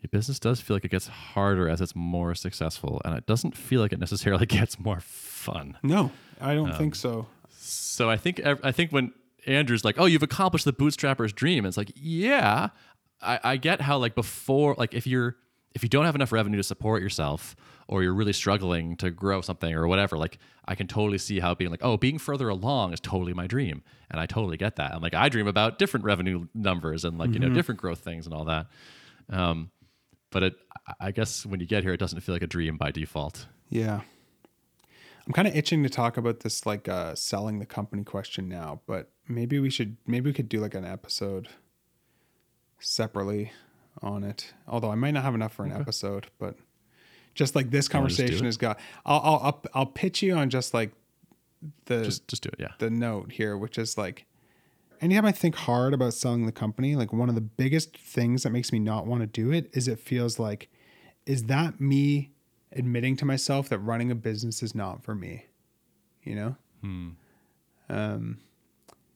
[0.00, 3.56] your business does feel like it gets harder as it's more successful, and it doesn't
[3.56, 5.76] feel like it necessarily gets more fun.
[5.82, 7.26] No, I don't think so.
[7.50, 9.12] So I think I think when
[9.46, 12.68] Andrew's like, "Oh, you've accomplished the bootstrapper's dream," it's like, yeah,
[13.20, 15.36] I, I get how like before, like if you're
[15.74, 17.56] if you don't have enough revenue to support yourself,
[17.88, 21.54] or you're really struggling to grow something or whatever, like I can totally see how
[21.54, 24.94] being like, oh, being further along is totally my dream, and I totally get that.
[24.94, 28.26] I'm like, I dream about different revenue numbers and like you know different growth things
[28.26, 28.66] and all that.
[29.30, 29.70] Um,
[30.30, 30.54] but it,
[31.00, 33.46] I- guess when you get here, it doesn't feel like a dream by default.
[33.68, 34.00] Yeah.
[35.26, 38.80] I'm kind of itching to talk about this like uh selling the company question now,
[38.86, 41.48] but maybe we should maybe we could do like an episode
[42.80, 43.52] separately
[44.02, 44.54] on it.
[44.66, 46.56] Although I might not have enough for an episode, but
[47.34, 50.34] just like this wanna just do conversation has got I'll I'll I'll, I'll pitch you
[50.34, 50.92] on just like
[51.86, 52.68] the Just just do it, yeah.
[52.78, 54.24] the note here, which is like
[55.00, 58.50] anytime I think hard about selling the company, like one of the biggest things that
[58.50, 60.68] makes me not want to do it is it feels like,
[61.26, 62.32] is that me
[62.72, 65.46] admitting to myself that running a business is not for me?
[66.22, 66.56] You know?
[67.88, 68.38] Um,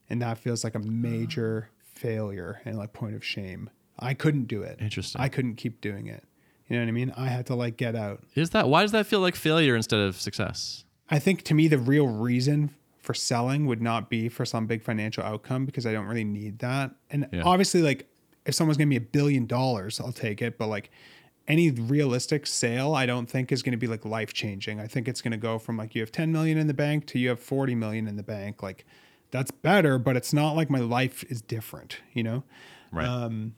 [0.09, 3.71] and that feels like a major failure and like point of shame.
[3.99, 4.79] I couldn't do it.
[4.81, 5.21] Interesting.
[5.21, 6.25] I couldn't keep doing it.
[6.69, 7.13] You know what I mean?
[7.17, 8.25] I had to like get out.
[8.35, 10.85] Is that why does that feel like failure instead of success?
[11.11, 14.83] I think to me the real reason for selling would not be for some big
[14.83, 16.95] financial outcome because I don't really need that.
[17.11, 17.43] And Yeah.
[17.45, 18.09] obviously, like
[18.47, 20.59] if someone's gonna be a billion dollars, I'll take it.
[20.59, 20.91] But like
[21.49, 24.81] any realistic sale, I don't think is gonna be like life changing.
[24.81, 27.19] I think it's gonna go from like you have 10 million in the bank to
[27.19, 28.63] you have 40 million in the bank.
[28.63, 28.85] Like
[29.33, 32.45] that's better, but it's not like my life is different, you know?
[32.93, 33.07] Right.
[33.09, 33.55] Um,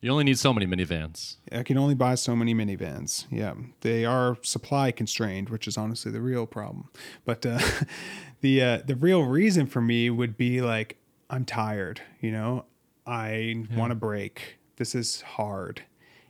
[0.00, 1.36] you only need so many minivans.
[1.50, 3.26] I can only buy so many minivans.
[3.30, 6.88] Yeah, they are supply constrained, which is honestly the real problem.
[7.24, 7.58] But uh,
[8.40, 10.98] the uh, the real reason for me would be like
[11.30, 12.00] I'm tired.
[12.20, 12.64] You know,
[13.06, 14.58] I want to break.
[14.76, 15.82] This is hard,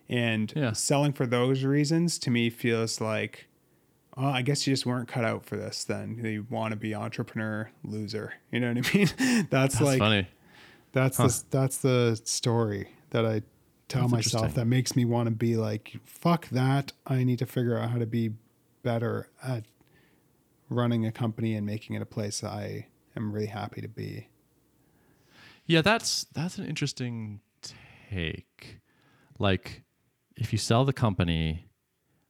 [0.09, 0.73] and Yeah.
[0.73, 3.47] selling for those reasons to me feels like.
[4.21, 5.85] Oh, I guess you just weren't cut out for this.
[5.85, 8.33] Then you want to be entrepreneur loser.
[8.51, 9.07] You know what I mean?
[9.49, 10.27] That's, That's like funny.
[10.91, 13.43] that's the that's the story that I
[13.89, 16.93] tell That's myself that makes me want to be like fuck that.
[17.07, 18.33] I need to figure out how to be
[18.83, 19.65] better at
[20.71, 22.87] running a company and making it a place I
[23.17, 24.29] am really happy to be.
[25.67, 27.41] Yeah, that's that's an interesting
[28.11, 28.81] take.
[29.39, 29.83] Like
[30.37, 31.69] if you sell the company,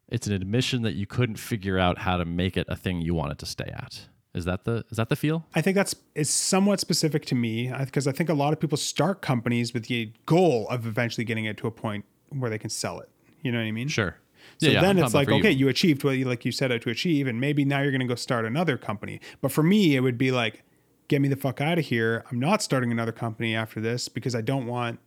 [0.09, 3.15] it's an admission that you couldn't figure out how to make it a thing you
[3.15, 4.09] wanted to stay at.
[4.39, 5.45] Is that the is that the feel?
[5.55, 8.61] I think that's is somewhat specific to me uh, because I think a lot of
[8.61, 12.59] people start companies with the goal of eventually getting it to a point where they
[12.59, 13.11] can sell it.
[13.43, 13.89] You know what I mean?
[13.89, 14.17] Sure.
[14.59, 15.67] So yeah, yeah, then I'm it's like, okay, you.
[15.67, 18.01] you achieved what you like you set out to achieve, and maybe now you're going
[18.01, 19.21] to go start another company.
[19.41, 20.63] But for me, it would be like,
[21.09, 22.25] get me the fuck out of here.
[22.31, 25.01] I'm not starting another company after this because I don't want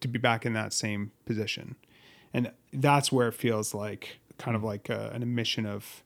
[0.00, 1.76] to be back in that same position.
[2.32, 6.02] And that's where it feels like kind of like a, an admission of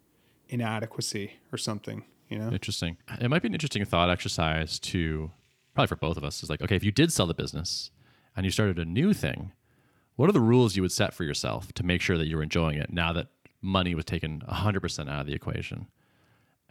[0.49, 2.51] inadequacy or something, you know?
[2.51, 2.97] Interesting.
[3.21, 5.31] It might be an interesting thought exercise to
[5.75, 6.43] probably for both of us.
[6.43, 7.91] Is like, okay, if you did sell the business
[8.37, 9.53] and you started a new thing,
[10.17, 12.79] what are the rules you would set for yourself to make sure that you're enjoying
[12.79, 13.29] it now that
[13.61, 15.89] money was taken 100% out of the equation?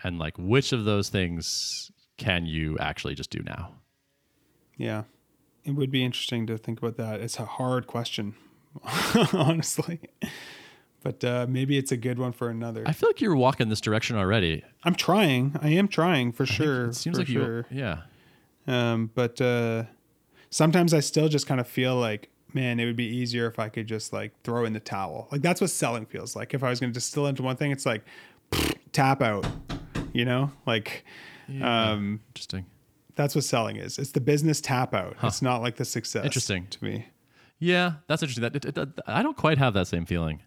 [0.03, 3.73] And like, which of those things can you actually just do now?
[4.77, 5.03] Yeah.
[5.63, 7.21] It would be interesting to think about that.
[7.21, 8.35] It's a hard question,
[9.33, 10.01] honestly.
[11.03, 12.83] But uh, maybe it's a good one for another.
[12.85, 14.63] I feel like you're walking this direction already.
[14.83, 15.57] I'm trying.
[15.61, 16.85] I am trying for sure.
[16.87, 17.65] It seems like sure.
[17.69, 17.97] you, yeah.
[18.67, 19.83] Um, but uh,
[20.49, 23.67] sometimes I still just kind of feel like, man, it would be easier if I
[23.67, 25.27] could just like throw in the towel.
[25.31, 26.53] Like that's what selling feels like.
[26.53, 28.03] If I was going to distill into one thing, it's like
[28.93, 29.45] tap out.
[30.13, 31.03] You know, like
[31.61, 32.65] Um, Interesting.
[33.15, 33.97] that's what selling is.
[33.99, 35.17] It's the business tap out.
[35.23, 36.23] It's not like the success.
[36.23, 36.67] Interesting.
[36.67, 37.07] to me.
[37.59, 38.43] Yeah, that's interesting.
[38.43, 40.41] That it, it, I don't quite have that same feeling.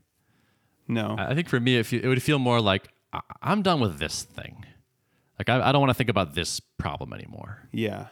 [0.88, 1.16] No.
[1.18, 3.98] I think for me, it, fe- it would feel more like I- I'm done with
[3.98, 4.64] this thing.
[5.38, 7.68] Like I, I don't want to think about this problem anymore.
[7.72, 8.08] yeah.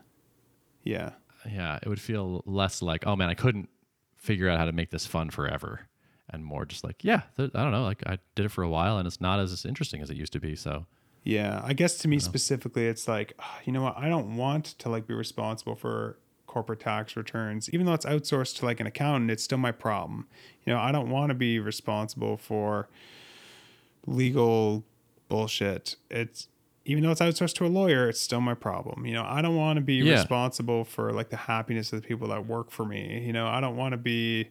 [0.83, 1.13] Yeah.
[1.51, 3.69] Yeah, it would feel less like, oh man, I couldn't
[4.17, 5.81] figure out how to make this fun forever,
[6.31, 8.69] and more just like, yeah, th- I don't know, like I did it for a
[8.69, 10.57] while, and it's not as interesting as it used to be.
[10.57, 10.87] So
[11.23, 13.97] Yeah, I guess to me specifically, it's like, ah, you know what?
[13.99, 16.19] I don't want to like be responsible for
[16.55, 19.29] corporate tax returns, even though it's outsourced to like an accountant.
[19.29, 20.29] It's still my problem.
[20.65, 22.89] You know, I don't want to be responsible for
[24.07, 24.85] legal
[25.29, 25.97] bullshit.
[26.11, 26.47] It's
[26.85, 29.05] even though it's outsourced to a lawyer, it's still my problem.
[29.07, 30.13] You know, I don't want to be Yeah.
[30.13, 33.25] responsible for like the happiness of the people that work for me.
[33.27, 34.51] You know, I don't want to be.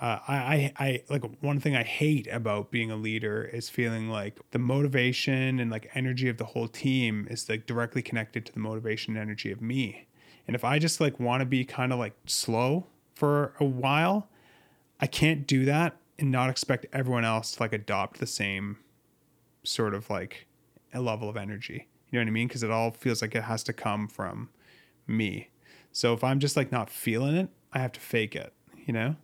[0.00, 4.08] Uh, I, I, I like one thing I hate about being a leader is feeling
[4.08, 8.52] like the motivation and like energy of the whole team is like directly connected to
[8.52, 10.08] the motivation and energy of me.
[10.46, 14.28] And if I just like want to be kind of like slow for a while,
[15.00, 18.78] I can't do that and not expect everyone else to like adopt the same
[19.64, 20.46] sort of like
[20.92, 21.88] a level of energy.
[22.10, 22.48] You know what I mean?
[22.48, 24.50] Because it all feels like it has to come from
[25.06, 25.48] me.
[25.92, 28.52] So if I'm just like not feeling it, I have to fake it,
[28.86, 29.16] you know?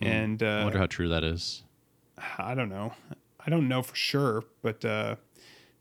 [0.00, 1.62] And uh, I wonder how true that is.
[2.38, 2.92] I don't know.
[3.46, 5.16] I don't know for sure, but uh,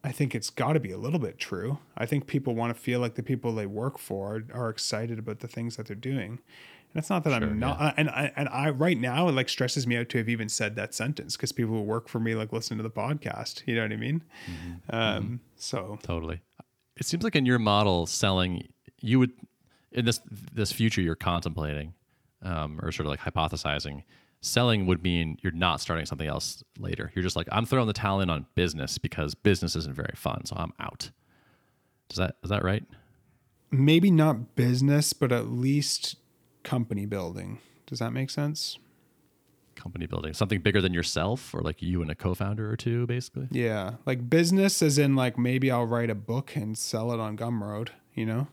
[0.04, 1.80] I think it's got to be a little bit true.
[1.98, 5.40] I think people want to feel like the people they work for are excited about
[5.40, 6.40] the things that they're doing.
[6.94, 9.32] And it's not that Sure, I'm not, uh, and I, and I right now it
[9.32, 12.20] like stresses me out to have even said that sentence because people who work for
[12.20, 13.64] me like listen to the podcast.
[13.66, 14.24] You know what I mean?
[14.90, 16.42] Um, So Totally.
[16.98, 18.68] It seems like in your model, selling
[19.00, 19.32] you would
[19.92, 20.20] in this
[20.54, 21.94] this future you're contemplating,
[22.42, 24.04] um, or sort of like hypothesizing.
[24.46, 27.12] Selling would mean you're not starting something else later.
[27.16, 30.44] You're just like I'm throwing the towel in on business because business isn't very fun,
[30.46, 31.12] so I'm out.
[32.12, 32.84] Is that is that right?
[33.72, 36.18] maybe not business, but at least
[36.64, 37.60] company building.
[37.88, 38.78] Does that make sense?
[39.76, 43.48] Company building something bigger than yourself, or like you and a co-founder or two, basically.
[43.50, 47.36] Yeah, like business, as in like maybe I'll write a book and sell it on
[47.36, 48.48] Gumroad, you know,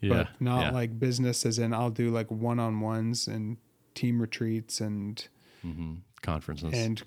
[0.00, 0.70] Yeah, but not yeah.
[0.70, 3.58] like business, as in I'll do like one on ones and
[3.94, 5.28] team retreats and
[5.62, 6.72] hmm conferences.
[6.72, 7.02] and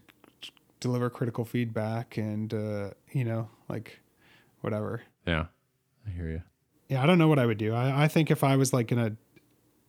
[0.80, 4.00] deliver critical feedback and uh, you know like
[4.62, 5.02] whatever.
[5.26, 5.46] yeah,
[6.08, 6.42] I hear you.
[6.90, 7.74] Yeah, I don't know what I would do.
[7.74, 9.16] I, I think if I was like gonna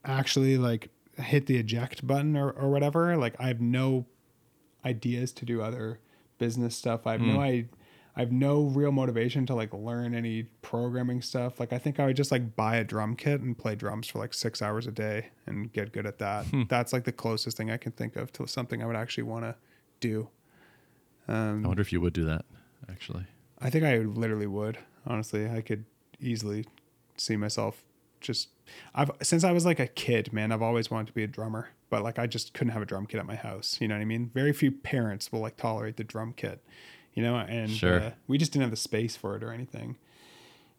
[0.04, 4.06] actually like hit the eject button or, or whatever, like I have no
[4.84, 5.98] ideas to do other
[6.38, 7.06] business stuff.
[7.06, 7.40] I have no
[8.16, 11.60] I have no real motivation to like learn any programming stuff.
[11.60, 14.18] Like I think I would just like buy a drum kit and play drums for
[14.18, 16.46] like six hours a day and get good at that.
[16.46, 16.62] Hmm.
[16.66, 19.44] That's like the closest thing I can think of to something I would actually want
[19.44, 19.54] to
[20.00, 20.28] do.
[21.28, 22.46] Um, I wonder if you would do that.
[22.88, 23.24] Actually,
[23.60, 24.78] I think I literally would.
[25.06, 25.84] Honestly, I could
[26.18, 26.64] easily
[27.16, 27.82] see myself
[28.20, 28.48] just.
[28.94, 30.52] I've since I was like a kid, man.
[30.52, 33.06] I've always wanted to be a drummer, but like I just couldn't have a drum
[33.06, 33.76] kit at my house.
[33.80, 34.30] You know what I mean?
[34.32, 36.64] Very few parents will like tolerate the drum kit,
[37.16, 37.34] you know.
[37.36, 38.00] And Sure.
[38.00, 39.96] uh, we just didn't have the space for it or anything.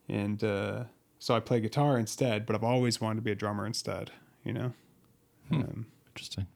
[0.07, 0.85] And uh,
[1.19, 4.11] so I play guitar instead, but I've always wanted to be a drummer instead.
[4.45, 4.73] You know.
[5.51, 6.47] Um, Interesting.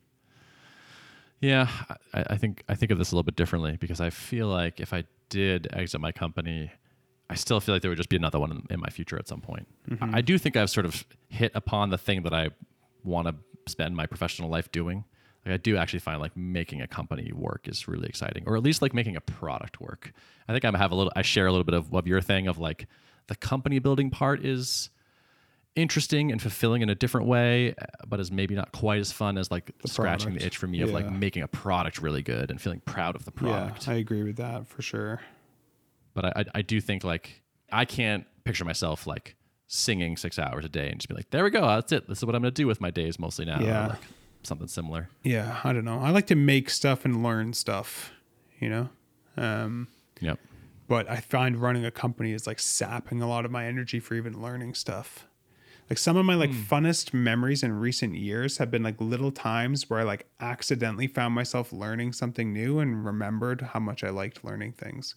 [1.42, 1.68] Yeah,
[2.14, 4.80] I, I think I think of this a little bit differently because I feel like
[4.80, 6.72] if I did exit my company,
[7.30, 9.28] I still feel like there would just be another one in, in my future at
[9.28, 9.68] some point.
[10.02, 12.50] I, I do think I've sort of hit upon the thing that I
[13.04, 13.36] want to
[13.72, 15.04] spend my professional life doing.
[15.46, 18.64] Like I do actually find like making a company work is really exciting, or at
[18.64, 20.14] least like making a product work.
[20.48, 21.12] I think I have a little.
[21.16, 22.88] I share a little bit of, of your thing of like
[23.28, 24.90] the company building part is
[25.76, 29.38] interesting and fulfilling in a different way, uh, but is maybe not quite as fun
[29.38, 30.42] as like scratching product.
[30.42, 33.26] the itch for me of like making a product really good and feeling proud of
[33.26, 33.88] the product.
[33.88, 35.22] Yeah, I agree with that for sure.
[36.14, 37.42] But I, I, I do think like
[37.72, 39.36] I can't picture myself like
[39.68, 42.08] singing six hours a day and just be like, there we go, that's it.
[42.08, 43.62] This is what I'm gonna do with my days mostly now.
[43.62, 43.88] Yeah.
[43.88, 44.00] like
[44.44, 45.10] something similar.
[45.24, 46.00] Yeah, I don't know.
[46.00, 48.12] I like to make stuff and learn stuff.
[48.60, 48.90] You know.
[49.38, 49.88] Um,
[50.20, 50.40] Yep.
[50.88, 54.14] but I find running a company is like sapping a lot of my energy for
[54.16, 55.26] even learning stuff.
[55.90, 59.90] Like some of my like funnest memories in recent years have been like little times
[59.90, 64.44] where I like accidentally found myself learning something new and remembered how much I liked
[64.46, 65.16] learning things.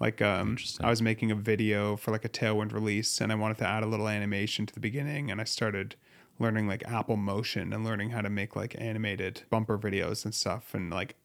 [0.00, 3.58] Like um I was making a video for like a Tailwind release and I wanted
[3.58, 5.94] to add a little animation to the beginning and I started
[6.38, 10.74] learning like Apple Motion and learning how to make like animated bumper videos and stuff
[10.74, 11.16] and like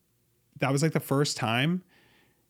[0.60, 1.84] that was like the first time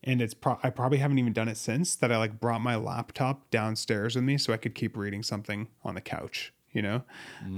[0.02, 2.76] and it's pro- I probably haven't even done it since that I like brought my
[2.76, 7.02] laptop downstairs with me so I could keep reading something on the couch, you know,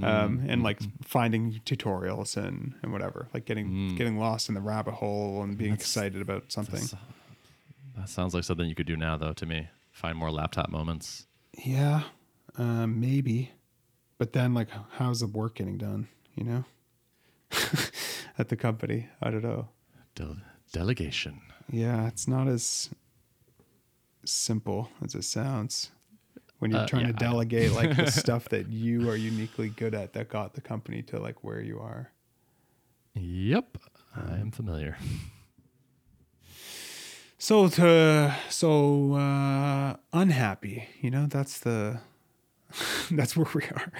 [0.01, 4.93] um, and like finding tutorials and and whatever, like getting getting lost in the rabbit
[4.93, 6.83] hole and being excited about something.
[7.97, 9.67] That sounds like something you could do now though to me.
[9.91, 11.25] Find more laptop moments.
[11.65, 12.03] Yeah,
[12.57, 13.51] um, maybe.
[14.17, 16.07] But then, like, how's the work getting done?
[16.35, 16.65] You know,
[18.37, 19.09] at the company.
[19.21, 19.69] I don't know.
[20.15, 20.37] Del-
[20.71, 21.41] delegation.
[21.71, 22.89] Yeah, it's not as
[24.25, 25.91] simple as it sounds
[26.59, 29.93] when you're Uh, trying yeah, to delegate like the stuff that you are uniquely good
[29.93, 32.11] at that got the company to like where you are.
[33.13, 33.77] Yep,
[34.15, 34.97] I am familiar.
[37.37, 41.99] So to so uh unhappy, you know, that's the
[43.11, 43.91] that's where we are.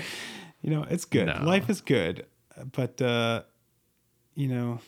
[0.61, 1.27] You know, it's good.
[1.27, 1.39] No.
[1.43, 2.25] Life is good,
[2.71, 3.43] but uh
[4.35, 4.79] you know,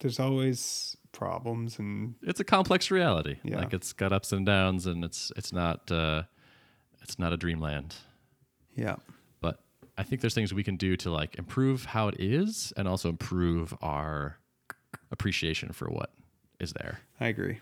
[0.00, 3.36] there's always problems and It's a complex reality.
[3.44, 3.58] Yeah.
[3.58, 6.22] Like it's got ups and downs, and it's it's not uh,
[7.02, 7.96] it's not a dreamland.
[8.74, 8.96] yeah.
[9.40, 9.60] But
[9.98, 13.08] I think there's things we can do to like improve how it is, and also
[13.08, 14.38] improve our
[15.10, 16.10] appreciation for what
[16.60, 17.00] is there.
[17.20, 17.58] I agree.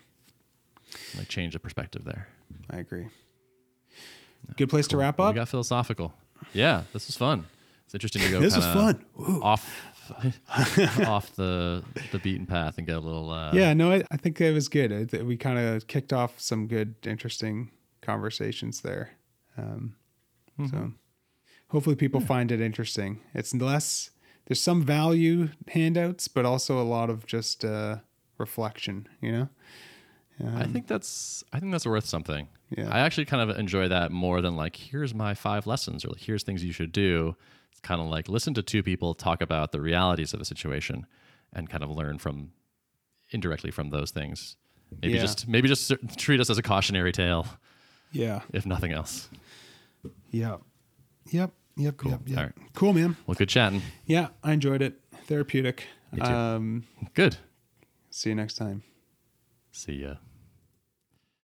[1.17, 2.27] Like change the perspective there.
[2.69, 3.07] I agree.
[4.57, 5.33] Good place to wrap up.
[5.33, 6.13] We got philosophical.
[6.53, 7.45] Yeah, this was fun.
[7.85, 8.39] It's interesting to go.
[8.39, 9.05] This was fun.
[9.15, 9.41] Woo.
[9.41, 9.91] Off
[11.07, 13.29] off the the beaten path and get a little.
[13.29, 14.91] Uh, yeah, no, I, I think it was good.
[15.13, 19.11] I we kind of kicked off some good, interesting conversations there.
[19.57, 19.95] Um,
[20.69, 20.91] So
[21.69, 23.21] hopefully people find it interesting.
[23.33, 24.11] It's less,
[24.45, 27.97] there's some value handouts, but also a lot of just uh,
[28.37, 29.49] reflection, you know?
[30.55, 32.47] I think that's I think that's worth something.
[32.77, 32.89] Yeah.
[32.89, 36.21] I actually kind of enjoy that more than like here's my five lessons or like,
[36.21, 37.35] here's things you should do.
[37.71, 41.05] It's kind of like listen to two people talk about the realities of a situation
[41.53, 42.51] and kind of learn from
[43.31, 44.55] indirectly from those things.
[45.01, 45.21] Maybe Yeah.
[45.21, 47.45] just maybe just treat us as a cautionary tale
[48.13, 48.41] Yeah.
[48.53, 49.29] if nothing else.
[50.31, 50.61] Yep.
[51.31, 51.51] Yep.
[51.77, 51.97] Yep.
[51.97, 52.11] Cool.
[52.11, 52.37] Yep, yep.
[52.37, 52.53] All right.
[52.73, 53.17] Cool, man.
[53.27, 53.81] Well, good chatting.
[54.05, 54.99] Yeah, I enjoyed it.
[55.27, 55.85] Therapeutic.
[56.19, 56.83] Um,
[57.13, 57.37] Good.
[58.09, 58.83] see you next time.
[59.71, 60.15] See ya.